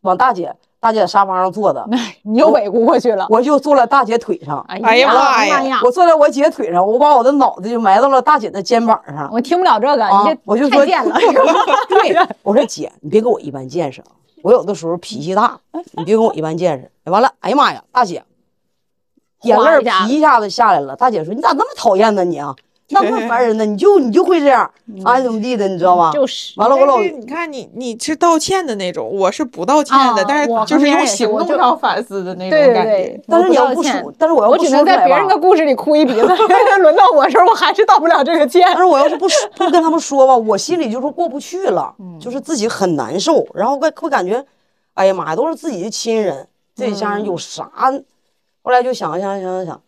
[0.03, 1.89] 往大姐大姐沙发上坐的，
[2.23, 3.27] 你又委屈过去了。
[3.31, 5.81] 我就坐在大姐腿上，哎呀妈呀呀！
[5.83, 9.31] 我坐在我姐腿上，我把我的脑袋就埋到了大姐的肩膀上。
[9.33, 11.17] 我听不了这个，啊你这我就说太贱了。
[11.89, 14.09] 对，我说姐，你别跟我一般见识啊，
[14.43, 15.59] 我有的时候脾气大，
[15.93, 17.11] 你别跟我一般见识。
[17.11, 18.23] 完了，哎呀妈呀，大姐，
[19.43, 20.95] 眼泪皮一下子下来了。
[20.95, 22.55] 大姐说：“你咋那么讨厌呢你啊？
[22.91, 23.65] 那怪烦人的？
[23.65, 24.71] 你就你就会这样，
[25.05, 36.27] 啊怎么地的，你知道吗？”就是完了，我老你看你你是道歉的那种，我是不道歉的，啊但是就是用行动上反思的那对对种感觉对。，但是你要不说，但是我要我只能在别人的吧，故事里哭一鼻子，
[36.81, 38.77] 轮到我时候我还是道不了这个歉但。
[38.77, 44.45] 是我要是不说不跟他们说吧，我心里就是过不去了， 就是自己很难受，然后会会感觉，
[44.93, 47.71] 哎呀妈呀，都是自己的亲人，自己家人有啥？
[48.63, 49.81] 后来就想想想想想，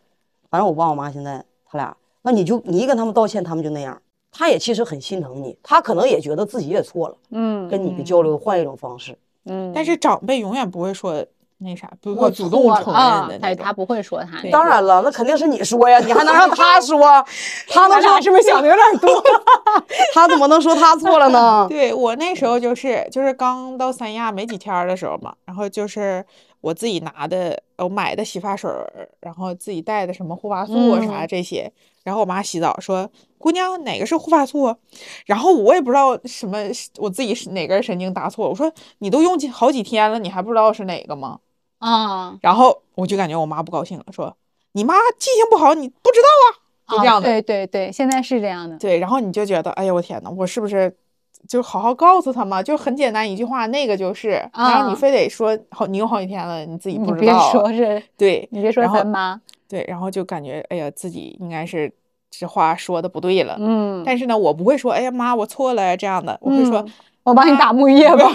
[0.51, 1.94] 反正我爸我妈现在他俩，
[2.26, 3.96] 那你就你一跟他们道歉，他们就那样。
[4.32, 9.16] 他也其实很心疼你，他可能也觉得自己也错了，嗯跟你的交流换一种方式。
[9.44, 11.24] 嗯，但是长辈永远不会说
[11.58, 13.72] 那啥，不我主动承认啊的，哎他他。
[13.72, 14.42] 不会说他。
[14.50, 17.00] 当然了，那肯定是你说呀，你还能让他 说？
[17.68, 19.22] 他能咱俩说是不是想的有点多？
[20.14, 21.66] 他怎么能说他错了呢？
[21.70, 26.24] 对我那时候就是就是刚到三亚没几天的时候嘛，然后就是
[26.60, 28.70] 我自己拿的，我买的洗发水，
[29.20, 31.72] 然后自己带的什么护发素啊啥这些，
[32.04, 34.76] 然后我妈洗澡说：“姑娘，哪个是护发素啊？”
[35.26, 36.58] 然后我也不知道什么，
[36.98, 41.38] 我自己是哪根神经搭错，我说：“你都用几好几天了，你还不知道是哪个吗
[41.78, 44.36] 啊？”然后我就感觉我妈不高兴了，说
[44.72, 46.46] ：“你妈记性不好，你不知道啊？”
[46.88, 47.28] 就这样的。
[47.28, 48.76] 对对对，现在是这样的。
[48.78, 50.96] 对，然后你就觉得，哎呀，我天呐，我是不是
[51.48, 52.62] 就好好告诉他嘛？
[52.62, 61.92] 就很简单一句话，那个就是，然后你啊非得说好，你有好几天了，你自己不知道，别说是，对，你别说咱妈，对，然后就感觉，哎呀，自己应该是
[62.30, 63.56] 这话说的不对了。
[63.58, 66.92] 嗯，但是呢，我不会说，哎呀妈，我错了这样的，我会说，嗯
[67.26, 68.30] 我帮你打沐浴液吧。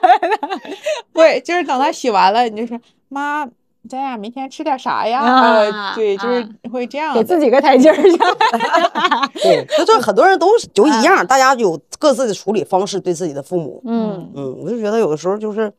[1.14, 2.78] 对，就是等他洗完了，你就说，
[3.08, 3.46] 妈，
[3.88, 5.22] 咱俩明天吃点啥呀？
[5.22, 7.20] 啊呃，对，就是啊会这样的。
[7.22, 8.18] 给自己个台阶儿下。
[9.42, 13.82] 对，就这很多人都是都一样，大家有各自的处理方式对自己的父母。
[13.86, 15.72] 嗯嗯，我就觉得有的时候就是，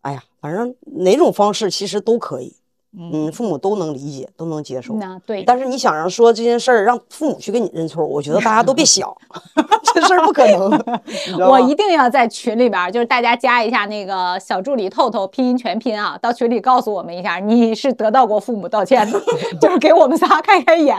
[0.00, 0.74] 哎呀，反正
[1.04, 2.56] 哪种方式其实都可以，
[2.98, 4.94] 嗯，父母都能理解，都能接受。
[4.94, 9.10] 那对，但是你想让说这件事儿让父母去给你认错，我觉得大家都别想，
[9.94, 10.70] 这事儿不可能。
[11.48, 19.20] 我一定要在群里边儿，就是大家加一下那个小助理透透拼音全拼啊，到群里告诉我们一下，你是得到过父母道歉的，
[19.58, 20.96] 就是给我们仨开开眼。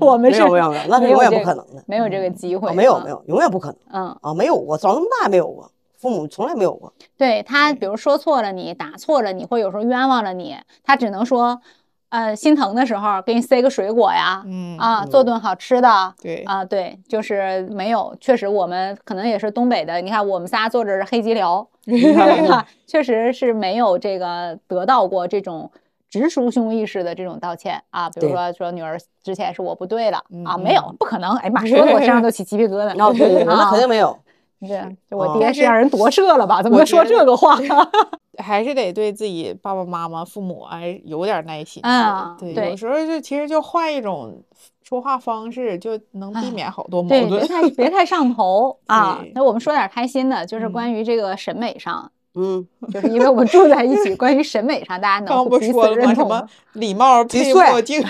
[0.00, 5.68] 我们没是有没有没有，那是永远不可能的，没有这个机会、啊没有没，有，永远不可能嗯，啊，没有过，长这么大也没有过，
[6.00, 6.92] 父母从来没有过。
[7.16, 11.60] 对他，比如说错了你，打错了你，或有时候冤枉了你，他只能说，
[12.08, 22.66] 呃，心疼的时候给你塞个水果呀，嗯啊，做顿好吃的，对啊，对，就是没有，确实我们可能也是东北的，你看我们仨坐着是黑吉辽， 对吧？
[22.86, 25.70] 确实是没有这个得到过这种。
[26.12, 33.00] 直抒胸臆式的这种道歉啊，比如说说女儿之前是我不对了啊，嗯没有，不可能，哎妈，说的我身上都起鸡皮疙瘩。
[33.00, 34.18] 啊，对对对，那啊肯定没有。
[34.60, 36.62] 这这我哦爹是是让人夺舍了吧？
[36.62, 37.58] 怎么说这个话？
[38.38, 41.82] 还是得对自己爸爸妈妈、父母还有点耐心。
[41.82, 44.42] 对，啊对有时候就其实就换一种
[44.82, 47.46] 说话方式，就能避哎免好多矛盾，别。
[47.46, 49.22] 太 别太上头 啊！
[49.34, 55.72] 那我们说点开心的，就是嗯关于这个审美上，嗯，就是因为我们住在一起，关于审美上，大家刚不能彼？
[55.72, 58.02] 此认同什么礼貌配墨镜，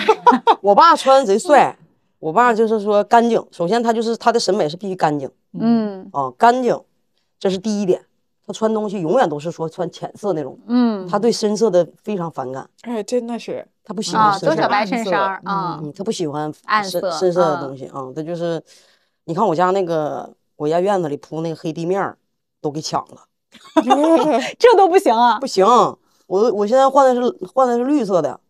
[0.62, 1.77] 我爸穿贼帅，
[2.20, 3.44] 我爸就是说干净。
[3.51, 5.28] 首先他就是他的审美是必须干净
[5.59, 6.78] 嗯啊，干净，
[7.38, 8.05] 这是第一点。
[8.47, 18.01] 他穿东西永远都是说穿浅色那种，嗯他对深色的非常反感，哎，真的是，他不喜啊，欢深色小白衬衫啊，嗯，他不喜欢暗色深深色的嗯东西啊。
[18.14, 18.60] 他就是，
[19.26, 22.18] 你看我家那个我家院子里铺那个黑地面儿
[22.60, 23.22] 都给抢了，
[24.59, 25.47] 这都不行啊不！
[25.47, 25.64] 行，
[26.26, 28.40] 我我现在换的是换的是绿色的，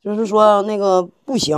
[0.00, 1.56] 就是说那个不行，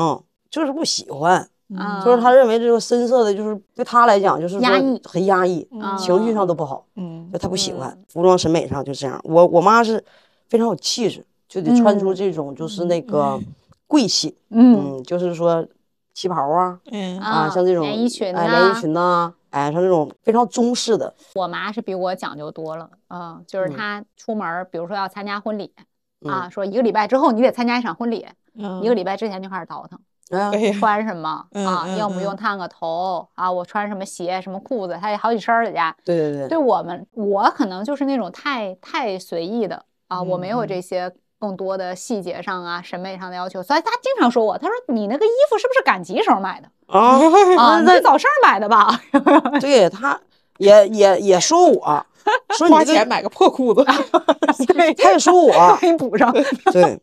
[0.53, 1.49] 就是不喜欢。
[1.75, 7.99] 啊就是他认为这个深色的，就是对他来讲，就是压抑很压抑，啊情绪上都不好，嗯就他不喜欢。
[8.11, 9.19] 服装审美上就这样。
[9.25, 10.05] 我我妈是
[10.51, 13.41] 非常有气质，就得穿出嗯这种就是那个
[13.87, 15.67] 贵气，嗯嗯，就是说
[16.13, 25.73] 旗袍啊嗯啊，像这种连衣裙哎连衣裙呐，哎，像这种非常中式的，我妈是比我讲究多了，嗯，就是嗯她出门儿，比如说要参加婚礼
[26.29, 28.27] 啊，嗯说一个礼拜之后你得参加一场婚礼，
[28.59, 29.99] 嗯一个礼拜之前就开始倒腾。
[30.79, 31.85] 穿什么嗯啊？
[31.87, 33.51] 嗯用不用嗯烫个头啊？
[33.51, 34.99] 我穿什么鞋、什么裤子？
[35.01, 35.95] 他有好几身儿在家。
[36.05, 47.19] 对对对，对我们，我可能就是那种太太随意的啊，我没有嗯这些更多的细节上啊、审美上的要求，所以他经常说我，他说你那个衣服是不是赶集时候买的啊，
[47.59, 47.81] 啊？
[47.81, 49.01] 你那早市买的吧？
[49.61, 50.21] 对他
[50.59, 52.07] 也也也说我，
[52.57, 53.85] 说花钱买个破裤子，
[54.69, 56.33] 对，他也说我，给你补上。
[56.73, 57.01] 对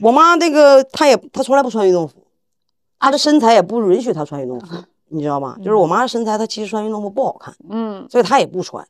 [0.00, 2.19] 我妈那个，她也她从来不穿运动服，
[3.00, 4.76] 她的身材也不允许她穿运动服，
[5.08, 5.56] 你知道吗？
[5.58, 8.86] 就是我妈的身材，她其实穿运动服不好看，嗯，所以她也不穿。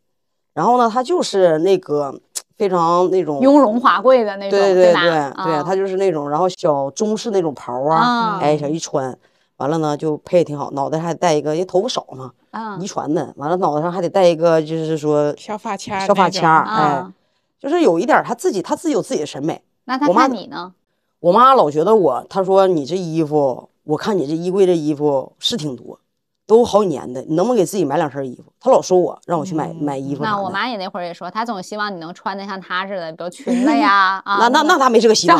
[0.52, 2.12] 然后呢，她就是那个
[2.56, 5.00] 非常那种，雍容华贵的那种，对对吧？
[5.00, 5.10] 对
[5.44, 9.16] 对，啊她就是那种，然后小中式那种袍啊，啊哎，小一穿，
[9.58, 17.12] 完了呢就配的挺好，脑袋还戴一个，因为头发少嘛，啊遗传的，完了脑袋上还得戴一个，就是说小发卡儿小发卡儿，哎啊，，
[17.60, 19.62] 就是有一点儿她自己，她自己有自己的审美。
[19.84, 20.72] 那他我妈看你呢？
[21.20, 25.98] 我妈老觉得我，她说你这衣服，我看你这衣柜这衣服是挺多，
[26.46, 28.52] 都好几年的，你能不能给自己买两身衣服？
[28.60, 30.22] 他老说我，让我去买、买衣服。
[30.22, 34.36] 那我妈也那会儿也说，她总希望你能穿的像她似的，比如裙子呀 啊。
[34.38, 35.38] 那那那她没这个希望，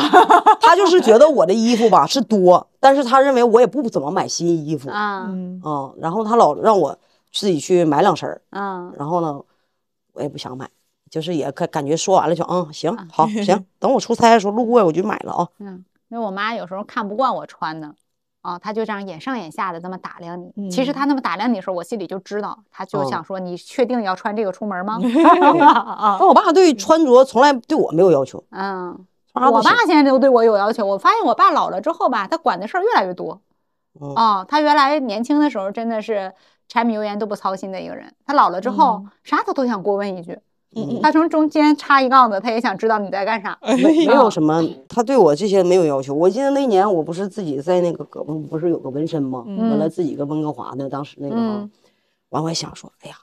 [0.61, 5.61] 她 就是觉得我的衣服吧是多，但是她认为我也不怎么买新衣服啊、嗯，
[5.99, 6.97] 然后她老让我
[7.33, 9.41] 自己去买两身儿，嗯然后呢，
[10.15, 10.69] 我也不想买，
[11.11, 15.49] 就是也感感觉说完了就嗯行好行，等我出差的时候路过我就买了啊。
[15.59, 17.95] 嗯，因为我妈有时候看不惯我穿的。
[18.43, 20.71] 啊，他就这样眼上眼下的这么打量你。
[20.71, 24.99] 其实他那么打量你的时候，我心里就知道，他就哦想说：“你确定要穿这个出门吗？
[25.61, 28.99] ”啊但我爸对穿着从来对我没有要求，嗯，
[29.35, 30.87] 我爸现在都对我有要求。
[30.87, 33.41] 我发现我爸老了之后吧，他管的事儿越来越多。
[34.01, 36.33] 嗯啊，他原来年轻的时候真的是
[36.69, 40.39] 柴米油盐都不操心的一个人，他老了之后啥他都想过问一句。
[40.76, 43.59] 嗯他从中间插一杠子，他也想知道你在干啥。
[43.62, 46.14] 没没有什么，他对我这些没有要求。
[46.14, 49.44] 我记得那年我不是自己在那个胳膊不是有个纹身吗？
[49.47, 51.34] 完了自己跟温哥华的，当时那个
[52.28, 53.16] 完我还想说，哎呀，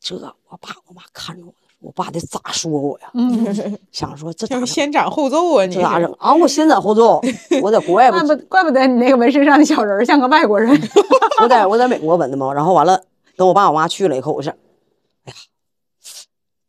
[0.00, 3.10] 这我爸我妈看着我，我爸得咋说我呀？
[3.14, 6.32] 嗯，想说这 先斩后奏啊，你这咋整啊？
[6.32, 7.20] 我先斩后奏，
[7.62, 10.70] 我在国外 不怪不怪不得你那个纹身上的小人像个外国人。
[11.42, 13.02] 我在我在美国纹的嘛，然后完了，
[13.36, 14.40] 等我爸我妈去了以后，我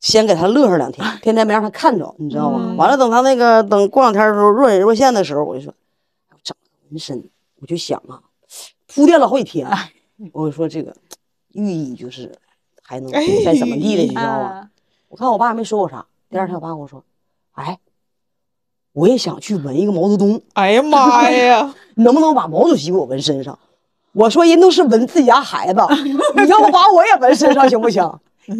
[0.03, 2.59] 先给他乐上两天， 天天没让他看着，你知道吗？
[2.61, 5.73] 嗯完了，等他那个等过两天的时候若隐若现的时候，我就说，
[6.43, 7.23] 整个纹身，
[7.61, 8.21] 我就想啊，
[8.85, 9.65] 铺垫了好几天，
[10.33, 10.93] 我就说这个
[11.53, 12.31] 寓意就是
[12.83, 14.59] 还能再怎么地的，你知道吗？
[14.61, 14.69] 嗯
[15.07, 17.03] 我看我爸没说我啥，第二天我爸跟我说，
[17.53, 17.77] 哎，
[18.93, 23.57] 我也想去纹一个毛泽东，哎呀妈呀， 能不能把毛主席给我纹身上？
[24.13, 25.79] 我说人都是纹自己家孩子，
[26.35, 28.01] 你要不把我也纹身上行不行？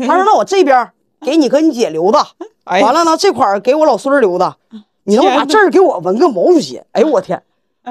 [0.07, 2.19] 他说那我这边儿给你和你姐留的，
[2.65, 4.55] 哎完了呢这块儿给我老孙儿留的，
[5.05, 6.81] 你能把这儿给我纹个毛主席？
[6.93, 7.41] 哎呦我天！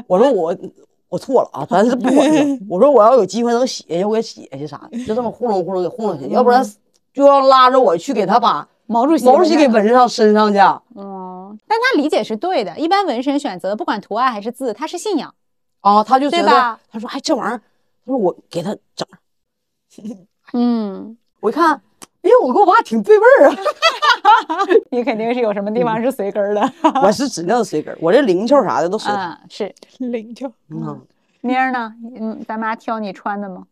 [0.07, 0.57] 我说我
[1.09, 2.59] 我错了啊，咱是不管了。
[2.69, 6.65] 我说我要有机会能写下，我给写下啥的，就这么糊弄糊弄给糊弄下去，要不然
[7.13, 10.59] 就要拉着我去给他把毛主席毛主席给纹纹上身上去。
[10.97, 12.79] 嗯，但他理解是对的。
[12.79, 15.35] 一般纹身选择不管图案还是字，他是信仰。
[15.83, 17.59] 啊，他就觉得对吧他说哎这玩意儿，
[18.07, 19.07] 他说我给他整
[19.91, 20.17] 上。
[20.55, 21.83] 嗯，我一看，
[22.23, 23.57] 哎呦，我跟我爸挺对味儿啊。
[24.91, 26.73] 你肯定是有什么地方是随根儿的。
[27.03, 29.33] 我是指定随根儿，我这零窍啥的都随他。
[29.33, 29.75] 嗯，是。
[29.99, 30.51] 灵窍。
[30.71, 31.01] 嗯，
[31.41, 31.93] 妮儿呢？
[32.17, 33.67] 嗯，咱妈挑你穿的吗？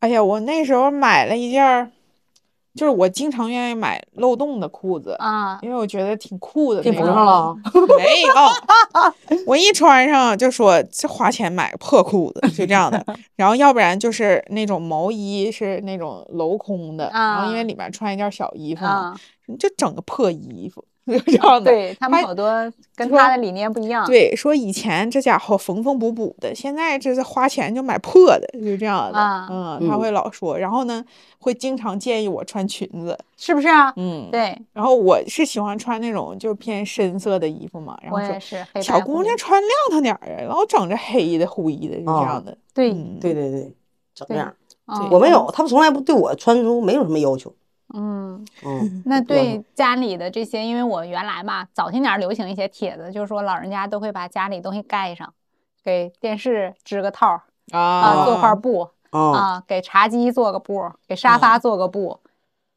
[0.00, 1.90] 哎呀，我那时候买了一件儿，
[2.74, 6.80] 就是我经常愿意买漏洞的裤子，啊，因为我觉得挺酷的。
[6.82, 7.56] 给缝上了啊。
[7.98, 13.04] 没有，我一穿上就说这花钱买个破裤子，就这样的。
[13.36, 19.16] 然后要不然就是那种毛衣是那种镂空的，然后因为啊里面穿一件小衣服嘛，啊，
[19.46, 21.70] 你就整个破衣服， 就这样的。
[21.70, 22.50] 对他们好多
[22.94, 29.18] 跟他的理念不一样。，对，说以前这家伙缝缝补补的，现在这是花钱就买破的，就这样的。
[29.18, 31.04] 啊嗯，他嗯会老说，然后呢，
[31.38, 33.18] 会经常建议我穿裙子。
[33.36, 33.92] 是不是啊？
[33.96, 34.28] 嗯，。
[34.30, 38.64] 对，然后我是喜欢穿那种就是偏深色的衣服嘛，然后也是。
[38.72, 42.56] 黑小姑娘穿亮堂点儿啊，老整这黑的灰的，就这啊样的。
[42.72, 43.74] 对，嗯，对对对，
[44.14, 44.48] 整这样。
[44.86, 47.54] 嗯我没有，他们从来不对我穿着没有什么要求。
[47.94, 55.32] 嗯， 嗯，那对家里的这些，因为我原来吧，早些年流行一些帖子，就是说老人家都会把家里东西盖上，
[55.84, 57.42] 给电视织个套儿
[57.72, 62.20] 啊，做块布啊，啊，给茶几做个布，给沙发做个布。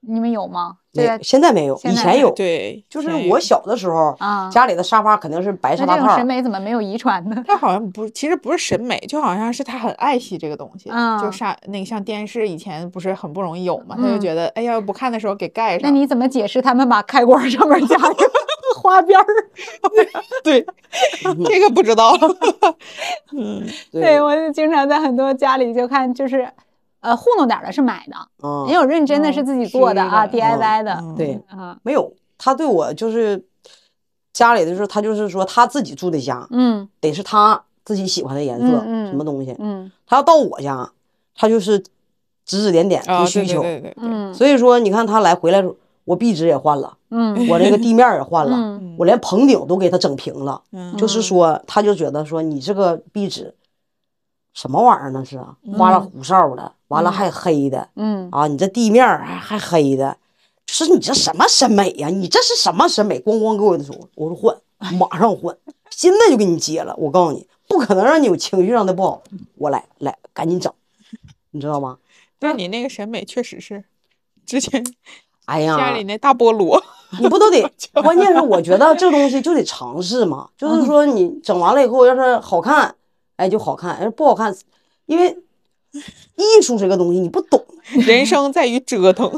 [0.07, 0.77] 你们有吗？
[0.93, 2.31] 没对，现在没有，以前有。
[2.33, 6.25] 对，就是我小的时候，啊家里的沙发肯定是白沙发套那这种审。
[6.25, 7.43] 美怎么没有遗传呢？
[7.45, 10.89] 他好像不，其实不是审美，就好像是他很爱惜这个东西。
[10.89, 15.81] 嗯就像那个像电视以前不是很不容易有嘛，他就嗯觉得哎呀不看的时候给盖上。
[15.83, 18.15] 那你怎么解释他们把开关上面加个
[18.81, 19.25] 花边儿？
[20.43, 20.65] 对
[21.45, 22.13] 这个不知道。
[23.37, 26.47] 嗯，对，我就经常在很多家里就看，就是
[27.05, 30.93] 呃糊弄点儿的是买的，嗯也，有认真的是自己做的啊，DIY 的。
[31.01, 32.11] 嗯对，啊，没有。
[32.37, 33.41] 他对我就是
[34.33, 39.55] 家里的时候，他就是说他自己住的家，嗯得是他自己喜欢的颜色，嗯嗯什么东西。
[39.59, 40.91] 嗯他要到我家，
[41.35, 41.79] 他就是
[42.45, 43.61] 指指点点提需求。
[43.61, 45.63] 对对对对，嗯所以说，你看他来回来，
[46.03, 50.61] 我壁纸也换了，嗯我这个地面也换了，嗯我连棚顶都给他整平了。
[50.73, 53.53] 嗯就是说，他就觉得说你这个壁纸
[54.55, 60.17] 什么玩意儿那是啊，花里胡哨的，完了还黑的嗯啊，你这地面还还黑的，
[60.65, 62.07] 就是你这什么审美呀？
[62.07, 63.19] 你这是什么审美？
[63.19, 64.55] 咣咣给我的说，我说换，
[64.97, 65.55] 马上换，
[65.89, 66.95] 现在就给你接了。
[66.97, 69.21] 我告诉你，不可能让你有情绪上的不好，
[69.57, 70.71] 我来来赶紧整，
[71.51, 71.97] 你知道吗？
[72.39, 73.83] 但你那个审美确实是
[74.45, 74.81] 之前
[75.45, 76.81] 哎呀，家里那大菠萝，
[77.19, 77.61] 你不都得？
[78.01, 82.95] 关键是我觉得这东西就得尝试嘛，就是说你整完了以后，要是好看，
[83.37, 84.55] 哎就好看；哎不好看，
[85.05, 85.37] 因为
[86.35, 87.64] 艺术这个东西你不懂，
[88.05, 89.31] 人生在于折腾。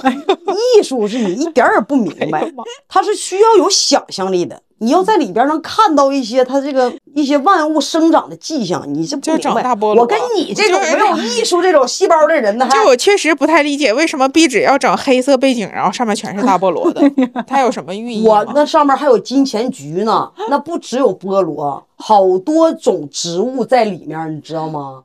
[0.77, 2.49] 艺术是你一点儿也不明白
[2.87, 4.61] 它是需要有想象力的。
[4.79, 9.43] 你要在里边能看到一些它这个一些万物生长的迹象，你这不就明白。
[9.43, 17.01] 长大菠萝我跟你这种没有艺术这种细胞的人呢，就我确实不太理解，为什么壁纸要整黑色背景，然后上面全是大菠萝的？
[17.47, 18.27] 它有什么寓意？
[18.27, 25.01] 我那上面还有金钱菊呢，那不只有菠萝，好多种植物在里面，你知道吗？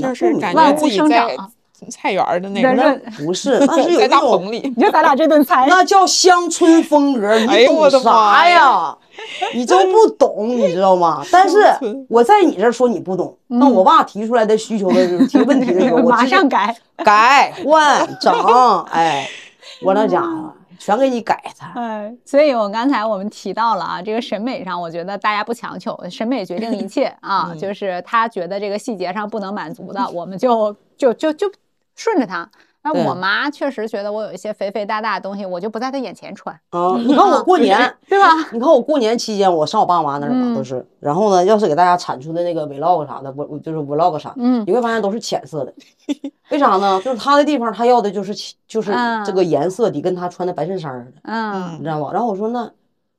[0.00, 1.36] 就是感觉自己生长在
[1.90, 4.60] 菜园的那在种，这不是，那是 有大棚里。
[4.76, 8.96] 你说咱俩这顿菜，那叫乡村风格， 哎你呦我的懂啥妈呀？
[9.54, 11.24] 你都不懂，你知道吗？
[11.32, 11.58] 但是
[12.08, 16.74] 我在你这儿说你不懂，那我爸提出来的需求的时候，提问题的时候，我马上改。
[16.98, 18.32] 改换整，
[18.90, 19.28] 哎，
[19.82, 21.72] 我那家伙全给你改它。
[21.80, 31.50] 哎，所以我刚才我们提到了啊，这个审美上，我觉得大家不强求，审美决定一切啊，就是他觉得这个细节上不能满足的，我们就就就就
[31.98, 32.48] 顺着他。
[32.82, 37.76] 那我妈确实觉得我有一些肥肥大大的东西，我就不在她眼前穿，啊，你看我过年，
[38.08, 38.32] 对吧？
[38.52, 45.74] 你看我过年期间，我上我爸妈那儿嘛嗯都是，然后呢，要是给大家产出的那个 vlog 啥的，我我就是 vlog 啥，嗯你会发现都是浅色的，
[46.50, 46.98] 为啥呢？
[47.04, 48.32] 就是他的地方，他要的就是
[48.66, 52.10] 就是嗯这个颜色得跟他穿的白衬衫似的，嗯你知道吗？
[52.12, 52.70] 然后我说那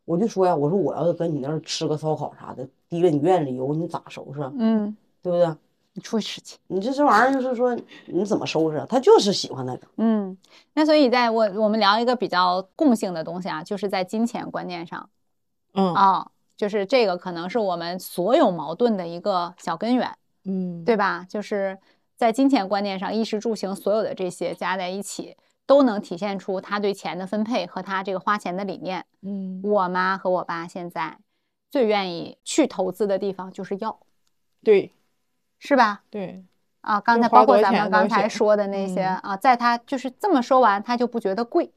[0.06, 4.51] 我就说呀，我说我要是跟你那儿吃个烧烤啥的，滴了你院里油，你咋收拾啊？
[4.57, 5.53] 嗯，对不对？
[5.99, 6.57] 你出去吃去。
[6.67, 8.85] 你这这玩意儿就是说你怎么收拾啊？
[8.89, 10.38] 他就是喜欢那个，嗯，
[10.73, 15.09] 那所以在我我们聊一个比较共性的东西啊，就是在金钱观念上
[15.73, 20.15] 嗯啊、就是这个可能是我们所有矛盾的一个小根源。
[20.45, 21.26] 嗯，对吧？
[21.30, 21.77] 就是
[22.15, 25.35] 在金钱观念上，衣食住行所有的这些加在一起，
[25.65, 29.05] 都能体现出他对钱的分配和他这个花钱的理念。
[29.21, 31.17] 嗯，我妈和我爸现在
[31.69, 33.99] 最愿意去投资的地方就是药，
[34.63, 34.91] 对
[35.60, 36.02] 是吧？
[36.10, 36.44] 对，
[36.81, 41.72] 啊，刚才包括咱们刚才说的那些嗯啊，在他就是这么说完，他就不觉得贵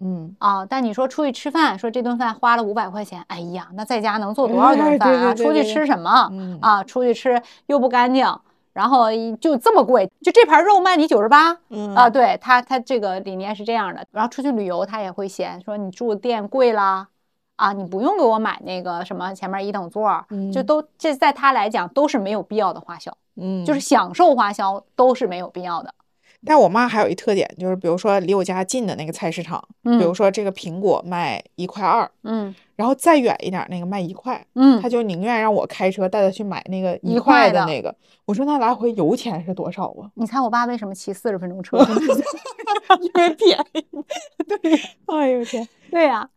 [0.00, 0.66] 嗯，啊。
[0.66, 5.34] 但你说出去吃饭，说这顿饭花了五百块钱，哎呀，那在家能做多少哎顿饭啊？
[5.34, 6.28] 出去吃什么？
[6.32, 8.26] 嗯啊，出去吃又不干净，
[8.72, 9.06] 然后
[9.40, 14.04] 就这么贵，就这盘肉卖你九十八嗯啊，对他他这个理念是这样的。
[14.10, 17.08] 然后出去旅游他也会嫌说你住店贵啦，
[17.58, 25.92] 啊，你不用给我买那个什么前面一等座儿，就嗯都这在他来讲都是没有必要的花销，嗯，就是享受花销都是没有必要的。
[26.46, 37.92] 但我妈还有一特点，就是比如说离我家近的那个菜市场，比如嗯说这个苹果卖一块二，嗯然后再远一点儿那个卖一块，嗯她就宁愿让我开车带她去买那个一一块的块的那个。
[38.24, 40.08] 我说那来回油钱是多少啊？
[40.14, 41.76] 你猜我爸为什么骑四十分钟 车？
[43.00, 43.84] 因为便宜。
[44.46, 46.28] 对，哎呦天，对呀、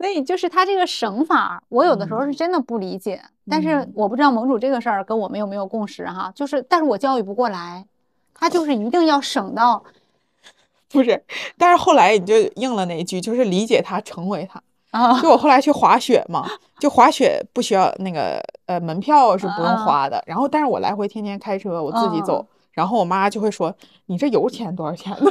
[0.00, 3.20] 所以就是他这个省法，我有的时候是真的不理解。
[3.50, 7.84] 但是嗯我不知道盟主这个事儿跟我们有没有共识哈，就是但是我教育不过来，
[8.32, 9.84] 他就是一定要省到
[10.90, 11.22] 不是，
[11.58, 14.62] 但是后来你就应了那一句，就是理解他，成为他。
[14.92, 16.48] 啊就我后来去滑雪嘛，
[16.78, 25.30] 就滑雪不需要那个呃门票是不用啊花的，然后但是我来回天天开车，我自己走，啊然后我妈就会说你这油钱多少钱呢？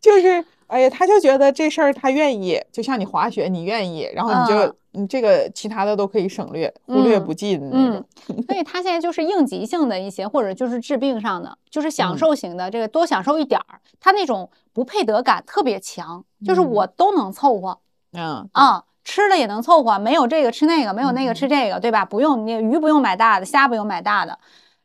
[0.00, 17.78] 就是哎呀，他就觉得这事儿他愿意，就像你滑雪，你愿意，然后你就、嗯你这个其他的都可以省略，忽略嗯不计的那种嗯。，所以他现在就是应急性的一些，或者就是治病上的，就是嗯享受型的，这个多享受一点儿，他那种不配得感特别强，就是嗯我都能凑合
[18.14, 18.84] 嗯啊。
[19.04, 22.02] 吃了也能凑合，没有这个吃那个，没有那个吃这个，对吧？
[22.02, 24.38] 不用你鱼不用买大的，虾不用买大的，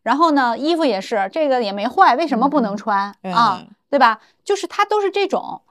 [0.04, 3.60] 然后呢，衣服也是这个也没坏，为什么不能穿啊？
[3.64, 4.20] 嗯对吧？
[4.44, 5.62] 就是他都是这种。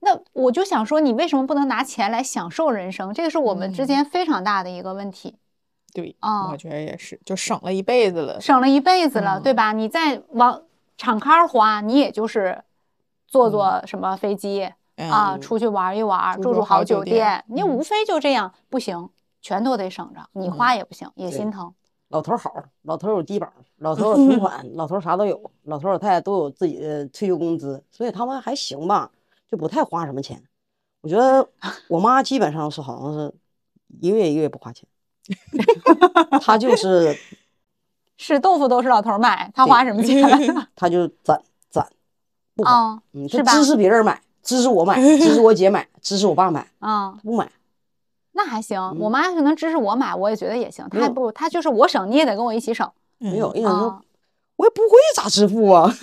[0.00, 3.12] 那我就想说，你为什么不能拿钱来享受人生？
[3.12, 5.36] 这个是我们之嗯间非常大的一个问题。
[5.92, 8.40] 对，啊我觉得也是，就省了一辈子了。
[8.40, 9.72] 省了一辈子了，嗯对吧？
[9.72, 10.62] 你再往
[10.96, 12.62] 敞开儿花，你也就是
[13.26, 14.64] 坐坐什么飞机、
[14.96, 19.10] 啊，嗯出去玩一玩，住住住好好酒店店，你嗯无非就这样，不行，
[19.42, 21.74] 全都得省着，你花也不行，也心疼。
[22.08, 22.52] 老头儿好，
[22.82, 23.48] 老头儿有低保，
[23.78, 29.10] 老头儿有存款， 老头儿啥都有，老头儿老太太都有自己的退休工资，所以他们还行吧，
[29.50, 30.42] 就不太花什么钱。
[31.02, 31.48] 我觉得
[31.88, 33.34] 我妈基本上是好像是
[34.00, 34.86] 一个月一个月不花钱，
[36.42, 37.16] 她就是
[38.18, 40.22] 是豆腐都是老头买，她花什么钱
[40.76, 41.86] 她就攒攒
[42.54, 43.02] 不花，啊？
[43.12, 47.50] 嗯，支持别人买，支持我买，支持我姐买，支持我爸买， 啊，不买。
[48.32, 48.80] 那还行。
[48.98, 50.86] 我妈要是能支持我买，我也觉得也行。
[50.90, 54.02] 她不，她就是我省，你也得跟我一起省没有，嗯一想说啊。
[54.60, 55.90] 我也不会咋支付啊，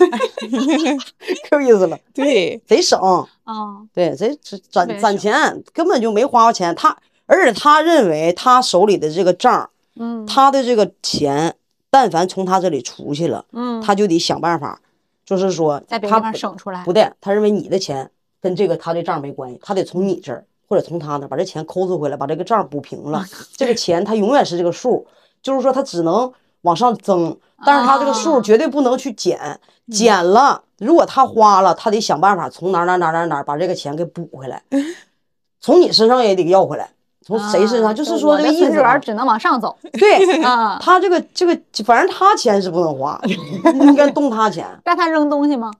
[1.48, 2.98] 可有意思了，对，贼省。
[3.44, 6.74] 啊，对，贼攒攒攒钱，根本就没花过钱。
[6.74, 11.54] 他而且他认为他手里的这个账，嗯他的这个钱，
[11.88, 14.80] 但凡从他这里出去了，嗯，他就得想办法，
[15.24, 16.92] 就是说他在别省出来不。
[16.92, 18.10] 对，他认为你的钱
[18.42, 23.24] 跟这个他的账没关系，他得从你这儿或者从他那把这钱抠搜回来，把这个账补平了。
[23.56, 25.06] 这个钱他永远是这个数，
[25.40, 26.32] 就是说他只能
[26.62, 29.60] 往上增，但是他这个数啊绝对不能去减，
[29.90, 34.62] 减了，如果他花了，他得想办法从哪儿哪儿哪儿哪儿哪把这个钱给补回来，
[35.60, 36.90] 从你身上也得要回来，
[37.26, 38.68] 从谁身上，啊就是说这个意思啊。
[38.70, 40.78] 存折只能往上走对， 啊。
[40.80, 43.20] 他这个这个，反正他钱是不能花，
[43.62, 44.66] 不 应该动他钱。
[44.84, 45.72] 让他扔东西吗？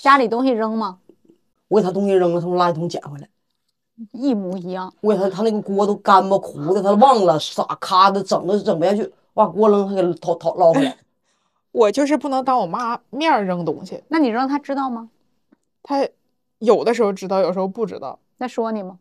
[0.00, 0.98] 家里东西扔吗？
[1.68, 3.28] 我给他东西扔了，从垃圾桶捡回来。
[4.12, 4.92] 一模一样。
[5.02, 10.96] 我给他，他那个锅都干巴糊的，他忘了撒，咔的整都整不下去，把锅扔，他给掏掏捞回来。
[11.72, 15.08] 我就是不能当我妈面儿扔东西，那你让他知道吗？
[15.82, 16.06] 她
[16.58, 18.18] 有的时候知道，有时候不知道。
[18.38, 18.98] 那说你吗？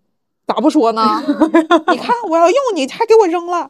[0.48, 1.24] 咋不说呢？
[1.92, 3.70] 你看我要用你，还给我扔了。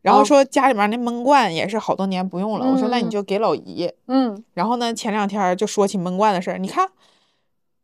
[0.00, 3.90] 然后啊说家里面那闷罐也是好多年不用了，我说那你嗯就给老姨。
[4.06, 6.88] 嗯，然后呢，前两天就说起闷罐的事儿，你看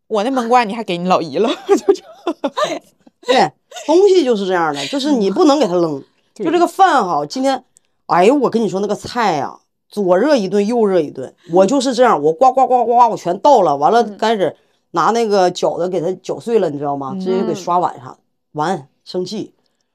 [0.09, 2.03] 我那闷罐你还给你老姨了， 就这。
[3.23, 3.53] 对，
[3.87, 6.03] 东西就是这样的，就是你不能给他扔。
[6.35, 7.65] 就这个饭哈，今天，
[8.07, 9.59] 哎呦，我跟你说那个菜呀、
[9.89, 11.35] 左热一顿，右热一顿。
[11.53, 14.55] 我就是这样，我呱呱呱呱呱，我全倒了，完了开始
[14.91, 17.15] 拿那个饺子给它搅碎了，你知道吗？
[17.19, 18.17] 直接给刷碗上，
[18.53, 19.55] 完生气，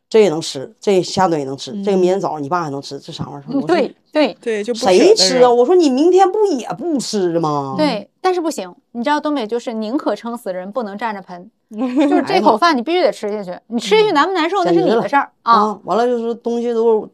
[0.09, 3.61] 这也能吃，这下顿也能吃，这个明天早上你爸还能吃，这啥玩意儿？
[3.67, 5.49] 对对对，就谁吃啊？
[5.49, 7.75] 我说你明天不也不吃吗？
[7.77, 11.49] 对，但是不行，你知道东北就是宁可撑死人，不能站着盆，
[12.09, 15.53] 就是这口饭你必须得吃下去，你吃下去难不难受那是你的事儿啊。
[15.53, 17.09] 啊，完了就是东西都，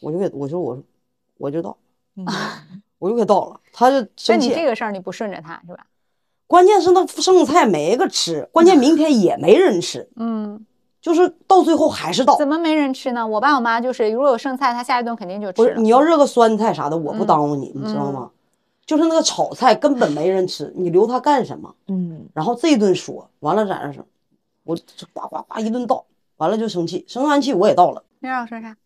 [0.00, 0.78] 我就给我说我
[1.38, 1.60] 我就
[2.24, 2.32] 倒，
[2.98, 4.48] 我就给倒了，他就生气。
[4.48, 5.86] 你这个事儿你不顺着他是吧？
[6.46, 10.64] 关键是那剩菜没个吃，关键明天也没人吃，嗯，
[11.00, 12.36] 就是到最后还是倒。
[12.36, 13.26] 怎么没人吃呢？
[13.26, 15.80] 我爸我妈就是，如果有剩菜，他下一顿肯定就不是吃了。
[15.80, 18.30] 你要热个酸菜啥的，我不嗯耽误你，你知道吗？
[18.86, 21.74] 就是那个炒菜根本没人吃，你留它干什么？
[21.88, 24.04] 嗯，然后这一顿说完了在那说，
[24.62, 26.04] 我这呱呱呱一顿倒，
[26.36, 28.04] 完了就生气，生完气我也倒了。
[28.20, 28.76] 你让我说啥？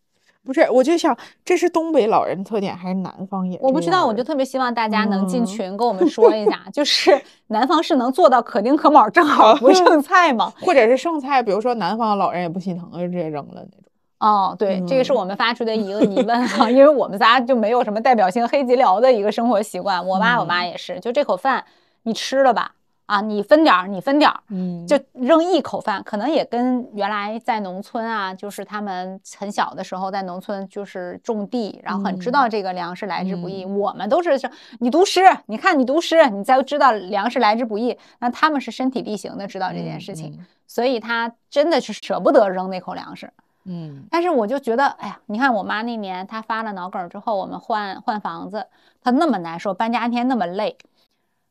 [0.45, 3.59] 不是，我就想这是东北老人特点还是南方也？
[3.61, 10.51] 我不知道，我就特别希望大家能进嗯群跟我们说一下，就是 南方是能做到可丁可卯，正好不 剩菜吗？
[10.61, 13.83] 或者是剩菜，比如说南方老人也不心疼，就直接扔了那种。
[14.19, 21.63] 哦，对，这个是嗯我们发出的一个 疑问哈，因为我们仨就没有什么代表性黑吉辽的一个生活习惯，我爸我妈也是，就这口饭
[22.03, 22.71] 你吃了吧，
[23.09, 33.65] 啊，你分点儿，你分点儿，嗯，就扔一口饭，可能也跟原来在农村啊，就是他们很小的时候在农村就是种地，然后很知道这个粮食来之不易。
[33.65, 34.47] 我们都是说
[34.79, 37.97] 你读诗，你看你读诗，你才知道粮食来之不易。
[38.19, 43.33] 那他们是身体力行的知道这件事情，所以他真的是舍不得扔那口粮食。
[43.65, 48.67] 嗯，但是我就觉得，哎呀，你看我妈那年她发了脑梗之后，我们换换房子，
[49.01, 50.77] 她那么难受，搬家那天那么累，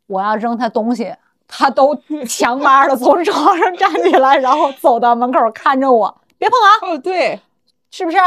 [0.07, 1.15] 我要扔她东西，
[1.49, 1.99] 她都
[2.29, 7.41] 强巴的从床上站起来，然后走到门口看着我，别碰啊，哦对，
[7.91, 8.19] 是不是？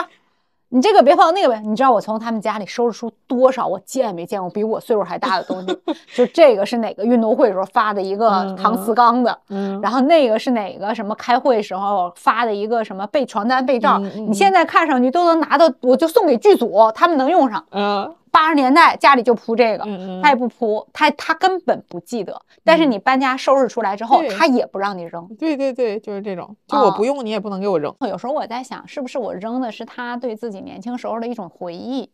[0.73, 1.59] 你这个别碰，那个别。
[1.59, 5.77] 你知道我从他们家里收拾出多少我见也没见过比我岁数还大的东西？
[6.15, 17.65] 就这个是哪个运动会时候发的一个嗯搪瓷缸的，嗯，然后那个是哪个什么开会时候发的一个什么被床单被罩，你现在看上去都能拿到，我就送给剧组，他们能用上。
[17.71, 19.83] 嗯八十年代家里就铺这个，
[20.23, 22.41] 他也不铺，他他根本不记得。
[22.63, 25.27] 但是你搬家收拾出来之后，对他也不让你扔。
[25.37, 27.93] 对对对，就是这种，就我啊不用你也不能给我扔。
[28.07, 32.09] 有时候我在想，是不是我扔的是他对自己年轻时候的一种回忆？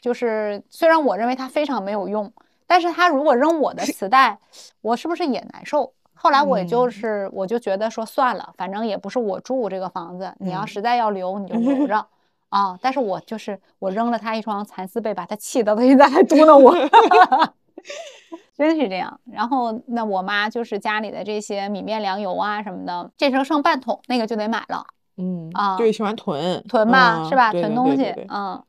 [0.00, 2.30] 就是虽然我认为他非常没有用，
[2.66, 4.38] 但是他如果扔我的磁带，
[4.80, 5.92] 我是不是也难受？
[6.14, 12.06] 后来我就是，我就觉得说算了，反正也不是我住这个房子，你要嗯实在要留你就留 着
[12.52, 12.78] 啊。
[12.80, 16.74] 但是我就是我扔了他一床蚕丝被，把他气到他现在还嘟囔我。
[18.54, 24.86] 真是这样，然后那我妈就是家里的这些米面粮油啊什么的，这时候剩半桶，那个就得买了。
[25.16, 27.50] 嗯啊对喜欢囤囤吧，嗯是吧？
[27.50, 28.62] 囤东西嗯，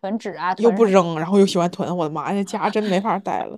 [0.00, 3.56] 囤纸啊， 又不扔，然后又喜欢囤，我的妈呀，家真没法 待了。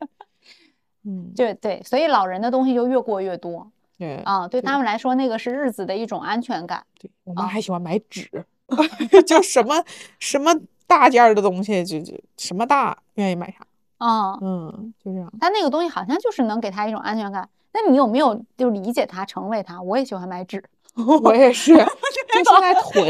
[1.04, 6.82] 嗯，对对，所以老人的东西就越过越多对啊，对他们来说，那个是日子的一种安全感。
[6.98, 8.44] 对，我妈啊还喜欢买纸，
[9.26, 9.82] 就什么
[10.18, 10.52] 什么
[10.86, 13.58] 大件儿的东西，就就什么大愿意买啥。
[13.98, 15.32] 啊，嗯，就这样。
[15.40, 17.48] 他那个东西好像就是能给他一种安全感。
[17.72, 19.80] 那你有没有就理解他，成为他？
[19.80, 20.62] 我也喜欢买纸，
[21.22, 21.72] 我也是，
[22.34, 23.04] 就现在囤，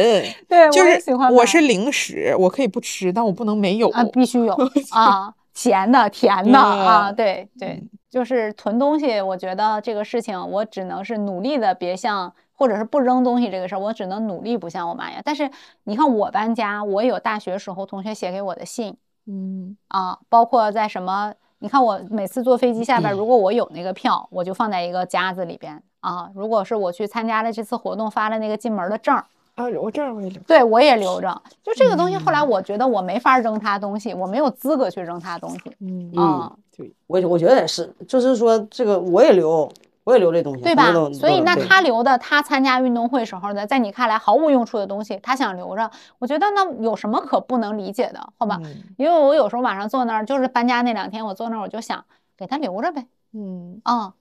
[0.49, 3.89] 对就是喜欢我是零食，我可以不吃，但我不能没有。
[3.91, 4.55] 啊，必须有
[4.93, 9.21] 啊，咸的、甜的啊，嗯对对，就是囤东西。
[9.21, 12.33] 我觉得这个事情，我只能是努力的，别像
[12.63, 15.23] 或者是不扔东西这个事儿，我只能努力不像我妈一样。
[15.25, 15.51] 但是
[15.83, 21.35] 你看我搬家，我有大学时候同学写给我的信嗯啊，包括在什么。
[21.59, 26.31] 你看，我每次坐飞机下边，如果我有那个票，我就放在一个夹子里边啊。
[26.37, 29.25] 如果是我去参加了这次活动发了那个进门的证儿，
[29.57, 30.41] 啊，我这儿我也留。
[30.43, 31.43] 对我也留着。
[31.65, 36.53] 就这个东西，后来我觉得我没法扔他东西，我没有资格去扔他东西嗯啊。
[36.77, 39.69] 对，我我觉得也是，就是说这个我也留，
[40.05, 40.93] 我也留这东西，对吧？
[41.15, 48.21] 所以那他留的，他参加运动会时候的，在你看来毫无用处的东西，他想留着，我觉得那有什么可不能理解的？
[48.39, 48.59] 好吧？
[48.63, 52.05] 嗯因为我有时候晚上坐那儿，就是搬家那两天，我坐那儿我就想
[52.37, 54.13] 给他留着呗，嗯，啊、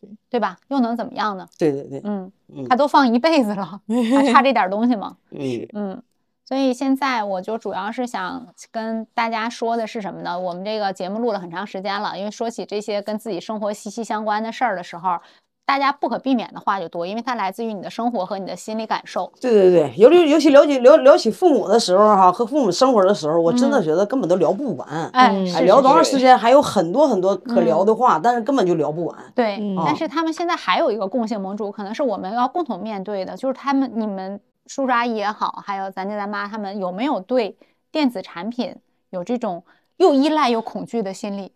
[0.00, 0.56] 对对吧？
[0.68, 1.46] 又能怎么样呢？
[1.58, 3.80] 对对对，嗯，嗯他都放一辈子了，
[4.16, 5.16] 还差这点东西吗？
[5.32, 6.02] 嗯嗯，
[6.46, 10.38] 所以现在我就主要是想跟大家说的是什么呢？
[10.38, 15.18] 我们这个节目录了很长时间了，因为说起这些跟自己生活息息相关的事儿的时候，
[15.64, 19.32] 大家不可避免的话就多，因为它来自于你的生活和你的心理感受。
[19.40, 24.86] 对对对，尤其尤其聊起聊聊起父母的时候哈，和父母生活的时候，我真的觉得根本都聊不完。
[25.14, 26.36] 哎，嗯哎，聊是是多长时间？
[26.36, 29.16] 还有很多很多可聊的话，但是根本就聊不完。
[29.34, 37.56] 对，嗯但是他们现在还有一个共性盟主，可能是我们要共同面对的，就是他们你们叔叔阿姨也好，还有咱家咱妈他们有没有对
[37.92, 38.74] 电子产品
[39.10, 39.62] 有这种
[39.98, 41.52] 又依赖又恐惧的心理？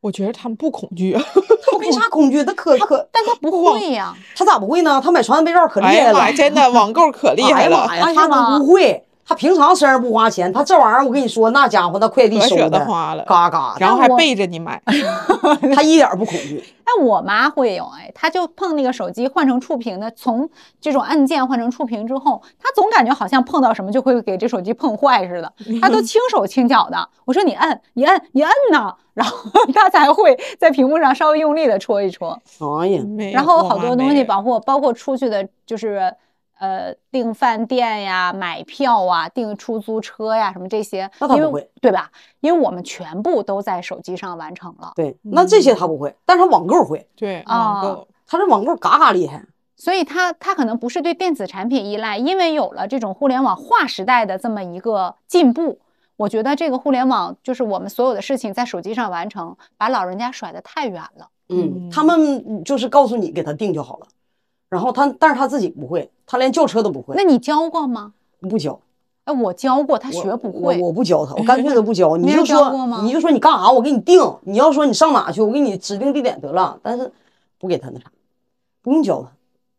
[0.00, 1.12] 我觉得他们不恐惧。
[1.70, 5.00] 他没啥恐惧，他可可但他不会呀、他咋不会呢？
[5.02, 9.06] 他买床单被罩可厉害了真的网购可厉害了哎呀妈，呀，哎他是吗都不会。
[9.30, 14.82] 他平常虽然不花钱，他这玩意儿我跟你说，那家伙那快递收的得花了嘎嘎的，然后还背着你买。
[15.72, 16.64] 他一点不恐惧。
[16.84, 20.50] 但我妈会有，哎，她就碰那个手机换成触屏的，从
[20.80, 27.08] 这种按键换成触屏之后，她总感觉好像碰到什么就会给这手机碰坏似的， 她都轻手轻脚的。
[27.24, 32.36] 我说你摁，你摁，你摁呢，然后她才会在屏幕上稍微用力的戳一戳。
[32.82, 36.12] 哎呀，没然后好多东西，没包括包括出去的，就是
[36.60, 42.10] 呃订饭店呀、买票啊、订出租车呀什么这些，因为那他不会对吧？
[42.40, 44.92] 因为我们全部都在手机上完成了。
[44.94, 48.08] 对，那这些他不会，但是他网购会，对啊网购。
[48.26, 49.42] 他这网购嘎嘎厉害。
[49.76, 55.78] 所以他他可能不是对电子产品依赖，因为有了这种互联网划时代的这么一个进步，
[56.16, 61.28] 我觉得这个互联网就是我们所有的事情在手机上完成，把老人家甩得太远了。
[61.48, 64.06] 嗯，他们就是告诉你给他定就好了，
[64.70, 68.12] 然后他，但是他自己不会，他连叫车都不会那，你教过吗？
[68.48, 68.78] 不教，
[69.24, 70.80] 哎，我教过，他学不我会。
[70.80, 72.16] 我不教他，我干脆都不教。
[72.16, 72.70] 你就说，
[73.02, 74.20] 你就说你干啥，我给你定。
[74.42, 77.12] 你要说你上哪去，我给你指定地点得了，但是
[77.58, 78.06] 不给他那啥，
[78.80, 79.28] 不用教他。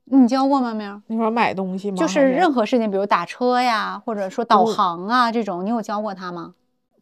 [0.04, 0.74] 你教过吗？
[0.74, 1.02] 明儿？
[1.08, 1.96] 你说买东西吗？
[1.96, 6.54] 就是任何事情，比如打车呀，或者说导航啊这种，你有教过他吗？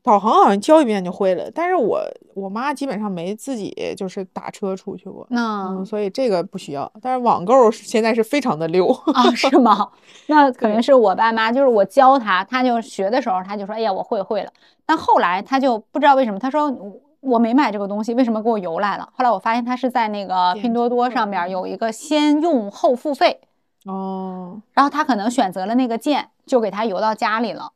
[0.01, 2.01] 导航好像教一遍就会了，但是我
[2.33, 6.91] 我妈基本上没自己就是打车出去过，那嗯，所以这个不需要。
[7.01, 9.89] 但是网购现在是非常的溜，啊，是吗？
[10.27, 14.51] 那可能是我爸妈，就是我教他，他就学的时候，他就说：“哎呀，我会会了。”
[14.85, 16.73] 但后来他就不知道为什么，他说
[17.19, 23.41] ：“我没买这个东西，为什么给我邮来了？”后来我发现他是在那个拼多多上面有一个先用后付费，
[23.85, 27.73] 哦，然后他可能选择了那个键，就给他邮到家里了。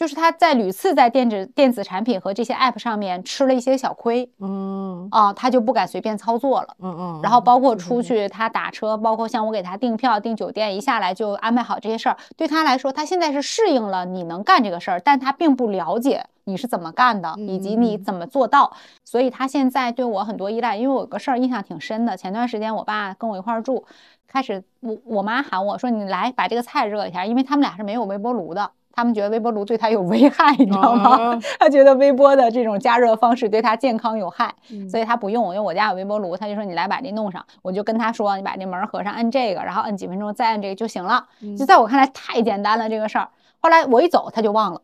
[0.00, 6.68] 就是他在屡次在电子电子产品和这些 app 上面吃了一些小亏嗯啊，他就不敢随便操作了。
[6.78, 18.72] 嗯嗯，然后包括出去他打车，包括像我给他订票、订酒店，一下来就安排好这些事儿，对他来说，他现在是适应了你能干这个事儿，但他并不了解你是怎么干的，以及你嗯怎么做到，
[19.04, 20.78] 所以他现在对我很多依赖。
[20.78, 23.84] 因为我有个事儿印象挺深的，前段时间我爸跟我一块儿住，
[24.26, 28.70] 开始我我妈喊我说你来把这个菜热一下，因为他们俩是没有微波炉的。
[29.00, 31.16] 他们觉得微波炉对他有危害，你知道吗？
[31.16, 35.46] 哦 他觉得微波的这种加热方式对他健康有害，嗯所以他不用。
[35.46, 41.26] 因为我家有微波炉，他就说你来把这弄上，我就跟他说你把这门合上，按这个，然后按几分钟，再按这个就行了。
[41.40, 43.28] 嗯就在我看来太简单了这个事儿。
[43.58, 44.80] 后来我一走他就忘了，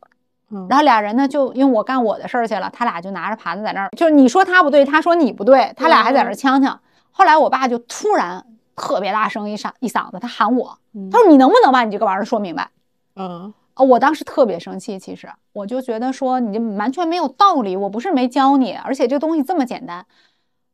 [0.50, 6.80] 嗯然后俩人呢就因为我干我的事儿去了，他俩就拿着盘子在那儿，就是你说他不对，他说你不对，他俩还在那儿呛呛。
[7.10, 8.44] 后来我爸就突然
[8.74, 10.78] 特别大声一嗓一嗓子，他喊我，
[11.10, 12.68] 他说你能不能把你这个玩意儿说明白？
[13.16, 20.06] 嗯啊，我当时特别生气，其实我就觉得说你这完全没有道理，我不是没教你，而且这东西这么简单。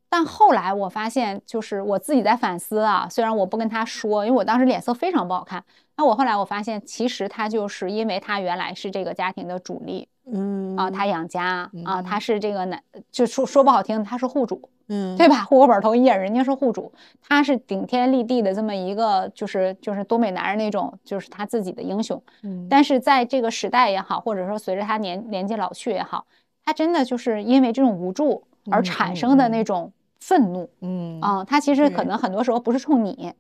[0.09, 5.65] 但后来我发现，就是我自己在反思啊，虽然我不跟他说，因为我当时脸色非常不好看。
[5.97, 10.77] 那我后来我发现，其实他就是因为他原来是这个家庭的主力嗯。
[10.77, 15.17] 啊，他养家啊，他是这个男，就说说不好听，他是户主，嗯。
[15.17, 15.45] 对吧？
[15.45, 22.23] 户口本头一页，人家是户主，他是顶天立地的这么一个，就是就是东北男人那种，就是他自己的英雄。
[22.43, 22.67] 嗯。
[22.71, 26.25] 但是在这个时代也好，或者说随着他年年纪老去也好，
[26.65, 31.21] 他真的就是因为这种无助而产生的嗯那种愤怒嗯。
[31.21, 33.33] 啊、他其实可能很多时候不是冲你，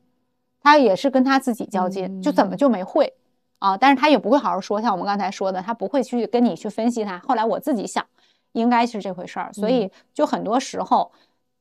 [0.60, 3.12] 他也是跟他自己较劲，就怎么嗯就没会
[3.62, 3.76] 啊？
[3.76, 7.18] 但是他也不会好好说，像我们刚才说的，他不会去跟你去分析他。
[7.20, 8.04] 后来我自己想，
[8.52, 11.12] 应该是这回事儿，所以嗯就很多时候。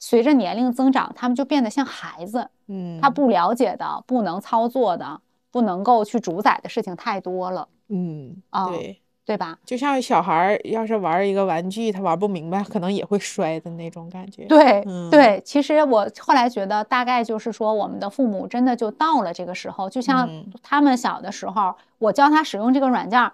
[0.03, 5.21] 随着年龄增长，他们就变得像孩子，嗯他不了解的、不能操作的、
[5.51, 9.00] 不能够去主宰的事情太多了，嗯啊对。
[9.25, 9.57] 对吧？
[9.65, 14.45] 就像小孩儿要是玩一个玩具，他玩不明白，可能也会摔的那种感觉。
[14.45, 23.31] 对、嗯对，其实我后来觉得，大概就是说，我们的父母真的就到了这个时候，就像嗯他们小的时候，我教他使用这个软件儿，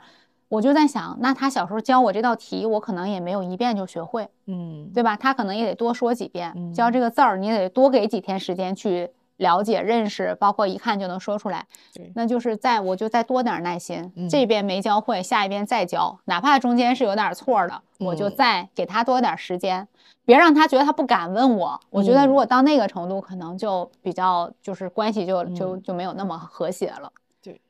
[0.49, 5.15] 我就在想，那他小时候教我这道题，我可能也没有一遍就学会，嗯，对吧？
[5.15, 11.65] 他可能也得多说几遍，嗯教这个字儿，你得多给几天时间去了解、认识，包括一看就能说出来。
[11.93, 19.87] 对那就是在我就再多点儿耐心，嗯这边没教会，下一遍再教，哪怕中间是有点儿错儿的，我就嗯再给他多点儿时间，
[20.25, 21.79] 别让他觉得他不敢问我。
[21.89, 27.11] 我觉得嗯如果到那个程度，可能就比较就是关系就就就没有那么和谐了，
[27.41, 27.61] 对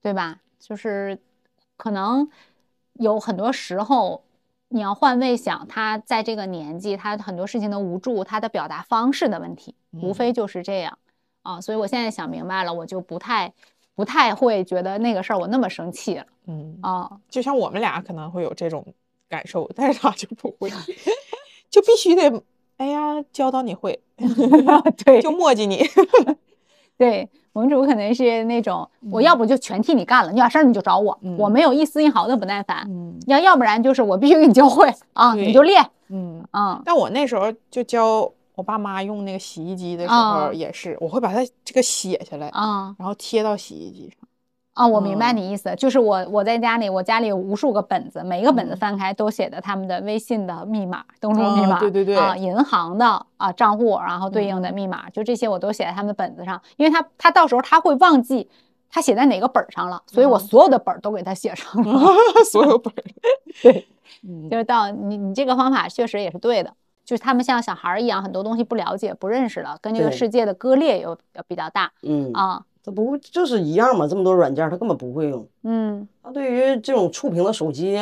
[0.00, 0.38] 对吧？
[0.58, 1.18] 就是
[1.76, 2.28] 可能
[2.94, 4.22] 有很多时候。
[4.68, 10.98] 你要换位想，他在这个年纪，他很多事情的无助，他的表达方式的问题，无非就是这样
[11.44, 11.60] 啊。
[11.60, 13.52] 所以我现在想明白了，我就不太
[13.94, 17.08] 不太会觉得那个事儿我那么生气了嗯，啊。
[17.30, 18.84] 就像我们俩可能会有这种
[19.28, 20.68] 感受，但是他就不会，
[21.70, 22.42] 就必须得，
[22.78, 24.00] 哎呀，教导你会，
[25.04, 25.84] 对就磨叽你。
[26.96, 32.84] 对，盟主可能是那种，我嗯要不就全替你干了，你有啥事儿你就找我，我没有一丝一毫的不耐烦。
[32.88, 36.80] 嗯要要不然就是我必须给你教会啊，你就练嗯，啊。
[36.84, 44.28] 但我那时候就教我爸妈用那个洗衣机的时啊候，也是，我会把它这个写下来，啊然后贴到洗衣机上。
[44.74, 44.84] 啊！
[44.84, 58.50] 我明白嗯你意思，就是我我在家里，我家里有无数个本子，每一个本子嗯翻开都写的他们的微信的密码、登录啊密码，对对对啊，银行的啊账户，然后对应的嗯密码，就这些我都写在他们的本子上，因为他他到时候他会忘记
[58.90, 62.00] 他写在哪个本儿上了，所以我嗯所有的本儿都给他写上了。
[62.50, 62.98] 所有本儿。
[63.62, 63.86] 对，
[64.26, 66.74] 嗯就是到你你这个方法确实也是对的，
[67.04, 71.16] 就是他们像小孩儿一样，很多东西不了解、不认识了，跟这个世界的割裂又
[71.46, 72.64] 比较大嗯，啊。
[72.84, 75.46] 他不会就是一样嘛，这么多软件他根本不会用。
[75.62, 77.98] 嗯他对于这种触屏的手机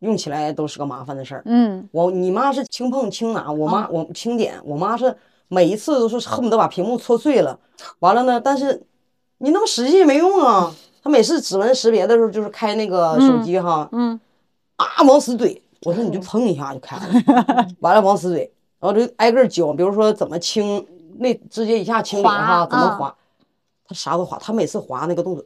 [0.00, 1.42] 用起来都是个麻烦的事儿。
[1.46, 5.16] 嗯我你妈是轻碰轻拿，我妈我轻点，我妈是
[5.48, 7.58] 每一次都是恨不得把屏幕戳碎了。
[8.00, 8.82] 完了呢，但是
[9.38, 10.70] 你那么使劲也没用啊。
[11.02, 14.20] 他每次指纹识别的时候，就是开那个手机哈，嗯
[14.76, 15.58] 啊往死怼。
[15.82, 17.02] 我说你就砰一下就开了，
[17.80, 18.48] 完了往死怼，
[18.80, 20.84] 然后就挨个教，比如说怎么清，
[21.18, 23.14] 那直接一下清理滑哈，怎么啊滑，
[23.86, 25.44] 他啥都滑，他每次滑那个动作。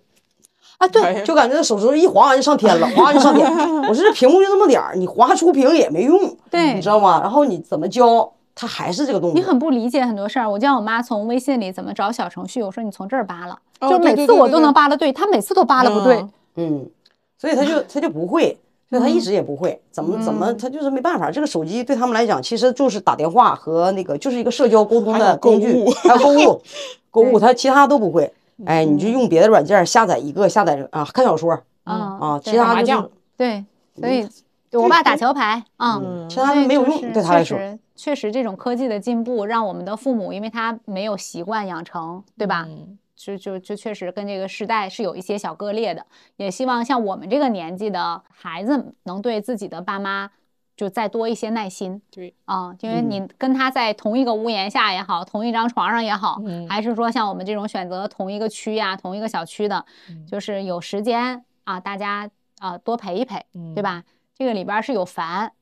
[0.78, 3.47] 啊，对就感觉手指头一划完就上天了，划完就上天。
[3.86, 7.20] 我说这屏幕就这么点儿，你划出屏也没用，对你知道吗？
[7.20, 9.39] 然后你怎么教，他还是这个动作。
[9.39, 10.51] 你很不理解很多事儿。
[10.51, 16.31] 我教我妈从微信里怎么找小程序，我说你从这儿扒拉，哦就每次我都能扒拉对，他每次都扒拉不对嗯。
[16.57, 16.90] 嗯，
[17.36, 18.59] 所以他就他就不会，
[18.91, 21.31] 所以他一直也不会，怎么怎嗯么他就是没办法。
[21.31, 26.62] 这个手机对他们来讲，其实就是打电话和那个就是一个社交沟通的工具还有购物，
[27.11, 28.33] 购物他其他都不会。
[28.67, 31.53] 哎，你就用别的软件下载一个，下载啊看小说
[31.85, 33.65] 啊啊，其他就是打麻将对，
[33.97, 34.29] 所以
[34.73, 42.67] 我爸打桥牌啊，嗯其他没有用对他来说确实确实这种科技的进步，让我们的父母，因为他没有习惯养成，对吧？
[42.69, 46.06] 嗯就就就确实跟这个时代是有一些小割裂的。
[46.36, 50.30] 也希望像我们这个年纪的孩子，能对自己的爸妈
[50.74, 52.01] 就再多一些耐心。
[52.10, 63.36] 对啊、因为你跟他在同一个屋檐下也好，同一张床上也好，嗯还是说像我们这种选择同一个区呀、同一个小区的，嗯就是有时间啊，大家啊多陪一陪，
[63.74, 64.02] 对嗯吧？
[64.34, 65.52] 这个里边儿是有烦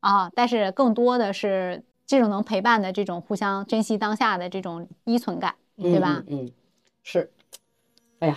[0.00, 6.24] 啊，但是更多的是这种能陪伴的这种互相珍惜当下的这种依存感，对吧？
[6.26, 6.50] 嗯？
[7.04, 7.30] 嗯，是。
[8.20, 8.36] 哎呀，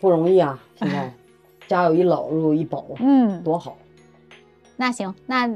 [0.00, 0.58] 不容易啊！
[0.78, 1.12] 现在
[1.66, 3.76] 家有一老，如有一宝，嗯，多好。
[4.78, 5.48] 那行，那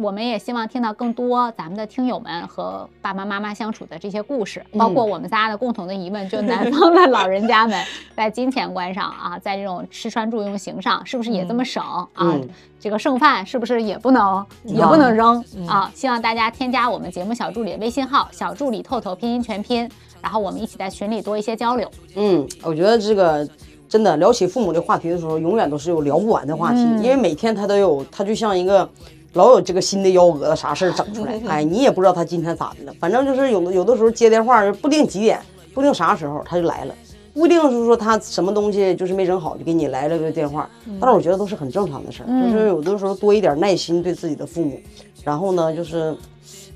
[0.00, 12.08] 我们也希望听到更多咱们的听友们和爸爸妈妈相处的这些故事，包括我们仨的共同的疑问，就南方的老人家们 在金钱观上啊，在这种吃穿住用行上，是不是也这么省啊？
[12.14, 12.48] 嗯
[12.80, 15.90] 这个剩饭是不是也不能也不能扔啊？
[15.92, 19.90] 希望大家添加我们节目小助理的微信号“小助理透透”拼音全拼，
[20.22, 21.90] 然后我们一起在群里多一些交流。
[22.16, 23.48] 嗯，我觉得这个
[23.88, 28.88] 真的聊起父母的话题的时候，永远都是有聊不完的话题，嗯因为每天他都有，他就像一个
[29.34, 35.40] 老有这个新的幺蛾子，啥事儿整出来， 哎，你也不知道他今天咋的了，反正就是有的有的时候接电话，不定几点，
[35.74, 36.94] 不定啥时候他就来了。
[37.34, 40.68] 不一定是说他什么东西就是没整好就给你来了个电话，
[41.00, 44.80] 但是我觉得都是很正常的事儿，就是有的时候多一点耐心对自己的父母，
[45.22, 46.16] 然后呢就是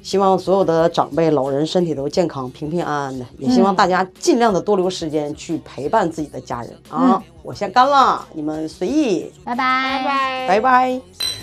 [0.02, 7.22] 希望所有的长辈老人身体都健康平平安安的，也希望大家尽量的多留时间去陪伴自己的家人啊。
[7.42, 10.48] 我先干了，你们随意，拜拜，拜拜。
[10.48, 11.41] 拜拜。